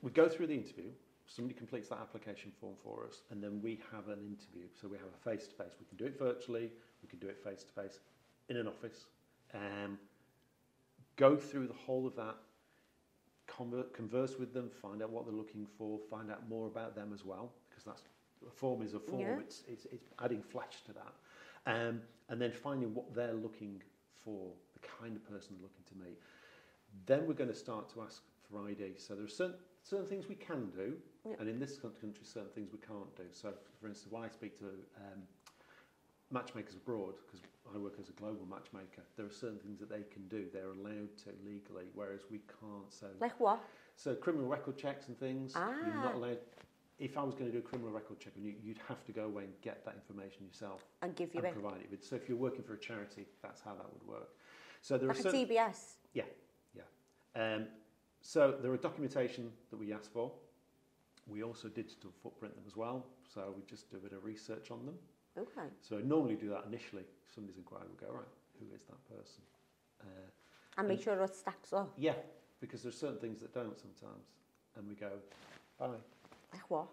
we 0.00 0.12
go 0.12 0.28
through 0.28 0.46
the 0.46 0.54
interview. 0.54 0.90
Somebody 1.26 1.54
completes 1.54 1.88
that 1.88 1.98
application 1.98 2.52
form 2.60 2.74
for 2.82 3.04
us, 3.06 3.22
and 3.30 3.42
then 3.42 3.60
we 3.62 3.80
have 3.92 4.08
an 4.08 4.18
interview. 4.18 4.68
So 4.80 4.88
we 4.88 4.96
have 4.96 5.06
a 5.06 5.30
face 5.30 5.46
to 5.48 5.54
face. 5.54 5.72
We 5.78 5.86
can 5.86 5.96
do 5.96 6.04
it 6.06 6.18
virtually. 6.18 6.70
We 7.02 7.08
can 7.08 7.18
do 7.18 7.28
it 7.28 7.42
face 7.42 7.64
to 7.64 7.72
face 7.72 7.98
in 8.48 8.56
an 8.56 8.66
office. 8.66 9.06
Um, 9.54 9.98
go 11.16 11.36
through 11.36 11.66
the 11.66 11.74
whole 11.74 12.06
of 12.06 12.14
that. 12.16 12.36
Conver- 13.60 13.92
converse 13.92 14.38
with 14.38 14.54
them. 14.54 14.70
Find 14.70 15.02
out 15.02 15.10
what 15.10 15.26
they're 15.26 15.34
looking 15.34 15.66
for. 15.76 15.98
Find 16.10 16.30
out 16.30 16.48
more 16.48 16.66
about 16.66 16.94
them 16.94 17.12
as 17.12 17.24
well, 17.24 17.52
because 17.68 17.84
that's 17.84 18.02
a 18.46 18.50
form 18.50 18.82
is 18.82 18.94
a 18.94 18.98
form. 19.00 19.20
Yeah. 19.20 19.38
It's, 19.40 19.62
it's 19.68 19.84
it's 19.86 20.08
adding 20.22 20.42
flesh 20.42 20.82
to 20.86 20.92
that, 20.94 21.14
um, 21.66 22.00
and 22.28 22.40
then 22.40 22.52
finding 22.52 22.94
what 22.94 23.14
they're 23.14 23.34
looking 23.34 23.82
for, 24.24 24.52
the 24.72 24.86
kind 25.00 25.16
of 25.16 25.24
person 25.28 25.56
they're 25.56 25.62
looking 25.62 25.84
to 25.88 25.94
meet. 26.08 26.18
Then 27.06 27.26
we're 27.26 27.34
going 27.34 27.50
to 27.50 27.54
start 27.56 27.88
to 27.94 28.02
ask 28.02 28.22
for 28.48 28.66
ID. 28.68 28.94
So 28.96 29.14
there 29.14 29.24
are 29.24 29.28
certain, 29.28 29.56
certain 29.82 30.06
things 30.06 30.28
we 30.28 30.34
can 30.34 30.70
do, 30.70 30.96
Yeah. 31.26 31.34
and 31.38 31.48
in 31.48 31.58
this 31.60 31.76
country, 31.76 32.10
certain 32.22 32.50
things 32.54 32.70
we 32.72 32.78
can't 32.78 33.14
do. 33.16 33.24
So, 33.30 33.52
for 33.80 33.86
instance, 33.88 34.10
when 34.10 34.22
I 34.24 34.28
speak 34.28 34.58
to 34.58 34.64
um, 34.96 35.22
matchmakers 36.30 36.74
abroad, 36.74 37.14
because 37.26 37.40
I 37.74 37.78
work 37.78 37.94
as 38.00 38.08
a 38.08 38.12
global 38.12 38.46
matchmaker, 38.48 39.02
there 39.16 39.26
are 39.26 39.30
certain 39.30 39.58
things 39.58 39.78
that 39.80 39.88
they 39.90 40.02
can 40.12 40.26
do. 40.28 40.46
They're 40.52 40.70
allowed 40.70 41.16
to 41.24 41.30
legally, 41.44 41.86
whereas 41.94 42.22
we 42.30 42.38
can't. 42.60 42.90
So, 42.92 43.06
Like 43.20 43.38
what? 43.40 43.60
So 43.96 44.14
criminal 44.14 44.48
record 44.48 44.78
checks 44.78 45.08
and 45.08 45.18
things, 45.18 45.52
Ah. 45.54 45.74
you're 45.84 45.94
Ah. 45.94 46.02
not 46.04 46.14
allowed. 46.14 46.38
If 46.98 47.16
I 47.16 47.22
was 47.22 47.34
going 47.34 47.46
to 47.46 47.52
do 47.52 47.58
a 47.58 47.62
criminal 47.62 47.92
record 47.92 48.20
check 48.20 48.34
on 48.36 48.42
you, 48.44 48.54
you'd 48.62 48.78
have 48.88 49.04
to 49.06 49.12
go 49.12 49.24
away 49.24 49.44
and 49.44 49.60
get 49.62 49.84
that 49.86 49.94
information 49.94 50.44
yourself 50.46 50.84
And 51.02 51.16
give 51.16 51.34
you 51.34 51.38
and 51.40 51.48
it. 51.48 51.52
provide 51.54 51.80
it 51.80 51.90
with. 51.90 52.04
So 52.04 52.14
if 52.16 52.28
you're 52.28 52.36
working 52.38 52.62
for 52.62 52.74
a 52.74 52.78
charity, 52.78 53.26
that's 53.42 53.60
how 53.62 53.74
that 53.74 53.90
would 53.92 54.06
work. 54.06 54.36
So 54.82 54.98
there 54.98 55.08
Like 55.08 55.18
are 55.18 55.22
certain, 55.22 55.46
DBS. 55.46 55.96
Yeah, 56.12 56.24
yeah. 56.74 56.82
Um, 57.34 57.68
so 58.20 58.52
there 58.52 58.70
are 58.70 58.76
documentation 58.76 59.50
that 59.70 59.78
we 59.78 59.92
ask 59.94 60.10
for. 60.12 60.30
We 61.26 61.42
also 61.42 61.68
digital 61.68 62.10
footprint 62.22 62.54
them 62.54 62.64
as 62.66 62.76
well. 62.76 63.06
So 63.32 63.54
we 63.56 63.62
just 63.62 63.90
do 63.90 63.96
a 63.96 64.00
bit 64.00 64.12
of 64.12 64.24
research 64.24 64.70
on 64.70 64.84
them. 64.84 64.98
Okay. 65.38 65.68
So 65.80 65.98
I 65.98 66.02
normally 66.02 66.34
do 66.34 66.48
that 66.50 66.64
initially. 66.66 67.04
Somebody's 67.32 67.56
inquired, 67.56 67.86
we 67.90 68.06
go, 68.06 68.12
right, 68.12 68.24
who 68.58 68.66
is 68.74 68.82
that 68.88 69.08
person? 69.08 69.42
Uh, 70.00 70.04
And 70.78 70.88
make 70.88 71.02
sure 71.02 71.20
it 71.22 71.34
stacks 71.34 71.72
up. 71.72 71.92
yeah, 71.96 72.14
because 72.60 72.82
there's 72.82 72.98
certain 72.98 73.18
things 73.18 73.40
that 73.40 73.54
don't 73.54 73.78
sometimes. 73.78 74.24
And 74.76 74.88
we 74.88 74.94
go, 74.94 75.10
bye. 75.78 75.86
Like 76.52 76.68
what? 76.70 76.86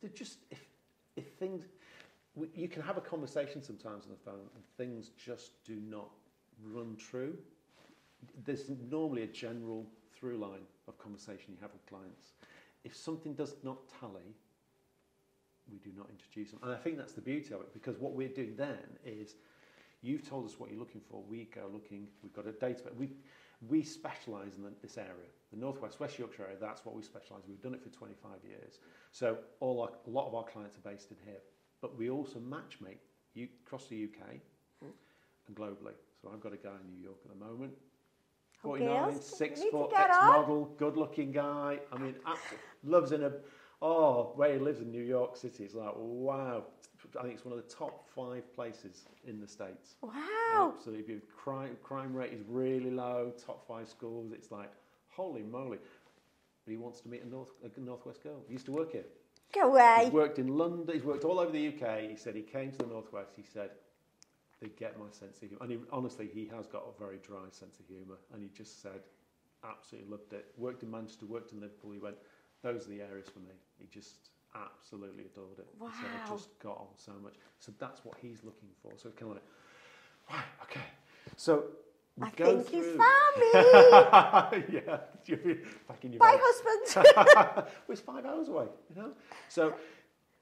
They're 0.00 0.10
just, 0.10 0.38
if, 0.50 0.64
if 1.16 1.26
things, 1.34 1.64
we, 2.34 2.48
you 2.54 2.68
can 2.68 2.82
have 2.82 2.96
a 2.96 3.00
conversation 3.00 3.62
sometimes 3.62 4.04
on 4.04 4.10
the 4.12 4.30
phone 4.30 4.48
and 4.54 4.64
things 4.76 5.10
just 5.22 5.62
do 5.64 5.76
not 5.88 6.08
run 6.64 6.96
true. 6.96 7.36
There's 8.44 8.70
normally 8.90 9.22
a 9.22 9.26
general 9.26 9.86
through 10.14 10.38
line 10.38 10.66
of 10.88 10.98
conversation 10.98 11.52
you 11.52 11.58
have 11.60 11.72
with 11.72 11.84
clients. 11.86 12.32
If 12.84 12.96
something 12.96 13.34
does 13.34 13.56
not 13.62 13.78
tally, 14.00 14.34
we 15.70 15.78
do 15.78 15.90
not 15.96 16.08
introduce 16.10 16.50
them. 16.50 16.60
And 16.62 16.72
I 16.72 16.76
think 16.76 16.96
that's 16.96 17.12
the 17.12 17.20
beauty 17.20 17.54
of 17.54 17.60
it 17.60 17.72
because 17.72 17.98
what 17.98 18.12
we're 18.12 18.28
doing 18.28 18.54
then 18.56 18.78
is 19.04 19.34
you've 20.02 20.28
told 20.28 20.46
us 20.46 20.58
what 20.58 20.70
you're 20.70 20.78
looking 20.78 21.00
for. 21.10 21.22
We 21.28 21.44
go 21.54 21.68
looking, 21.72 22.08
we've 22.22 22.32
got 22.32 22.46
a 22.46 22.52
database. 22.52 22.94
We, 22.96 23.12
we 23.68 23.82
specialise 23.82 24.56
in 24.56 24.62
the, 24.62 24.72
this 24.82 24.96
area. 24.98 25.30
The 25.52 25.58
Northwest 25.58 26.00
West 26.00 26.18
Yorkshire 26.18 26.44
area, 26.44 26.56
that's 26.60 26.84
what 26.84 26.94
we 26.94 27.02
specialise 27.02 27.44
in. 27.44 27.50
We've 27.50 27.62
done 27.62 27.74
it 27.74 27.82
for 27.82 27.90
25 27.90 28.30
years. 28.46 28.78
So 29.12 29.38
all 29.60 29.82
our, 29.82 29.90
a 30.06 30.10
lot 30.10 30.28
of 30.28 30.34
our 30.34 30.44
clients 30.44 30.76
are 30.76 30.90
based 30.90 31.10
in 31.10 31.16
here. 31.24 31.40
But 31.80 31.96
we 31.98 32.10
also 32.10 32.38
matchmake 32.38 32.98
you, 33.34 33.48
across 33.66 33.86
the 33.86 34.04
UK 34.04 34.40
Mm. 34.84 34.92
and 35.48 35.56
globally. 35.56 35.94
So 36.22 36.30
I've 36.32 36.40
got 36.40 36.52
a 36.52 36.56
guy 36.56 36.70
in 36.80 36.94
New 36.94 37.02
York 37.02 37.18
at 37.24 37.36
the 37.36 37.44
moment. 37.44 37.72
49, 38.62 38.88
else, 39.14 39.26
six 39.26 39.60
we 39.60 39.66
need 39.66 39.70
to 39.70 39.76
foot, 39.78 39.92
ex 39.96 40.16
model, 40.20 40.74
good 40.78 40.96
looking 40.96 41.30
guy. 41.30 41.78
I 41.92 41.98
mean, 41.98 42.14
loves 42.84 43.12
in 43.12 43.22
a. 43.24 43.32
Oh, 43.80 44.32
where 44.34 44.52
he 44.52 44.58
lives 44.58 44.80
in 44.80 44.90
New 44.90 45.02
York 45.02 45.36
City, 45.36 45.64
it's 45.64 45.74
like, 45.74 45.92
wow. 45.96 46.64
I 47.18 47.22
think 47.22 47.34
it's 47.34 47.44
one 47.44 47.56
of 47.56 47.64
the 47.64 47.74
top 47.74 48.08
five 48.14 48.52
places 48.54 49.06
in 49.24 49.40
the 49.40 49.46
States. 49.46 49.94
Wow. 50.02 50.74
Absolutely. 50.74 51.04
beautiful. 51.04 51.28
Crime, 51.36 51.76
crime 51.82 52.12
rate 52.12 52.32
is 52.32 52.42
really 52.48 52.90
low, 52.90 53.32
top 53.46 53.66
five 53.68 53.88
schools. 53.88 54.32
It's 54.32 54.50
like, 54.50 54.70
holy 55.08 55.42
moly. 55.42 55.78
But 56.64 56.72
he 56.72 56.76
wants 56.76 57.00
to 57.02 57.08
meet 57.08 57.22
a, 57.22 57.28
North, 57.28 57.52
a 57.64 57.80
Northwest 57.80 58.22
girl. 58.22 58.42
He 58.46 58.54
used 58.54 58.66
to 58.66 58.72
work 58.72 58.92
here. 58.92 59.04
Go 59.54 59.72
away. 59.72 60.00
He's 60.04 60.12
worked 60.12 60.38
in 60.38 60.58
London, 60.58 60.92
he's 60.92 61.04
worked 61.04 61.24
all 61.24 61.38
over 61.38 61.50
the 61.50 61.68
UK. 61.68 62.10
He 62.10 62.16
said 62.16 62.34
he 62.34 62.42
came 62.42 62.70
to 62.72 62.78
the 62.78 62.86
Northwest, 62.86 63.32
he 63.36 63.42
said, 63.42 63.70
they 64.60 64.68
get 64.68 64.98
my 64.98 65.06
sense 65.10 65.40
of 65.40 65.48
humour. 65.48 65.62
And 65.62 65.70
he, 65.70 65.78
honestly, 65.92 66.28
he 66.32 66.50
has 66.54 66.66
got 66.66 66.82
a 66.82 66.98
very 66.98 67.18
dry 67.18 67.46
sense 67.50 67.78
of 67.78 67.86
humour. 67.86 68.18
And 68.34 68.42
he 68.42 68.48
just 68.48 68.82
said, 68.82 69.00
absolutely 69.64 70.10
loved 70.10 70.32
it. 70.32 70.46
Worked 70.56 70.82
in 70.82 70.90
Manchester, 70.90 71.26
worked 71.26 71.52
in 71.52 71.60
Liverpool. 71.60 71.92
He 71.92 71.98
went, 71.98 72.16
those 72.62 72.86
are 72.86 72.90
the 72.90 73.00
areas 73.02 73.28
for 73.28 73.40
me. 73.40 73.52
He 73.78 73.86
just 73.86 74.30
absolutely 74.54 75.24
adored 75.24 75.58
it. 75.58 75.68
He 75.78 75.86
said, 76.00 76.10
I 76.14 76.18
Wow. 76.30 76.36
just 76.36 76.58
got 76.58 76.78
on 76.78 76.88
so 76.96 77.12
much. 77.22 77.34
So 77.58 77.72
that's 77.78 78.04
what 78.04 78.16
he's 78.20 78.42
looking 78.44 78.68
for. 78.82 78.92
So 78.96 79.10
kind 79.10 79.32
of 79.32 79.36
like, 79.38 79.44
right, 80.30 80.44
okay. 80.64 80.86
So 81.36 81.64
we 82.16 82.26
I 82.26 82.30
go 82.30 82.44
think 82.60 82.72
you 82.72 82.82
through. 82.82 82.98
found 82.98 84.68
me. 84.70 84.80
yeah, 84.80 84.98
back 85.88 86.04
in 86.04 86.12
your 86.12 86.20
Bye, 86.20 86.38
husband. 86.40 87.66
it's 87.88 88.00
five 88.00 88.24
hours 88.26 88.48
away, 88.48 88.66
you 88.94 89.00
know. 89.00 89.12
So 89.48 89.74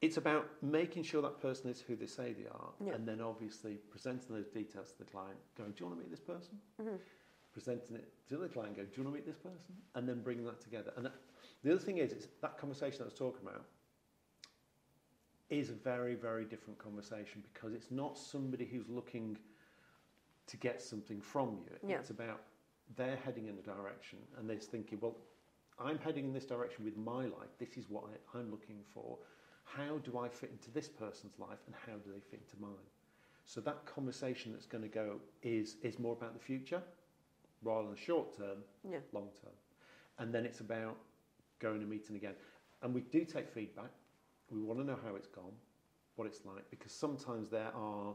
it's 0.00 0.16
about 0.16 0.48
making 0.62 1.02
sure 1.02 1.20
that 1.22 1.40
person 1.40 1.68
is 1.70 1.80
who 1.80 1.96
they 1.96 2.06
say 2.06 2.32
they 2.32 2.46
are, 2.48 2.70
Yeah. 2.84 2.94
and 2.94 3.06
then 3.06 3.20
obviously 3.20 3.74
presenting 3.90 4.34
those 4.34 4.48
details 4.48 4.92
to 4.92 4.98
the 4.98 5.04
client. 5.04 5.36
Going, 5.58 5.72
do 5.72 5.76
you 5.80 5.86
want 5.86 5.98
to 5.98 6.02
meet 6.04 6.10
this 6.10 6.20
person? 6.20 6.58
Mhm. 6.80 6.98
Presenting 7.52 7.96
it 7.96 8.12
to 8.28 8.36
the 8.36 8.48
client. 8.48 8.76
Going, 8.76 8.88
do 8.88 8.94
you 9.00 9.02
want 9.04 9.14
to 9.16 9.20
meet 9.20 9.26
this 9.26 9.38
person? 9.38 9.76
And 9.94 10.08
then 10.08 10.22
bringing 10.22 10.44
that 10.46 10.60
together. 10.60 10.92
And 10.96 11.10
the 11.66 11.72
other 11.72 11.80
thing 11.84 11.98
is, 11.98 12.28
that 12.42 12.58
conversation 12.58 13.02
I 13.02 13.06
was 13.06 13.14
talking 13.14 13.40
about 13.44 13.64
is 15.50 15.70
a 15.70 15.72
very, 15.72 16.14
very 16.14 16.44
different 16.44 16.78
conversation 16.78 17.42
because 17.52 17.74
it's 17.74 17.90
not 17.90 18.16
somebody 18.16 18.64
who's 18.64 18.88
looking 18.88 19.36
to 20.46 20.56
get 20.56 20.80
something 20.80 21.20
from 21.20 21.58
you. 21.64 21.90
Yeah. 21.90 21.96
It's 21.98 22.10
about 22.10 22.40
they're 22.94 23.16
heading 23.16 23.48
in 23.48 23.58
a 23.58 23.62
direction 23.62 24.20
and 24.38 24.48
they're 24.48 24.58
thinking, 24.58 24.98
well, 25.00 25.16
I'm 25.80 25.98
heading 25.98 26.26
in 26.26 26.32
this 26.32 26.46
direction 26.46 26.84
with 26.84 26.96
my 26.96 27.24
life. 27.24 27.50
This 27.58 27.76
is 27.76 27.90
what 27.90 28.04
I, 28.04 28.38
I'm 28.38 28.48
looking 28.52 28.78
for. 28.94 29.18
How 29.64 29.98
do 29.98 30.18
I 30.18 30.28
fit 30.28 30.50
into 30.52 30.70
this 30.70 30.86
person's 30.88 31.36
life 31.40 31.58
and 31.66 31.74
how 31.84 31.94
do 31.94 32.12
they 32.14 32.20
fit 32.20 32.42
into 32.48 32.62
mine? 32.62 32.86
So 33.44 33.60
that 33.62 33.84
conversation 33.86 34.52
that's 34.52 34.66
going 34.66 34.82
to 34.82 34.88
go 34.88 35.16
is, 35.42 35.78
is 35.82 35.98
more 35.98 36.12
about 36.12 36.34
the 36.34 36.40
future 36.44 36.80
rather 37.64 37.82
than 37.88 37.94
the 37.96 38.00
short 38.00 38.36
term, 38.36 38.58
Yeah. 38.88 38.98
long 39.12 39.30
term. 39.42 39.52
And 40.20 40.32
then 40.32 40.46
it's 40.46 40.60
about 40.60 40.96
going 41.60 41.80
and 41.80 41.90
meeting 41.90 42.16
again. 42.16 42.34
And 42.82 42.94
we 42.94 43.00
do 43.02 43.24
take 43.24 43.48
feedback. 43.50 43.90
We 44.50 44.62
want 44.62 44.78
to 44.80 44.86
know 44.86 44.98
how 45.04 45.16
it's 45.16 45.26
gone, 45.28 45.52
what 46.16 46.26
it's 46.26 46.44
like, 46.44 46.70
because 46.70 46.92
sometimes 46.92 47.50
there 47.50 47.70
are 47.74 48.14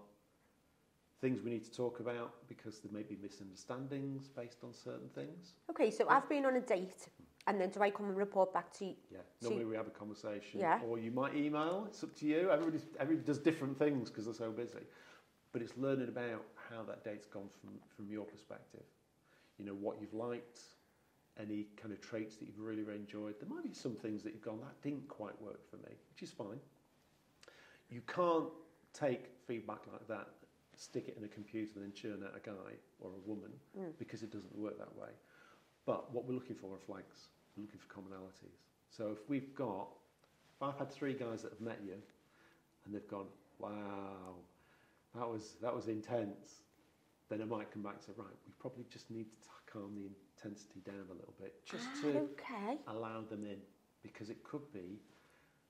things 1.19 1.41
we 1.41 1.51
need 1.51 1.63
to 1.63 1.71
talk 1.71 1.99
about 1.99 2.33
because 2.47 2.79
there 2.79 2.91
may 2.91 3.03
be 3.03 3.17
misunderstandings 3.21 4.27
based 4.27 4.63
on 4.63 4.73
certain 4.73 5.09
things. 5.13 5.53
Okay, 5.69 5.91
so 5.91 6.07
I've 6.09 6.27
been 6.27 6.45
on 6.45 6.55
a 6.55 6.61
date, 6.61 7.09
and 7.47 7.59
then 7.59 7.69
do 7.69 7.81
I 7.81 7.89
come 7.91 8.07
and 8.07 8.17
report 8.17 8.53
back 8.53 8.71
to 8.79 8.85
you? 8.85 8.95
Yeah, 9.11 9.19
normally 9.41 9.65
we 9.65 9.75
have 9.75 9.87
a 9.87 9.91
conversation, 9.91 10.59
Yeah. 10.59 10.79
or 10.87 10.97
you 10.97 11.11
might 11.11 11.35
email. 11.35 11.85
It's 11.89 12.03
up 12.03 12.15
to 12.17 12.25
you. 12.25 12.49
Everybody's, 12.49 12.85
everybody 12.99 13.25
does 13.25 13.39
different 13.39 13.77
things 13.77 14.09
because 14.09 14.25
they're 14.25 14.33
so 14.33 14.51
busy. 14.51 14.85
But 15.51 15.61
it's 15.61 15.77
learning 15.77 16.07
about 16.07 16.43
how 16.69 16.83
that 16.83 17.03
date's 17.03 17.27
gone 17.27 17.49
from, 17.59 17.71
from 17.95 18.09
your 18.09 18.25
perspective. 18.25 18.83
You 19.57 19.65
know, 19.65 19.73
what 19.73 19.99
you've 19.99 20.13
liked, 20.13 20.59
any 21.39 21.67
kind 21.81 21.93
of 21.93 22.01
traits 22.01 22.35
that 22.37 22.45
you've 22.45 22.59
really, 22.59 22.83
really 22.83 22.99
enjoyed. 22.99 23.35
There 23.39 23.49
might 23.49 23.63
be 23.63 23.73
some 23.73 23.95
things 23.95 24.23
that 24.23 24.33
you've 24.33 24.41
gone, 24.43 24.59
that 24.61 24.81
didn't 24.81 25.07
quite 25.07 25.39
work 25.41 25.59
for 25.69 25.77
me, 25.77 25.95
which 26.13 26.23
is 26.23 26.31
fine. 26.31 26.59
You 27.89 28.01
can't 28.07 28.49
take 28.93 29.29
feedback 29.47 29.79
like 29.91 30.07
that, 30.07 30.27
stick 30.75 31.07
it 31.07 31.17
in 31.17 31.23
a 31.23 31.27
computer, 31.27 31.71
and 31.75 31.83
then 31.85 31.93
churn 31.93 32.23
out 32.25 32.35
a 32.35 32.39
guy 32.45 32.73
or 32.99 33.11
a 33.11 33.29
woman 33.29 33.51
Mm. 33.77 33.97
because 33.97 34.23
it 34.23 34.31
doesn't 34.31 34.55
work 34.55 34.77
that 34.77 34.93
way. 34.95 35.09
But 35.85 36.11
what 36.13 36.25
we're 36.25 36.33
looking 36.35 36.55
for 36.55 36.73
are 36.73 36.79
flags. 36.79 37.29
We're 37.55 37.63
looking 37.63 37.79
for 37.79 37.87
commonalities. 37.93 38.57
So 38.89 39.11
if 39.11 39.27
we've 39.29 39.53
got, 39.55 39.87
if 40.55 40.61
I've 40.61 40.77
had 40.77 40.91
three 40.91 41.13
guys 41.13 41.41
that 41.43 41.51
have 41.51 41.61
met 41.61 41.79
you, 41.83 41.95
and 42.85 42.93
they've 42.93 43.07
gone, 43.07 43.27
wow, 43.59 44.35
that 45.15 45.27
was 45.27 45.55
that 45.61 45.73
was 45.73 45.87
intense, 45.87 46.61
then 47.29 47.41
I 47.41 47.45
might 47.45 47.71
come 47.71 47.81
back 47.83 47.93
and 47.95 48.01
say, 48.03 48.11
right, 48.17 48.35
we 48.45 48.53
probably 48.59 48.85
just 48.89 49.09
need 49.09 49.25
to 49.43 49.49
calm 49.71 49.95
the 49.95 50.05
intensity 50.43 50.79
down 50.85 51.05
a 51.09 51.13
little 51.13 51.33
bit, 51.39 51.53
just 51.65 51.87
Ah, 51.87 52.01
to 52.01 52.07
okay. 52.33 52.79
allow 52.87 53.21
them 53.21 53.43
in, 53.43 53.61
because 54.01 54.29
it 54.29 54.43
could 54.43 54.71
be 54.73 54.99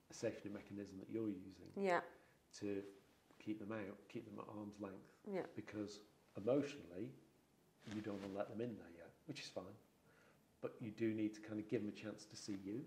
a 0.09 0.13
safety 0.13 0.49
mechanism 0.49 0.97
that 0.99 1.09
you're 1.09 1.29
using 1.29 1.71
Yeah, 1.75 2.01
to 2.59 2.83
keep 3.39 3.59
them 3.59 3.71
out, 3.71 3.97
keep 4.09 4.25
them 4.25 4.39
at 4.39 4.47
arm's 4.57 4.79
length 4.79 5.11
yeah. 5.25 5.45
because 5.55 5.99
emotionally 6.37 7.09
you 7.93 8.01
don't 8.01 8.19
want 8.21 8.31
to 8.31 8.37
let 8.37 8.49
them 8.49 8.61
in 8.61 8.75
there 8.77 8.91
yet, 8.95 9.09
which 9.25 9.39
is 9.41 9.47
fine. 9.47 9.75
But 10.61 10.75
you 10.79 10.91
do 10.91 11.13
need 11.13 11.33
to 11.35 11.41
kind 11.41 11.59
of 11.59 11.67
give 11.67 11.81
them 11.81 11.89
a 11.89 11.99
chance 11.99 12.25
to 12.25 12.35
see 12.35 12.57
you. 12.63 12.85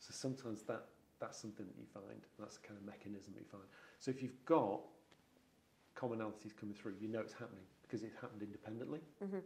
So 0.00 0.12
sometimes 0.12 0.62
that 0.64 0.86
that's 1.20 1.38
something 1.38 1.66
that 1.66 1.76
you 1.78 1.84
find. 1.92 2.20
That's 2.38 2.56
the 2.56 2.66
kind 2.66 2.78
of 2.80 2.86
mechanism 2.86 3.34
that 3.34 3.40
you 3.40 3.46
find. 3.46 3.64
So 3.98 4.10
if 4.10 4.22
you've 4.22 4.42
got 4.46 4.80
commonalities 5.94 6.56
coming 6.58 6.74
through, 6.74 6.94
you 7.00 7.08
know 7.08 7.20
it's 7.20 7.34
happening 7.34 7.64
because 7.82 8.02
it's 8.02 8.14
happened 8.16 8.42
independently. 8.42 9.00
Mhm. 9.22 9.42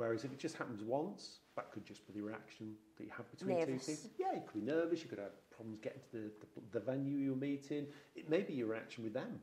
Whereas 0.00 0.24
if 0.24 0.32
it 0.32 0.38
just 0.38 0.56
happens 0.56 0.82
once, 0.82 1.40
that 1.56 1.70
could 1.70 1.84
just 1.84 2.06
be 2.06 2.14
the 2.14 2.22
reaction 2.22 2.72
that 2.96 3.04
you 3.04 3.10
have 3.14 3.30
between 3.30 3.58
Nervous. 3.58 3.84
two 3.84 3.92
people. 3.92 4.10
Yeah, 4.18 4.32
you 4.32 4.42
could 4.46 4.64
be 4.64 4.66
nervous. 4.72 5.02
You 5.02 5.10
could 5.10 5.18
have 5.18 5.50
problems 5.50 5.78
getting 5.82 6.00
to 6.12 6.16
the, 6.16 6.30
the, 6.40 6.78
the 6.78 6.80
venue 6.80 7.18
you're 7.18 7.36
meeting. 7.36 7.86
It 8.16 8.30
may 8.30 8.40
be 8.40 8.54
your 8.54 8.68
reaction 8.68 9.04
with 9.04 9.12
them. 9.12 9.38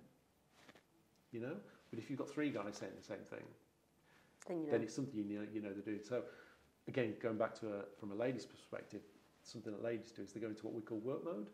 You 1.32 1.42
know, 1.42 1.58
but 1.92 2.00
if 2.00 2.10
you've 2.10 2.18
got 2.18 2.28
three 2.28 2.50
guys 2.50 2.78
saying 2.78 2.94
the 3.00 3.06
same 3.06 3.24
thing, 3.30 3.46
Then 4.48 4.62
you 4.62 4.66
know. 4.66 4.72
then 4.72 4.82
it's 4.82 4.96
something 4.96 5.16
you 5.16 5.26
know, 5.38 5.46
you 5.54 5.62
know 5.62 5.70
they're 5.74 5.94
doing. 5.94 6.00
So, 6.04 6.24
again, 6.88 7.14
going 7.22 7.38
back 7.38 7.54
to 7.60 7.68
a, 7.68 7.82
from 8.00 8.12
a 8.12 8.16
lady's 8.16 8.48
perspective, 8.48 9.02
something 9.44 9.72
that 9.72 9.84
ladies 9.84 10.10
do 10.10 10.24
is 10.24 10.32
they 10.34 10.40
go 10.40 10.48
into 10.48 10.66
what 10.66 10.74
we 10.74 10.82
call 10.82 10.98
work 10.98 11.24
mode, 11.24 11.52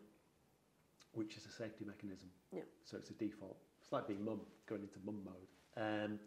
which 1.12 1.36
is 1.36 1.44
a 1.44 1.50
safety 1.50 1.84
mechanism. 1.84 2.30
Yeah. 2.54 2.62
So 2.84 2.96
it's 2.96 3.10
a 3.10 3.14
default. 3.14 3.58
It's 3.82 3.92
like 3.92 4.08
being 4.08 4.24
mum, 4.24 4.40
going 4.66 4.80
into 4.80 4.98
mum 5.04 5.20
mode. 5.26 5.50
Um, 5.76 6.18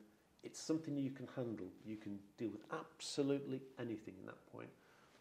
it's 0.43 0.59
something 0.59 0.97
you 0.97 1.11
can 1.11 1.27
handle. 1.35 1.67
You 1.85 1.97
can 1.97 2.19
deal 2.37 2.49
with 2.49 2.61
absolutely 2.71 3.61
anything 3.79 4.15
in 4.19 4.25
that 4.25 4.45
point. 4.51 4.69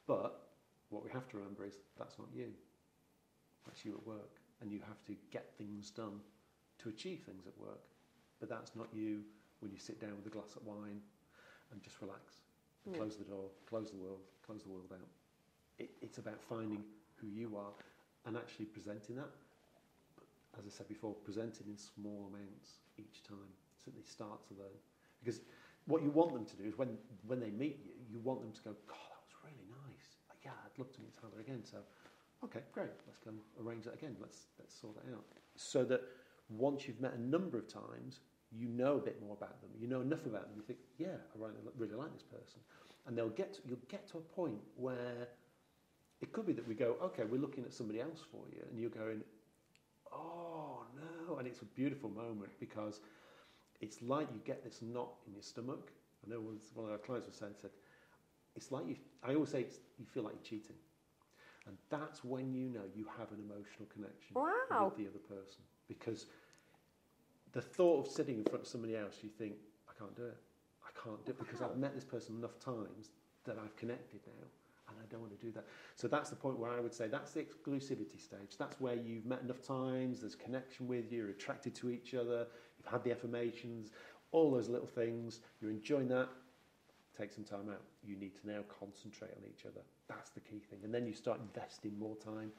But 0.06 0.48
what 0.90 1.02
we 1.04 1.10
have 1.10 1.28
to 1.30 1.36
remember 1.38 1.64
is 1.64 1.74
that's 1.98 2.18
not 2.18 2.28
you. 2.34 2.52
That's 3.66 3.84
you 3.84 3.94
at 3.94 4.06
work. 4.06 4.40
And 4.60 4.70
you 4.70 4.80
have 4.86 5.04
to 5.06 5.16
get 5.30 5.52
things 5.58 5.90
done 5.90 6.20
to 6.78 6.88
achieve 6.88 7.22
things 7.26 7.46
at 7.46 7.58
work. 7.58 7.80
But 8.40 8.48
that's 8.48 8.72
not 8.76 8.88
you 8.92 9.22
when 9.60 9.72
you 9.72 9.78
sit 9.78 10.00
down 10.00 10.16
with 10.16 10.26
a 10.26 10.30
glass 10.30 10.56
of 10.56 10.64
wine 10.64 11.00
and 11.72 11.82
just 11.82 12.00
relax. 12.00 12.40
Yeah. 12.88 12.98
close 12.98 13.16
the 13.16 13.24
door, 13.24 13.50
close 13.68 13.90
the 13.90 13.96
world, 13.96 14.20
close 14.46 14.62
the 14.62 14.68
world 14.68 14.92
out. 14.92 15.08
It, 15.78 15.90
it's 16.00 16.18
about 16.18 16.40
finding 16.40 16.84
who 17.16 17.26
you 17.26 17.56
are 17.56 17.72
and 18.26 18.36
actually 18.36 18.66
presenting 18.66 19.16
that. 19.16 19.30
But 20.14 20.60
as 20.60 20.66
I 20.66 20.70
said 20.70 20.88
before, 20.88 21.14
presenting 21.24 21.66
in 21.68 21.76
small 21.76 22.30
amounts 22.32 22.78
each 22.96 23.22
time 23.26 23.50
so 23.86 23.92
they 23.94 24.02
start 24.02 24.46
to 24.48 24.54
learn. 24.54 24.78
Because 25.22 25.40
what 25.86 26.02
you 26.02 26.10
want 26.10 26.32
them 26.32 26.44
to 26.44 26.56
do 26.56 26.64
is 26.64 26.76
when, 26.76 26.96
when 27.26 27.40
they 27.40 27.50
meet 27.50 27.80
you, 27.84 27.92
you 28.10 28.18
want 28.20 28.40
them 28.40 28.52
to 28.52 28.62
go, 28.62 28.70
God, 28.86 29.08
that 29.10 29.22
was 29.22 29.34
really 29.44 29.66
nice. 29.70 30.06
Yeah, 30.44 30.50
I'd 30.64 30.78
love 30.78 30.92
to 30.92 31.00
meet 31.00 31.14
Tyler 31.20 31.40
again. 31.40 31.62
So, 31.64 31.78
okay, 32.44 32.60
great. 32.72 32.90
Let's 33.06 33.18
go 33.18 33.32
arrange 33.64 33.84
that 33.84 33.94
again. 33.94 34.16
Let's, 34.20 34.46
let's 34.58 34.78
sort 34.78 34.96
it 34.96 35.12
out. 35.12 35.24
So 35.56 35.84
that 35.84 36.02
once 36.48 36.86
you've 36.86 37.00
met 37.00 37.14
a 37.14 37.20
number 37.20 37.58
of 37.58 37.66
times, 37.66 38.20
you 38.52 38.68
know 38.68 38.96
a 38.96 39.00
bit 39.00 39.20
more 39.20 39.36
about 39.36 39.60
them. 39.60 39.70
You 39.78 39.88
know 39.88 40.00
enough 40.00 40.24
about 40.26 40.42
them. 40.42 40.52
You 40.56 40.62
think, 40.62 40.78
yeah, 40.98 41.18
I 41.34 41.38
really, 41.38 41.54
really 41.76 41.94
like 41.94 42.12
this 42.12 42.22
person. 42.22 42.60
And 43.06 43.16
they'll 43.16 43.28
get 43.28 43.54
to, 43.54 43.60
you'll 43.66 43.78
get 43.88 44.08
to 44.10 44.18
a 44.18 44.20
point 44.20 44.58
where 44.76 45.28
it 46.20 46.32
could 46.32 46.46
be 46.46 46.52
that 46.52 46.66
we 46.66 46.74
go, 46.74 46.96
okay, 47.02 47.24
we're 47.24 47.40
looking 47.40 47.64
at 47.64 47.72
somebody 47.72 48.00
else 48.00 48.20
for 48.30 48.42
you, 48.52 48.62
and 48.70 48.80
you're 48.80 48.90
going, 48.90 49.22
oh 50.12 50.82
no, 50.96 51.36
and 51.36 51.46
it's 51.46 51.60
a 51.62 51.66
beautiful 51.66 52.08
moment 52.08 52.50
because 52.58 53.00
it's 53.80 54.02
like 54.02 54.28
you 54.32 54.40
get 54.44 54.64
this 54.64 54.80
knot 54.82 55.10
in 55.26 55.32
your 55.34 55.42
stomach. 55.42 55.90
I 56.26 56.30
know 56.30 56.40
one 56.40 56.86
of 56.86 56.92
our 56.92 56.98
clients 56.98 57.26
was 57.26 57.36
saying, 57.36 57.52
said, 57.60 57.70
it's 58.54 58.72
like 58.72 58.86
you. 58.88 58.96
I 59.22 59.34
always 59.34 59.50
say 59.50 59.60
it's, 59.60 59.76
you 59.98 60.06
feel 60.06 60.22
like 60.24 60.34
you're 60.34 60.58
cheating, 60.60 60.76
and 61.66 61.76
that's 61.90 62.24
when 62.24 62.54
you 62.54 62.68
know 62.68 62.84
you 62.94 63.06
have 63.18 63.30
an 63.32 63.38
emotional 63.38 63.86
connection 63.92 64.34
Wow. 64.34 64.86
with 64.86 64.96
the 64.96 65.08
other 65.10 65.18
person 65.18 65.62
because 65.88 66.26
the 67.52 67.60
thought 67.60 68.06
of 68.06 68.12
sitting 68.12 68.38
in 68.38 68.44
front 68.44 68.62
of 68.62 68.66
somebody 68.68 68.96
else, 68.96 69.16
you 69.22 69.28
think, 69.28 69.54
I 69.88 69.92
can't 69.98 70.14
do 70.16 70.24
it. 70.24 70.36
I 70.84 70.90
can't 71.02 71.24
do 71.24 71.32
it 71.32 71.38
because 71.38 71.62
I've 71.62 71.76
met 71.76 71.94
this 71.94 72.04
person 72.04 72.36
enough 72.36 72.58
times 72.58 73.10
that 73.44 73.56
I've 73.62 73.74
connected 73.76 74.20
now 74.26 74.46
and 74.88 74.96
I 75.02 75.06
don't 75.10 75.20
want 75.20 75.38
to 75.38 75.44
do 75.44 75.52
that. 75.52 75.64
So 75.96 76.06
that's 76.08 76.30
the 76.30 76.36
point 76.36 76.58
where 76.58 76.70
I 76.70 76.80
would 76.80 76.94
say 76.94 77.08
that's 77.08 77.32
the 77.32 77.40
exclusivity 77.40 78.20
stage. 78.20 78.56
That's 78.58 78.80
where 78.80 78.94
you've 78.94 79.26
met 79.26 79.42
enough 79.42 79.62
times, 79.62 80.20
there's 80.20 80.34
connection 80.34 80.86
with 80.86 81.10
you, 81.10 81.18
you're 81.18 81.30
attracted 81.30 81.74
to 81.76 81.90
each 81.90 82.14
other, 82.14 82.46
had 82.86 83.02
the 83.04 83.12
affirmations, 83.12 83.90
all 84.32 84.50
those 84.50 84.68
little 84.68 84.86
things, 84.86 85.40
you're 85.60 85.70
enjoying 85.70 86.08
that. 86.08 86.28
Take 87.16 87.32
some 87.32 87.44
time 87.44 87.70
out. 87.70 87.80
You 88.04 88.16
need 88.16 88.34
to 88.42 88.46
now 88.46 88.60
concentrate 88.78 89.30
on 89.30 89.42
each 89.48 89.64
other. 89.64 89.80
That's 90.08 90.30
the 90.30 90.40
key 90.40 90.60
thing. 90.70 90.80
And 90.84 90.92
then 90.92 91.06
you 91.06 91.14
start 91.14 91.40
investing 91.40 91.98
more 91.98 92.16
time. 92.16 92.52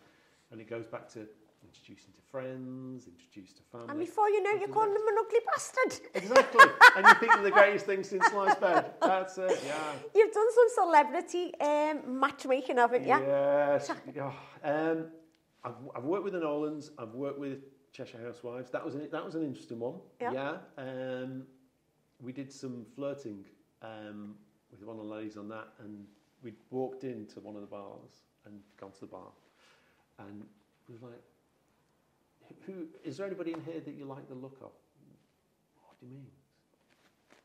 And 0.52 0.60
it 0.60 0.70
goes 0.70 0.88
back 0.88 1.08
to 1.10 1.28
introducing 1.64 2.14
to 2.14 2.22
friends, 2.32 3.08
introduce 3.08 3.54
to 3.54 3.62
family. 3.72 3.88
And 3.90 4.00
before 4.00 4.30
you 4.30 4.42
know, 4.42 4.52
it, 4.52 4.62
you're 4.62 4.70
calling 4.70 4.92
him 4.92 5.08
an 5.08 5.16
ugly 5.20 5.40
bastard. 5.46 6.10
Exactly. 6.16 6.66
and 6.96 7.06
you 7.06 7.14
think 7.16 7.34
they're 7.34 7.44
the 7.44 7.52
greatest 7.52 7.86
thing 7.86 8.04
since 8.04 8.26
sliced 8.28 8.60
bread. 8.60 8.94
That's 9.02 9.38
it, 9.38 9.62
yeah. 9.66 9.94
You've 10.16 10.34
done 10.34 10.48
some 10.54 10.86
celebrity 10.86 11.54
um, 11.60 12.20
matchmaking, 12.20 12.78
haven't 12.78 13.04
you? 13.04 13.10
Yes. 13.10 13.92
Oh, 14.20 14.34
um, 14.64 15.06
I've, 15.64 15.76
I've 15.96 16.04
worked 16.04 16.24
with 16.24 16.34
the 16.34 16.40
Nolans. 16.40 16.92
I've 16.98 17.14
worked 17.14 17.40
with 17.40 17.60
Cheshire 17.98 18.20
Housewives. 18.24 18.70
That 18.70 18.86
was 18.86 18.94
an, 18.94 19.08
that 19.12 19.26
was 19.26 19.34
an 19.34 19.44
interesting 19.44 19.80
one. 19.80 19.96
Yeah. 20.22 20.58
Um, 20.78 21.44
we 22.22 22.32
did 22.32 22.52
some 22.54 22.86
flirting 22.96 23.44
um, 23.82 24.36
with 24.72 24.84
one 24.84 25.00
of 25.00 25.06
the 25.06 25.10
ladies 25.10 25.36
on 25.36 25.50
that, 25.50 25.70
and 25.84 26.06
we 26.44 26.54
walked 26.70 27.04
into 27.04 27.40
one 27.40 27.56
of 27.56 27.62
the 27.62 27.68
bars 27.68 28.26
and 28.46 28.60
gone 28.80 28.92
to 28.92 29.00
the 29.02 29.08
bar, 29.08 29.32
and 30.20 30.44
we 30.88 30.94
was 30.94 31.02
like, 31.02 31.22
"Who 32.68 32.86
is 33.04 33.18
there 33.18 33.26
anybody 33.26 33.54
in 33.54 33.62
here 33.62 33.80
that 33.80 33.96
you 33.96 34.06
like 34.06 34.28
the 34.28 34.36
look 34.36 34.58
of?" 34.62 34.72
What 35.86 36.00
do 36.00 36.06
you 36.06 36.12
mean? 36.12 36.28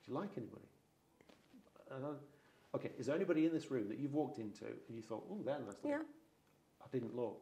Do 0.05 0.13
you 0.13 0.15
like 0.19 0.31
anybody? 0.37 0.67
I, 1.91 2.77
okay, 2.77 2.91
is 2.99 3.07
there 3.07 3.17
anybody 3.17 3.47
in 3.47 3.53
this 3.53 3.71
room 3.71 3.89
that 3.89 3.99
you've 3.99 4.15
walked 4.15 4.39
into 4.39 4.67
and 4.67 4.97
you 4.97 5.03
thought, 5.03 5.25
"Oh, 5.31 5.41
they're 5.45 5.59
nice"? 5.59 5.69
looking"? 5.69 5.91
Yeah. 5.93 6.03
I 6.85 6.89
didn't 6.93 7.17
look. 7.17 7.41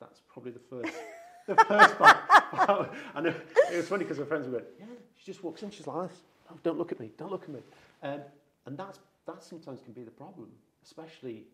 That's 0.00 0.22
probably 0.32 0.52
the 0.52 0.58
first, 0.60 0.94
the 1.56 1.64
first 1.64 1.98
part. 1.98 2.92
and 3.14 3.26
it, 3.26 3.48
it 3.72 3.76
was 3.76 3.88
funny 3.88 4.04
because 4.04 4.18
my 4.18 4.24
friends 4.24 4.46
were 4.46 4.52
going, 4.52 4.64
yeah, 4.78 4.86
she 5.16 5.24
just 5.26 5.42
walks 5.44 5.62
in, 5.62 5.70
she's 5.70 5.86
like, 5.86 6.08
this. 6.08 6.18
oh, 6.50 6.56
don't 6.62 6.78
look 6.78 6.92
at 6.92 7.00
me, 7.00 7.10
don't 7.16 7.30
look 7.30 7.42
at 7.44 7.50
me. 7.50 7.60
Um, 8.02 8.20
and 8.66 8.76
that's, 8.78 8.98
that 9.26 9.42
sometimes 9.42 9.80
can 9.80 9.92
be 9.92 10.02
the 10.02 10.10
problem, 10.10 10.48
especially 10.84 11.44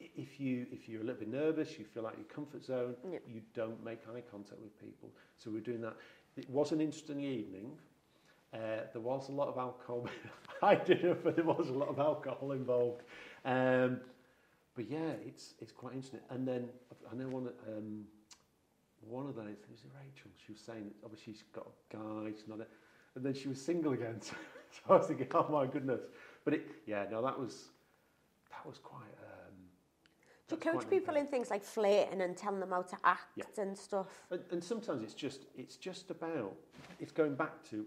if, 0.00 0.38
you, 0.40 0.66
if 0.70 0.88
you're 0.88 1.00
a 1.00 1.04
little 1.04 1.20
bit 1.20 1.28
nervous, 1.32 1.78
you 1.78 1.84
feel 1.84 2.02
like 2.02 2.16
your 2.16 2.26
comfort 2.26 2.64
zone, 2.64 2.94
Yeah. 3.10 3.18
you 3.26 3.40
don't 3.54 3.82
make 3.84 4.00
eye 4.14 4.22
contact 4.30 4.60
with 4.60 4.78
people. 4.80 5.10
So 5.36 5.50
we're 5.50 5.60
doing 5.60 5.80
that. 5.82 5.94
It 6.36 6.48
was 6.50 6.72
an 6.72 6.80
interesting 6.80 7.20
evening. 7.20 7.72
Uh, 8.52 8.82
there 8.92 9.02
was 9.02 9.28
a 9.28 9.32
lot 9.32 9.48
of 9.48 9.56
alcohol. 9.58 10.06
I 10.62 10.74
didn't, 10.74 11.24
but 11.24 11.36
there 11.36 11.44
was 11.44 11.68
a 11.68 11.72
lot 11.72 11.88
of 11.88 11.98
alcohol 11.98 12.52
involved. 12.52 13.02
Um, 13.44 14.00
but 14.74 14.90
yeah, 14.90 15.12
it's 15.26 15.54
it's 15.60 15.72
quite 15.72 15.94
interesting. 15.94 16.20
And 16.30 16.46
then 16.46 16.68
I 17.10 17.14
know 17.16 17.28
one 17.28 17.48
um, 17.68 18.04
one 19.08 19.26
of 19.26 19.34
those 19.36 19.48
it 19.48 19.70
was 19.70 19.84
Rachel. 19.94 20.30
She 20.44 20.52
was 20.52 20.60
saying 20.60 20.84
that 20.84 20.94
obviously 21.04 21.32
she's 21.34 21.42
got 21.52 21.66
a 21.66 21.96
guy, 21.96 22.32
she's 22.36 22.48
not, 22.48 22.60
a, 22.60 22.66
and 23.14 23.24
then 23.24 23.34
she 23.34 23.48
was 23.48 23.60
single 23.60 23.92
again. 23.92 24.20
So, 24.20 24.34
so 24.70 24.94
I 24.94 24.96
was 24.98 25.06
thinking, 25.06 25.28
oh 25.34 25.46
my 25.50 25.66
goodness. 25.66 26.02
But 26.44 26.54
it, 26.54 26.66
yeah, 26.86 27.06
no, 27.10 27.22
that 27.22 27.38
was 27.38 27.68
that 28.50 28.66
was 28.66 28.78
quite. 28.78 29.00
Um, 29.00 29.54
Do 30.48 30.54
you 30.56 30.60
coach 30.60 30.88
people 30.88 31.16
in 31.16 31.26
things 31.26 31.50
like 31.50 31.64
flirting 31.64 32.20
and 32.20 32.36
telling 32.36 32.60
them 32.60 32.70
how 32.70 32.82
to 32.82 32.96
act 33.04 33.36
Yeah. 33.36 33.44
and 33.58 33.76
stuff? 33.76 34.08
And, 34.30 34.40
and 34.50 34.62
sometimes 34.62 35.02
it's 35.02 35.14
just 35.14 35.46
it's 35.56 35.76
just 35.76 36.10
about 36.10 36.54
it's 37.00 37.12
going 37.12 37.34
back 37.34 37.62
to 37.70 37.86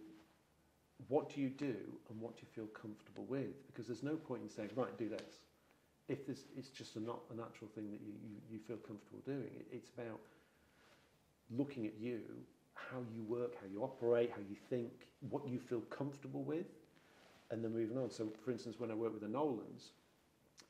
what 1.08 1.34
do 1.34 1.42
you 1.42 1.50
do 1.50 1.76
and 2.10 2.20
what 2.20 2.36
do 2.36 2.42
you 2.42 2.48
feel 2.54 2.68
comfortable 2.68 3.26
with 3.26 3.66
because 3.68 3.88
there's 3.88 4.04
no 4.04 4.16
point 4.18 4.42
in 4.44 4.50
saying 4.50 4.70
right 4.76 4.98
do 4.98 5.08
this 5.08 5.40
if 6.10 6.28
it's 6.58 6.70
just 6.70 6.96
a 6.96 7.00
not 7.00 7.22
a 7.32 7.36
natural 7.36 7.70
thing 7.74 7.90
that 7.92 8.02
you, 8.02 8.14
you, 8.26 8.36
you 8.52 8.60
feel 8.60 8.78
comfortable 8.78 9.22
doing 9.26 9.52
it, 9.56 9.68
it's 9.72 9.90
about 9.90 10.20
looking 11.56 11.86
at 11.86 11.94
you 12.00 12.20
how 12.76 13.00
you 13.14 13.24
work 13.24 13.56
how 13.62 13.68
you 13.72 13.84
operate 13.84 14.32
how 14.32 14.42
you 14.50 14.56
think 14.70 14.92
what 15.30 15.48
you 15.48 15.60
feel 15.60 15.82
comfortable 15.82 16.44
with 16.44 16.68
and 17.52 17.64
then 17.64 17.74
moving 17.74 17.98
on 17.98 18.10
so 18.10 18.32
for 18.44 18.52
instance 18.52 18.76
when 18.80 18.92
I 18.92 18.94
worked 18.94 19.14
with 19.14 19.24
the 19.24 19.28
Nolans 19.30 19.92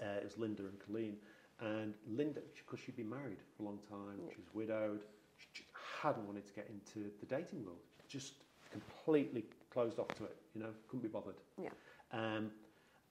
uh, 0.01 0.17
it 0.17 0.23
was 0.23 0.37
Linda 0.37 0.63
and 0.63 0.79
Colleen 0.85 1.17
and 1.61 1.93
Linda 2.09 2.39
because 2.65 2.79
she'd 2.83 2.95
been 2.95 3.09
married 3.09 3.37
for 3.57 3.63
a 3.63 3.65
long 3.65 3.79
time 3.89 4.19
Yeah. 4.25 4.31
she 4.33 4.37
was 4.41 4.53
widowed 4.53 5.01
she 5.37 5.47
just 5.53 5.69
hadn't 6.01 6.25
wanted 6.25 6.45
to 6.47 6.53
get 6.53 6.69
into 6.69 7.09
the 7.19 7.25
dating 7.25 7.65
world 7.65 7.79
just 8.07 8.33
completely 8.71 9.43
closed 9.71 9.99
off 9.99 10.07
to 10.15 10.23
it 10.23 10.35
you 10.55 10.61
know 10.61 10.69
couldn't 10.87 11.03
be 11.03 11.09
bothered 11.09 11.35
Yeah. 11.61 11.69
um, 12.13 12.49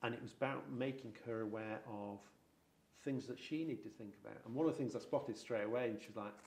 and 0.03 0.15
it 0.15 0.23
was 0.23 0.33
about 0.33 0.71
making 0.73 1.13
her 1.27 1.43
aware 1.43 1.81
of 1.91 2.19
things 3.05 3.27
that 3.27 3.39
she 3.39 3.65
needed 3.65 3.83
to 3.85 3.91
think 3.91 4.15
about 4.25 4.37
and 4.47 4.55
one 4.55 4.67
of 4.67 4.73
the 4.73 4.79
things 4.79 4.97
I 4.97 4.99
spotted 5.01 5.37
straight 5.37 5.65
away 5.65 5.89
and 5.89 6.01
she 6.01 6.09
was 6.09 6.17
like 6.17 6.33
oh 6.33 6.43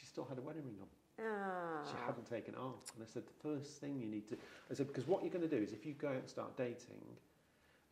she 0.00 0.06
still 0.06 0.24
had 0.24 0.38
a 0.38 0.40
wedding 0.40 0.64
ring 0.64 0.76
on 0.80 0.88
Ah. 1.22 1.84
she 1.84 1.96
hadn't 2.06 2.24
taken 2.30 2.54
it 2.54 2.60
off. 2.60 2.80
And 2.96 3.04
I 3.04 3.06
said, 3.12 3.24
the 3.26 3.48
first 3.48 3.78
thing 3.80 4.00
you 4.00 4.06
need 4.06 4.26
to, 4.28 4.36
I 4.70 4.74
said, 4.74 4.86
because 4.88 5.06
what 5.06 5.22
you're 5.22 5.30
going 5.32 5.46
to 5.46 5.54
do 5.54 5.62
is 5.62 5.72
if 5.74 5.84
you 5.84 5.92
go 5.92 6.08
out 6.08 6.14
and 6.14 6.28
start 6.28 6.56
dating 6.56 7.04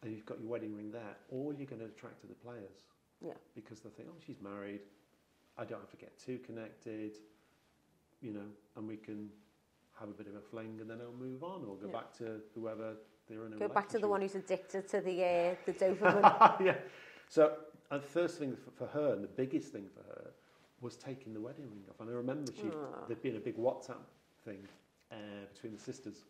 and 0.03 0.13
you've 0.13 0.25
got 0.25 0.41
your 0.41 0.49
wedding 0.49 0.75
ring 0.75 0.91
there, 0.91 1.15
all 1.31 1.53
you're 1.57 1.67
going 1.67 1.81
to 1.83 1.87
attract 1.89 2.25
are 2.25 2.29
the 2.29 2.35
players. 2.35 2.87
Yeah. 3.21 3.35
Because 3.55 3.81
they'll 3.81 3.93
think, 3.93 4.09
oh, 4.11 4.17
she's 4.27 4.41
married. 4.41 4.81
I 5.59 5.65
don't 5.65 5.81
have 5.81 5.91
to 5.91 5.97
get 5.99 6.17
too 6.19 6.39
connected, 6.39 7.19
you 8.23 8.33
know, 8.33 8.49
and 8.77 8.89
we 8.89 8.97
can 8.97 9.29
have 10.01 10.09
a 10.09 10.13
bit 10.13 10.27
of 10.29 10.35
a 10.37 10.41
fling 10.41 10.79
and 10.81 10.89
then 10.89 10.99
I'll 11.03 11.13
move 11.13 11.43
on 11.43 11.65
or 11.69 11.77
go 11.77 11.87
Yeah. 11.89 11.93
back 11.93 12.17
to 12.19 12.41
whoever 12.55 12.95
they're 13.29 13.45
in 13.45 13.53
a 13.53 13.57
Go 13.57 13.69
back 13.69 13.89
to 13.91 13.99
the 13.99 14.09
one 14.09 14.23
who's 14.23 14.37
addicted 14.37 14.89
to 14.89 15.01
the 15.03 15.23
uh, 15.25 15.55
the 15.67 15.73
dopamine. 15.75 16.61
yeah. 16.65 16.77
So 17.29 17.57
uh, 17.91 17.99
the 17.99 18.07
first 18.07 18.39
thing 18.39 18.57
for 18.77 18.87
her, 18.87 19.13
and 19.13 19.23
the 19.23 19.29
biggest 19.29 19.71
thing 19.73 19.87
for 19.93 20.03
her, 20.15 20.31
was 20.81 20.97
taking 20.97 21.35
the 21.35 21.41
wedding 21.41 21.69
ring 21.71 21.83
off. 21.91 22.01
And 22.01 22.09
I 22.11 22.13
remember 22.13 22.53
she 22.53 22.71
Ah. 22.73 23.05
there'd 23.07 23.23
been 23.23 23.37
a 23.37 23.41
big 23.41 23.57
WhatsApp 23.57 24.05
thing 24.45 24.67
uh, 25.11 25.17
between 25.53 25.73
the 25.73 25.79
sisters, 25.81 26.25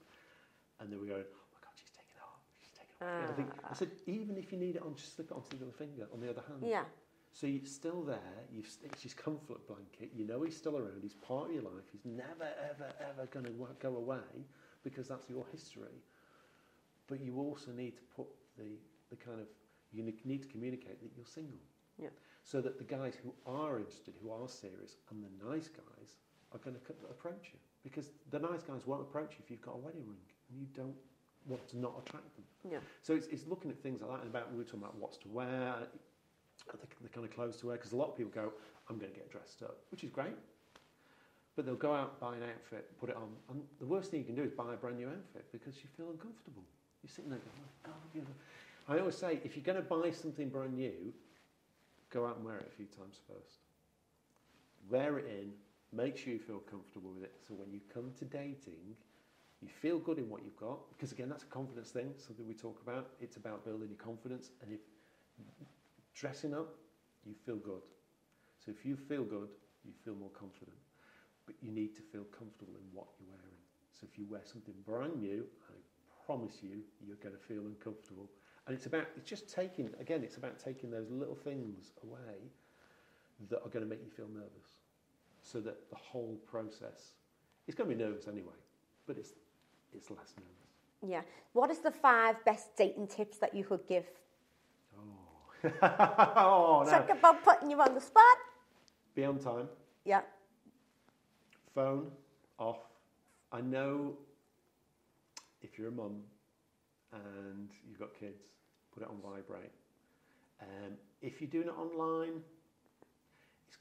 and 0.81 0.91
they 0.93 0.97
were 0.97 1.07
going, 1.07 1.25
"Oh 1.25 1.47
my 1.53 1.59
God, 1.61 1.73
she's 1.77 1.91
taking 1.91 2.15
it 2.17 2.23
off. 2.23 2.41
She's 2.61 2.73
taking 2.73 2.95
it 3.01 3.05
off." 3.05 3.23
And 3.23 3.33
I, 3.33 3.35
think, 3.35 3.51
I 3.65 3.69
Ah. 3.71 3.75
said, 3.75 3.91
even 4.07 4.37
if 4.37 4.53
you 4.53 4.59
need 4.59 4.77
it 4.77 4.83
on, 4.83 4.95
just 4.97 5.15
slip 5.17 5.31
it 5.31 5.35
onto 5.35 5.57
the 5.57 5.65
other 5.65 5.73
finger. 5.73 6.09
On 6.13 6.21
the 6.21 6.31
other 6.31 6.43
hand, 6.49 6.63
yeah. 6.65 6.85
so 7.33 7.47
you're 7.47 7.65
still 7.67 8.03
there. 8.03 8.45
You've 8.51 8.69
his 9.03 9.15
comfort 9.15 9.67
blanket. 9.67 10.11
You 10.15 10.25
know 10.27 10.43
he's 10.43 10.57
still 10.57 10.77
around. 10.79 11.01
He's 11.03 11.15
part 11.15 11.49
of 11.49 11.53
your 11.55 11.63
life. 11.65 11.85
He's 11.93 12.05
never, 12.05 12.49
ever, 12.71 12.93
ever 13.01 13.27
going 13.27 13.47
to 13.47 13.53
go 13.81 13.97
away 13.97 14.47
because 14.83 15.09
that's 15.09 15.29
your 15.29 15.45
history. 15.53 16.03
But 17.07 17.21
you 17.21 17.39
also 17.39 17.71
need 17.73 17.97
to 17.97 18.03
put 18.17 18.27
the, 18.57 18.79
the 19.11 19.17
kind 19.17 19.41
of, 19.41 19.47
you 19.93 20.03
need 20.25 20.43
to 20.43 20.49
communicate 20.49 21.01
that 21.03 21.11
you're 21.17 21.27
single. 21.27 21.59
Yeah. 21.99 22.11
So 22.49 22.63
that 22.63 22.79
the 22.79 22.85
guys 22.85 23.13
who 23.23 23.31
are 23.45 23.77
interested, 23.77 24.15
who 24.23 24.31
are 24.33 24.49
serious, 24.49 24.97
and 25.11 25.23
the 25.23 25.29
nice 25.53 25.69
guys 25.69 26.17
are 26.53 26.59
going 26.65 26.77
to 26.77 26.83
approach 27.11 27.53
you. 27.53 27.59
Because 27.85 28.09
the 28.31 28.39
nice 28.39 28.63
guys 28.63 28.87
won't 28.87 29.03
approach 29.03 29.33
you 29.33 29.41
if 29.45 29.51
you've 29.51 29.61
got 29.61 29.75
a 29.75 29.77
wedding 29.77 30.07
ring 30.07 30.25
and 30.49 30.59
you 30.59 30.67
don't 30.75 30.97
want 31.45 31.69
to 31.69 31.79
not 31.79 31.93
attract 32.01 32.35
them. 32.37 32.45
Yeah. 32.73 32.79
So 33.03 33.13
it's, 33.13 33.27
it's 33.27 33.47
looking 33.47 33.71
at 33.71 33.79
things 33.83 34.01
like 34.01 34.11
that 34.13 34.21
and 34.25 34.31
about, 34.31 34.51
we 34.51 34.57
were 34.57 34.65
talking 34.65 34.81
about 34.81 34.97
what's 34.97 35.19
to 35.19 35.29
wear, 35.29 35.75
the, 36.73 36.79
the 37.03 37.09
kind 37.11 37.27
of 37.27 37.35
clothes 37.35 37.59
to 37.59 37.67
wear, 37.67 37.77
because 37.77 37.93
a 37.93 37.97
lot 37.97 38.09
of 38.09 38.17
people 38.17 38.33
go, 38.33 38.51
I'm 38.89 38.97
going 38.97 39.13
to 39.13 39.19
get 39.19 39.31
dressed 39.31 39.63
up, 39.63 39.77
which 39.91 40.03
is 40.03 40.09
great. 40.11 40.37
But 41.55 41.67
they'll 41.67 41.77
go 41.77 41.93
out, 41.93 42.19
buy 42.19 42.37
an 42.37 42.45
outfit, 42.45 42.99
put 42.99 43.11
it 43.11 43.17
on, 43.17 43.29
and 43.51 43.61
the 43.79 43.87
worst 43.87 44.11
thing 44.11 44.21
you 44.21 44.27
can 44.27 44.37
do 44.37 44.43
is 44.43 44.53
buy 44.53 44.73
a 44.73 44.77
brand 44.77 44.97
new 44.97 45.09
outfit 45.09 45.45
because 45.53 45.77
you 45.77 45.89
feel 45.97 46.09
uncomfortable. 46.11 46.65
You 47.03 47.09
You're 47.09 47.15
sitting 47.15 47.31
there 47.31 47.41
going, 47.41 47.57
oh 47.57 47.89
my 47.89 47.91
God, 47.93 48.01
you 48.15 48.21
know. 48.23 48.37
I 48.89 48.99
always 49.01 49.17
say, 49.17 49.41
if 49.45 49.57
you're 49.57 49.65
going 49.65 49.77
to 49.77 49.83
buy 49.83 50.11
something 50.11 50.49
brand 50.49 50.75
new, 50.75 51.13
go 52.11 52.27
out 52.27 52.37
and 52.37 52.45
wear 52.45 52.59
it 52.59 52.69
a 52.73 52.77
few 52.77 52.87
times 52.87 53.21
first. 53.27 53.61
Wear 54.91 55.19
it 55.19 55.27
in, 55.27 55.53
make 55.93 56.17
sure 56.17 56.33
you 56.33 56.39
feel 56.39 56.61
comfortable 56.61 57.11
with 57.13 57.25
it. 57.25 57.35
So 57.47 57.55
when 57.55 57.73
you 57.73 57.81
come 57.93 58.13
to 58.19 58.25
dating, 58.25 58.97
you 59.61 59.69
feel 59.69 59.99
good 59.99 60.19
in 60.19 60.29
what 60.29 60.45
you've 60.45 60.57
got. 60.57 60.79
Because 60.89 61.13
again, 61.13 61.29
that's 61.29 61.43
a 61.43 61.47
confidence 61.47 61.91
thing, 61.91 62.15
something 62.17 62.47
we 62.47 62.55
talk 62.55 62.81
about. 62.83 63.11
It's 63.21 63.37
about 63.37 63.65
building 63.65 63.89
your 63.89 63.99
confidence. 63.99 64.51
And 64.63 64.73
if 64.73 64.81
dressing 66.15 66.55
up, 66.55 66.75
you 67.25 67.35
feel 67.45 67.57
good. 67.57 67.83
So 68.65 68.71
if 68.71 68.85
you 68.85 68.97
feel 68.97 69.25
good, 69.25 69.49
you 69.85 69.93
feel 70.05 70.15
more 70.15 70.31
confident. 70.31 70.77
But 71.47 71.57
you 71.61 71.71
need 71.73 71.97
to 71.97 72.03
feel 72.03 72.25
comfortable 72.25 72.75
in 72.75 72.87
what 72.93 73.07
you're 73.19 73.29
wearing. 73.31 73.59
So 73.93 74.07
if 74.11 74.19
you 74.19 74.27
wear 74.31 74.43
something 74.45 74.75
brand 74.87 75.21
new, 75.21 75.45
I 75.69 75.75
promise 76.27 76.63
you, 76.63 76.83
you're 77.05 77.17
going 77.17 77.35
to 77.35 77.41
feel 77.41 77.67
uncomfortable. 77.67 78.31
And 78.69 78.77
it's 78.77 78.85
about, 78.85 79.07
it's 79.16 79.29
just 79.29 79.49
taking, 79.49 79.89
again, 79.99 80.23
it's 80.23 80.37
about 80.37 80.59
taking 80.62 80.91
those 80.91 81.11
little 81.11 81.35
things 81.35 81.93
away 82.05 82.37
that 83.49 83.62
are 83.64 83.71
going 83.71 83.83
to 83.83 83.89
make 83.89 84.01
you 84.05 84.11
feel 84.11 84.29
nervous. 84.29 84.83
So 85.41 85.59
that 85.61 85.89
the 85.89 85.97
whole 85.97 86.39
process, 86.47 87.14
it's 87.66 87.75
going 87.75 87.89
to 87.89 87.97
be 87.97 88.05
nervous 88.05 88.29
anyway, 88.29 88.53
but 89.07 89.16
it's, 89.16 89.33
it's 89.95 90.11
less 90.11 90.35
nervous. 90.37 91.11
Yeah. 91.11 91.23
What 91.55 91.71
is 91.71 91.79
the 91.79 91.91
five 91.91 92.45
best 92.45 92.77
dating 92.77 93.07
tips 93.07 93.39
that 93.39 93.55
you 93.55 93.64
could 93.64 93.87
give? 93.89 94.05
Oh, 94.99 95.71
oh 95.83 96.83
no. 96.85 96.91
Talk 96.91 97.09
about 97.09 97.43
putting 97.43 97.71
you 97.71 97.81
on 97.81 97.95
the 97.95 98.03
spot. 98.03 98.37
Be 99.14 99.25
on 99.25 99.39
time. 99.39 99.69
Yeah. 100.05 100.21
phone 101.75 102.11
off. 102.59 102.81
I 103.51 103.62
know 103.62 104.12
if 105.62 105.79
you're 105.79 105.89
a 105.89 105.93
mum 105.93 106.16
and 107.12 107.71
you've 107.89 107.99
got 107.99 108.11
kids, 108.19 108.58
put 108.99 109.07
it 109.07 109.11
on 109.11 109.21
vibrate. 109.23 109.71
Um, 110.61 110.95
if 111.23 111.41
you're 111.41 111.51
doing 111.51 111.69
it 111.69 111.79
online, 111.79 112.43
it's, 113.69 113.79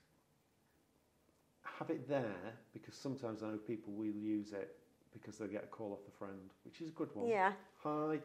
have 1.63 1.89
it 1.89 2.07
there 2.07 2.53
because 2.73 2.93
sometimes 2.95 3.41
I 3.43 3.47
know 3.47 3.57
people 3.57 3.93
will 3.93 4.05
use 4.05 4.51
it 4.53 4.75
because 5.13 5.37
they 5.37 5.47
get 5.47 5.63
a 5.63 5.67
call 5.67 5.93
off 5.93 6.05
the 6.05 6.11
friend, 6.11 6.37
which 6.65 6.81
is 6.81 6.89
a 6.89 6.91
good 6.91 7.09
one. 7.15 7.27
Yeah. 7.27 7.53
Hi, 7.83 8.19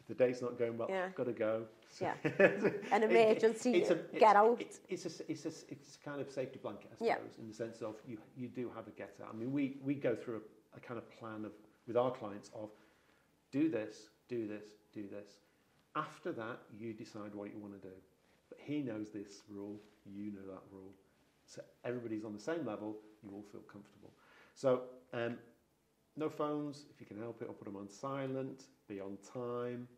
if 0.00 0.06
the 0.06 0.14
day's 0.14 0.42
not 0.42 0.58
going 0.58 0.76
well, 0.76 0.88
Yeah. 0.90 1.08
got 1.14 1.24
to 1.26 1.32
go. 1.32 1.64
So- 1.90 2.04
Yeah. 2.06 2.50
An 2.92 3.04
emergency, 3.04 3.76
it's 3.76 3.90
a, 3.90 3.94
get 4.18 4.36
out. 4.36 4.60
It's, 4.60 4.80
it's, 4.88 5.06
a, 5.20 5.30
it's, 5.30 5.44
a, 5.46 5.48
it's 5.70 5.96
a 5.96 6.04
kind 6.04 6.20
of 6.20 6.30
safety 6.30 6.58
blanket, 6.62 6.90
I 6.92 6.96
suppose, 6.96 7.32
Yeah. 7.36 7.40
in 7.42 7.48
the 7.48 7.54
sense 7.54 7.80
of 7.80 7.96
you, 8.06 8.18
you 8.36 8.48
do 8.48 8.70
have 8.74 8.86
a 8.86 8.90
get 8.90 9.16
out. 9.22 9.30
I 9.32 9.36
mean, 9.36 9.52
we, 9.52 9.78
we 9.82 9.94
go 9.94 10.14
through 10.14 10.42
a, 10.74 10.76
a 10.76 10.80
kind 10.80 10.98
of 10.98 11.10
plan 11.18 11.44
of 11.46 11.52
with 11.86 11.96
our 11.96 12.10
clients 12.10 12.50
of 12.54 12.70
do 13.50 13.70
this, 13.70 14.08
do 14.28 14.46
this, 14.46 14.66
do 14.92 15.06
this. 15.08 15.43
After 15.96 16.32
that, 16.32 16.58
you 16.76 16.92
decide 16.92 17.34
what 17.34 17.52
you 17.52 17.58
want 17.58 17.80
to 17.80 17.88
do. 17.88 17.94
But 18.48 18.58
he 18.60 18.80
knows 18.80 19.10
this 19.10 19.42
rule, 19.48 19.80
you 20.04 20.32
know 20.32 20.46
that 20.46 20.62
rule. 20.72 20.92
So 21.46 21.62
everybody's 21.84 22.24
on 22.24 22.32
the 22.32 22.40
same 22.40 22.64
level, 22.66 22.96
you 23.22 23.30
all 23.32 23.44
feel 23.52 23.60
comfortable. 23.62 24.10
So, 24.54 24.82
um, 25.12 25.36
no 26.16 26.28
phones, 26.28 26.86
if 26.92 27.00
you 27.00 27.06
can 27.06 27.18
help 27.18 27.42
it, 27.42 27.48
or 27.48 27.54
put 27.54 27.64
them 27.64 27.76
on 27.76 27.88
silent, 27.88 28.64
be 28.88 29.00
on 29.00 29.18
time. 29.32 29.88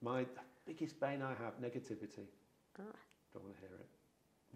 My 0.00 0.26
biggest 0.66 0.98
bane 1.00 1.22
I 1.22 1.30
have, 1.30 1.60
negativity. 1.60 2.26
Ah. 2.78 2.82
Don't 3.32 3.44
want 3.44 3.54
to 3.54 3.60
hear 3.60 3.76
it. 3.78 3.88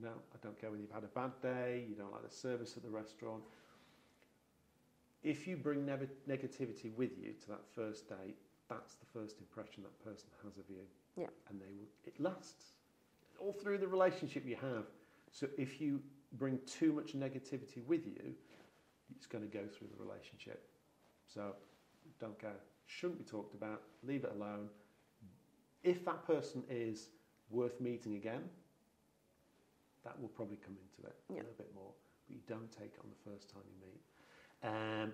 No, 0.02 0.08
I 0.08 0.36
don't 0.42 0.60
care 0.60 0.70
whether 0.70 0.82
you've 0.82 0.90
had 0.92 1.04
a 1.04 1.08
bad 1.08 1.32
day, 1.40 1.84
you 1.88 1.94
don't 1.94 2.12
like 2.12 2.28
the 2.28 2.34
service 2.34 2.76
at 2.76 2.82
the 2.82 2.90
restaurant. 2.90 3.42
If 5.22 5.46
you 5.46 5.56
bring 5.56 5.86
neg- 5.86 6.08
negativity 6.28 6.94
with 6.94 7.18
you 7.18 7.32
to 7.32 7.48
that 7.48 7.66
first 7.74 8.08
date, 8.08 8.36
that's 8.68 8.94
the 8.94 9.06
first 9.12 9.38
impression 9.38 9.82
that 9.82 10.04
person 10.04 10.28
has 10.44 10.56
of 10.58 10.64
you. 10.68 10.82
Yeah. 11.16 11.26
And 11.48 11.60
they 11.60 11.66
will, 11.78 11.88
it 12.04 12.18
lasts 12.20 12.72
all 13.38 13.52
through 13.52 13.78
the 13.78 13.88
relationship 13.88 14.44
you 14.46 14.56
have. 14.56 14.84
So 15.30 15.46
if 15.58 15.80
you 15.80 16.00
bring 16.32 16.58
too 16.66 16.92
much 16.92 17.14
negativity 17.14 17.84
with 17.86 18.06
you, 18.06 18.34
it's 19.14 19.26
going 19.26 19.48
to 19.48 19.50
go 19.50 19.66
through 19.66 19.88
the 19.96 20.02
relationship. 20.02 20.68
So 21.32 21.54
don't 22.20 22.38
go. 22.40 22.50
Shouldn't 22.86 23.18
be 23.18 23.24
talked 23.24 23.54
about. 23.54 23.82
Leave 24.02 24.24
it 24.24 24.32
alone. 24.34 24.68
If 25.84 26.04
that 26.04 26.26
person 26.26 26.62
is 26.68 27.10
worth 27.50 27.80
meeting 27.80 28.16
again, 28.16 28.42
that 30.04 30.20
will 30.20 30.28
probably 30.28 30.56
come 30.56 30.76
into 30.80 31.08
it 31.08 31.16
Yeah. 31.28 31.36
a 31.36 31.42
little 31.42 31.58
bit 31.58 31.70
more. 31.74 31.92
But 32.26 32.34
you 32.34 32.40
don't 32.48 32.70
take 32.72 32.94
it 32.94 33.00
on 33.02 33.10
the 33.10 33.30
first 33.30 33.50
time 33.50 33.62
you 33.68 33.86
meet. 33.86 34.02
Um, 34.68 35.12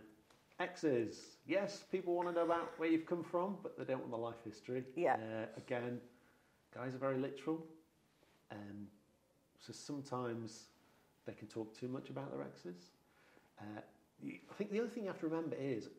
exes, 0.60 1.36
yes, 1.46 1.84
people 1.90 2.14
want 2.14 2.28
to 2.28 2.34
know 2.34 2.42
about 2.44 2.78
where 2.78 2.88
you've 2.88 3.06
come 3.06 3.22
from, 3.22 3.56
but 3.62 3.76
they 3.78 3.84
don't 3.84 4.00
want 4.00 4.10
the 4.10 4.16
life 4.16 4.42
history. 4.44 4.84
Yeah. 4.96 5.14
Uh, 5.14 5.46
again, 5.56 6.00
guys 6.74 6.94
are 6.94 6.98
very 6.98 7.18
literal. 7.18 7.64
Um, 8.50 8.86
so 9.58 9.72
sometimes 9.72 10.68
they 11.26 11.32
can 11.32 11.48
talk 11.48 11.74
too 11.78 11.88
much 11.88 12.10
about 12.10 12.30
their 12.30 12.42
exes. 12.42 12.90
Uh, 13.60 13.80
you- 14.20 14.40
I 14.50 14.54
think 14.54 14.70
the 14.70 14.80
other 14.80 14.88
thing 14.88 15.04
you 15.04 15.08
have 15.10 15.20
to 15.20 15.28
remember 15.28 15.56
is, 15.56 15.90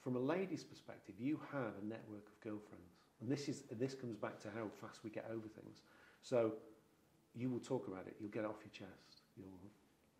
from 0.00 0.16
a 0.16 0.20
lady's 0.20 0.64
perspective, 0.64 1.14
you 1.18 1.40
have 1.52 1.76
a 1.82 1.84
network 1.84 2.26
of 2.28 2.40
girlfriends, 2.40 2.96
and 3.20 3.30
this 3.30 3.48
is 3.48 3.62
this 3.70 3.94
comes 3.94 4.16
back 4.16 4.38
to 4.40 4.50
how 4.50 4.68
fast 4.68 5.04
we 5.04 5.10
get 5.10 5.26
over 5.30 5.46
things. 5.48 5.82
So 6.22 6.54
you 7.34 7.50
will 7.50 7.60
talk 7.60 7.86
about 7.88 8.06
it. 8.06 8.16
You'll 8.18 8.30
get 8.30 8.44
it 8.44 8.50
off 8.50 8.60
your 8.64 8.72
chest. 8.72 9.22
You'll 9.36 9.48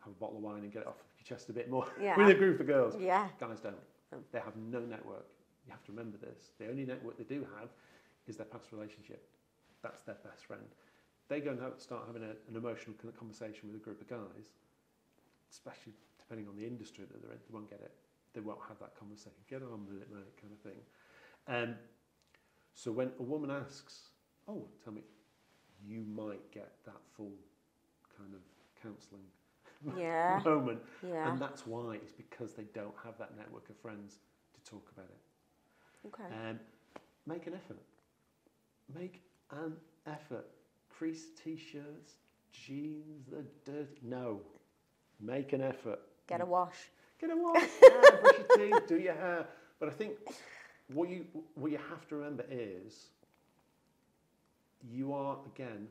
have 0.05 0.13
a 0.13 0.17
bottle 0.17 0.37
of 0.39 0.43
wine 0.43 0.63
and 0.63 0.73
get 0.73 0.83
it 0.83 0.89
off 0.89 0.97
your 1.19 1.25
chest 1.25 1.49
a 1.51 1.53
bit 1.53 1.71
more 1.71 1.87
Yeah. 2.01 2.17
with 2.19 2.29
a 2.29 2.35
group 2.35 2.61
of 2.61 2.67
girls. 2.67 2.95
Yeah. 2.99 3.29
Guys 3.39 3.61
don't. 3.61 3.77
They 4.33 4.41
have 4.41 4.57
no 4.57 4.81
network. 4.81 5.27
You 5.67 5.73
have 5.73 5.85
to 5.85 5.93
remember 5.93 6.17
this. 6.19 6.51
The 6.59 6.69
only 6.69 6.85
network 6.85 7.17
they 7.19 7.25
do 7.25 7.47
have 7.61 7.69
is 8.27 8.37
their 8.37 8.47
past 8.47 8.73
relationship. 8.73 9.29
That's 9.83 10.03
their 10.03 10.17
best 10.25 10.45
friend. 10.47 10.65
They 11.29 11.41
go 11.41 11.51
and 11.53 11.61
have, 11.61 11.75
start 11.79 12.05
having 12.07 12.23
a, 12.23 12.31
an 12.49 12.57
emotional 12.57 12.97
conversation 13.19 13.69
with 13.69 13.77
a 13.77 13.85
group 13.85 14.01
of 14.01 14.09
guys, 14.09 14.51
especially 15.51 15.93
depending 16.19 16.49
on 16.49 16.57
the 16.57 16.67
industry 16.67 17.05
that 17.11 17.23
they're 17.23 17.33
in, 17.33 17.39
they 17.39 17.55
won't 17.55 17.71
get 17.71 17.81
it. 17.81 17.93
They 18.35 18.41
won't 18.41 18.59
have 18.69 18.79
that 18.81 18.99
conversation. 18.99 19.39
Get 19.49 19.63
on 19.63 19.87
with 19.87 20.03
it, 20.03 20.09
mate, 20.13 20.35
kind 20.41 20.53
of 20.53 20.61
thing. 20.61 20.81
Um, 21.49 21.75
so 22.75 22.91
when 22.93 23.11
a 23.19 23.23
woman 23.23 23.51
asks, 23.51 24.11
"Oh, 24.49 24.67
tell 24.85 24.93
me," 24.93 25.03
you 25.85 26.05
might 26.05 26.51
get 26.53 26.73
that 26.85 27.01
full 27.17 27.33
kind 28.17 28.33
of 28.35 28.41
counselling 28.83 29.25
Yeah. 29.97 30.41
moment. 30.45 30.81
Yeah. 31.07 31.31
And 31.31 31.41
that's 31.41 31.67
why 31.67 31.95
it's 31.95 32.13
because 32.13 32.55
they 32.55 32.65
don't 32.75 32.95
have 33.05 33.19
that 33.19 33.37
network 33.37 33.69
of 33.71 33.77
friends 33.77 34.19
to 34.55 34.71
talk 34.71 34.91
about 34.95 35.09
it. 35.11 36.09
Okay. 36.09 36.49
Um, 36.49 36.61
make 37.27 37.47
an 37.47 37.55
effort. 37.55 37.79
Make 38.95 39.23
an 39.51 39.77
effort. 40.07 40.47
Crease 40.89 41.27
t-shirts, 41.43 42.15
jeans, 42.53 43.27
the 43.31 43.45
dirt. 43.71 43.97
No. 44.03 44.41
Make 45.21 45.53
an 45.53 45.63
effort. 45.63 46.01
Get 46.27 46.41
a 46.41 46.47
wash. 46.47 46.91
Get 47.21 47.31
a 47.31 47.37
wash, 47.37 47.63
yeah, 47.83 48.01
brush 48.23 48.35
your 48.39 48.57
teeth, 48.57 48.89
do 48.89 48.99
your 48.99 49.15
hair. 49.15 49.47
But 49.79 49.91
I 49.91 49.93
think 49.93 50.13
what 50.89 51.11
you 51.11 51.27
what 51.55 51.71
you 51.71 51.79
have 51.91 52.09
to 52.09 52.17
remember 52.17 52.45
is 52.51 53.11
you 54.91 55.13
are 55.13 55.37
again 55.55 55.87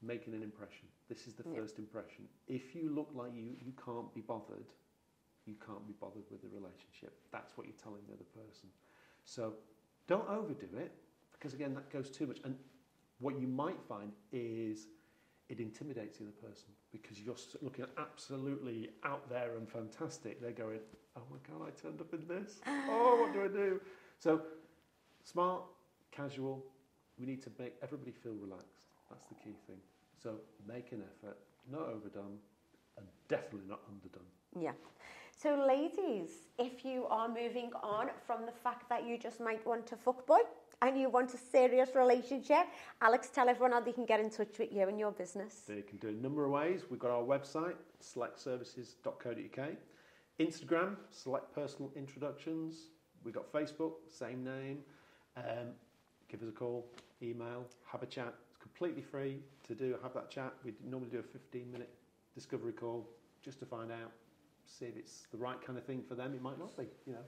making 0.00 0.34
an 0.34 0.42
impression. 0.42 0.86
This 1.08 1.26
is 1.26 1.34
the 1.34 1.42
Yeah. 1.48 1.56
first 1.56 1.78
impression. 1.78 2.28
If 2.46 2.74
you 2.74 2.88
look 2.90 3.10
like 3.14 3.34
you 3.34 3.56
you 3.60 3.72
can't 3.72 4.12
be 4.14 4.20
bothered, 4.20 4.72
you 5.44 5.54
can't 5.56 5.86
be 5.86 5.92
bothered 5.92 6.28
with 6.30 6.40
the 6.42 6.48
relationship. 6.48 7.12
That's 7.30 7.56
what 7.56 7.66
you're 7.66 7.76
telling 7.76 8.04
the 8.06 8.14
other 8.14 8.24
person. 8.24 8.70
So 9.24 9.56
don't 10.06 10.28
overdo 10.28 10.66
it 10.78 10.92
because 11.32 11.54
again 11.54 11.74
that 11.74 11.90
goes 11.90 12.10
too 12.10 12.26
much. 12.26 12.40
And 12.44 12.56
what 13.18 13.38
you 13.38 13.46
might 13.46 13.82
find 13.82 14.12
is 14.32 14.88
it 15.48 15.60
intimidates 15.60 16.18
the 16.18 16.24
other 16.24 16.32
person 16.32 16.68
because 16.90 17.20
you're 17.20 17.36
looking 17.60 17.84
absolutely 17.98 18.90
out 19.02 19.28
there 19.28 19.56
and 19.56 19.68
fantastic. 19.68 20.40
They're 20.40 20.52
going, 20.52 20.80
oh 21.16 21.22
my 21.30 21.36
God, 21.46 21.68
I 21.68 21.70
turned 21.70 22.00
up 22.00 22.12
in 22.14 22.26
this. 22.26 22.60
Oh, 22.66 23.18
what 23.20 23.32
do 23.32 23.42
I 23.44 23.48
do? 23.48 23.80
So, 24.18 24.42
smart, 25.22 25.62
casual, 26.10 26.64
we 27.18 27.26
need 27.26 27.42
to 27.42 27.50
make 27.58 27.74
everybody 27.82 28.12
feel 28.12 28.34
relaxed. 28.34 28.88
That's 29.10 29.26
the 29.26 29.34
key 29.34 29.54
thing. 29.66 29.76
So, 30.24 30.36
make 30.66 30.92
an 30.92 31.02
effort, 31.02 31.36
not 31.70 31.82
overdone, 31.82 32.38
and 32.96 33.06
definitely 33.28 33.68
not 33.68 33.80
underdone. 33.86 34.24
Yeah. 34.58 34.72
So, 35.36 35.66
ladies, 35.68 36.30
if 36.58 36.82
you 36.82 37.04
are 37.10 37.28
moving 37.28 37.70
on 37.82 38.08
from 38.26 38.46
the 38.46 38.52
fact 38.52 38.88
that 38.88 39.06
you 39.06 39.18
just 39.18 39.38
might 39.38 39.66
want 39.66 39.92
a 39.92 39.96
fuckboy 39.96 40.38
and 40.80 40.98
you 40.98 41.10
want 41.10 41.34
a 41.34 41.36
serious 41.36 41.90
relationship, 41.94 42.64
Alex, 43.02 43.28
tell 43.28 43.50
everyone 43.50 43.72
how 43.72 43.80
they 43.80 43.92
can 43.92 44.06
get 44.06 44.18
in 44.18 44.30
touch 44.30 44.58
with 44.58 44.72
you 44.72 44.88
and 44.88 44.98
your 44.98 45.10
business. 45.10 45.60
They 45.68 45.82
can 45.82 45.98
do 45.98 46.08
a 46.08 46.12
number 46.12 46.46
of 46.46 46.52
ways. 46.52 46.84
We've 46.88 46.98
got 46.98 47.10
our 47.10 47.22
website, 47.22 47.74
selectservices.co.uk. 48.02 49.68
Instagram, 50.40 50.96
select 51.10 51.54
personal 51.54 51.92
introductions. 51.96 52.88
We've 53.24 53.34
got 53.34 53.52
Facebook, 53.52 53.96
same 54.08 54.42
name. 54.42 54.78
Um, 55.36 55.74
give 56.30 56.40
us 56.40 56.48
a 56.48 56.52
call, 56.52 56.86
email, 57.22 57.66
have 57.84 58.02
a 58.02 58.06
chat. 58.06 58.32
It's 58.48 58.56
completely 58.56 59.02
free 59.02 59.40
to 59.68 59.74
do. 59.74 59.96
Have 60.02 60.14
that 60.14 60.30
chat. 60.30 60.52
We 60.64 60.72
normally 60.84 61.10
do 61.10 61.18
a 61.18 61.22
15 61.22 61.70
minute 61.70 61.90
discovery 62.34 62.72
call 62.72 63.08
just 63.42 63.58
to 63.60 63.66
find 63.66 63.92
out, 63.92 64.12
see 64.66 64.86
if 64.86 64.96
it's 64.96 65.26
the 65.30 65.38
right 65.38 65.60
kind 65.64 65.78
of 65.78 65.84
thing 65.84 66.02
for 66.06 66.14
them. 66.14 66.34
It 66.34 66.42
might 66.42 66.58
not 66.58 66.76
be, 66.76 66.84
you 67.06 67.12
know. 67.12 67.24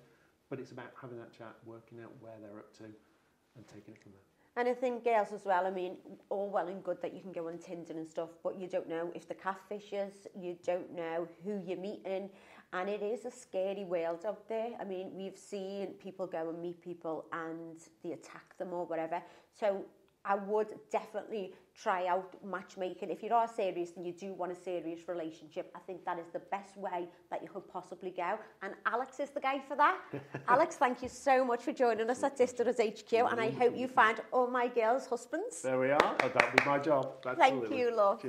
but 0.48 0.60
it's 0.60 0.72
about 0.72 0.92
having 1.00 1.18
that 1.18 1.32
chat, 1.36 1.54
working 1.64 1.98
out 2.02 2.12
where 2.20 2.34
they're 2.40 2.58
up 2.58 2.72
to, 2.78 2.84
and 2.84 3.66
taking 3.66 3.94
it 3.94 4.02
from 4.02 4.12
there. 4.12 4.20
And 4.58 4.68
I 4.68 4.72
think 4.72 5.04
girls 5.04 5.32
as 5.34 5.44
well, 5.44 5.66
I 5.66 5.70
mean, 5.70 5.96
all 6.30 6.48
well 6.48 6.68
and 6.68 6.82
good 6.82 7.02
that 7.02 7.12
you 7.12 7.20
can 7.20 7.32
go 7.32 7.48
on 7.48 7.58
Tinder 7.58 7.92
and 7.92 8.08
stuff, 8.08 8.30
but 8.42 8.58
you 8.58 8.66
don't 8.66 8.88
know 8.88 9.12
if 9.14 9.28
the 9.28 9.34
catfishes, 9.34 10.26
you 10.34 10.56
don't 10.64 10.94
know 10.94 11.28
who 11.44 11.60
you're 11.66 11.76
meeting, 11.76 12.30
and 12.72 12.88
it 12.88 13.02
is 13.02 13.26
a 13.26 13.30
scary 13.30 13.84
world 13.84 14.24
out 14.26 14.48
there. 14.48 14.70
I 14.80 14.84
mean, 14.84 15.10
we've 15.14 15.36
seen 15.36 15.88
people 16.02 16.26
go 16.26 16.48
and 16.48 16.60
meet 16.62 16.80
people 16.80 17.26
and 17.32 17.76
they 18.02 18.12
attack 18.12 18.56
them 18.56 18.72
or 18.72 18.86
whatever. 18.86 19.22
So 19.52 19.84
I 20.26 20.34
would 20.34 20.68
definitely 20.90 21.54
try 21.80 22.06
out 22.06 22.34
matchmaking. 22.44 23.10
If 23.10 23.22
you 23.22 23.32
are 23.32 23.46
serious 23.46 23.92
and 23.96 24.06
you 24.06 24.12
do 24.12 24.32
want 24.32 24.50
a 24.50 24.54
serious 24.54 25.08
relationship, 25.08 25.70
I 25.74 25.78
think 25.80 26.04
that 26.04 26.18
is 26.18 26.26
the 26.32 26.38
best 26.38 26.76
way 26.76 27.08
that 27.30 27.42
you 27.42 27.48
could 27.48 27.68
possibly 27.68 28.10
go. 28.10 28.38
And 28.62 28.74
Alex 28.86 29.20
is 29.20 29.30
the 29.30 29.40
guy 29.40 29.60
for 29.68 29.76
that. 29.76 29.98
Alex, 30.48 30.76
thank 30.76 31.02
you 31.02 31.08
so 31.08 31.44
much 31.44 31.62
for 31.62 31.72
joining 31.72 32.08
us 32.10 32.22
at 32.22 32.36
Distillers 32.36 32.80
HQ, 32.80 33.12
and 33.12 33.40
I 33.40 33.50
hope 33.50 33.76
you 33.76 33.88
find 33.88 34.20
all 34.32 34.48
my 34.48 34.68
girls' 34.68 35.06
husbands. 35.06 35.62
There 35.62 35.78
we 35.78 35.90
are. 35.90 36.16
That'll 36.18 36.56
be 36.56 36.64
my 36.64 36.78
job. 36.78 37.22
Thank 37.22 37.38
Absolutely. 37.38 37.78
you, 37.78 37.96
love. 37.96 38.20
Cheers. 38.20 38.24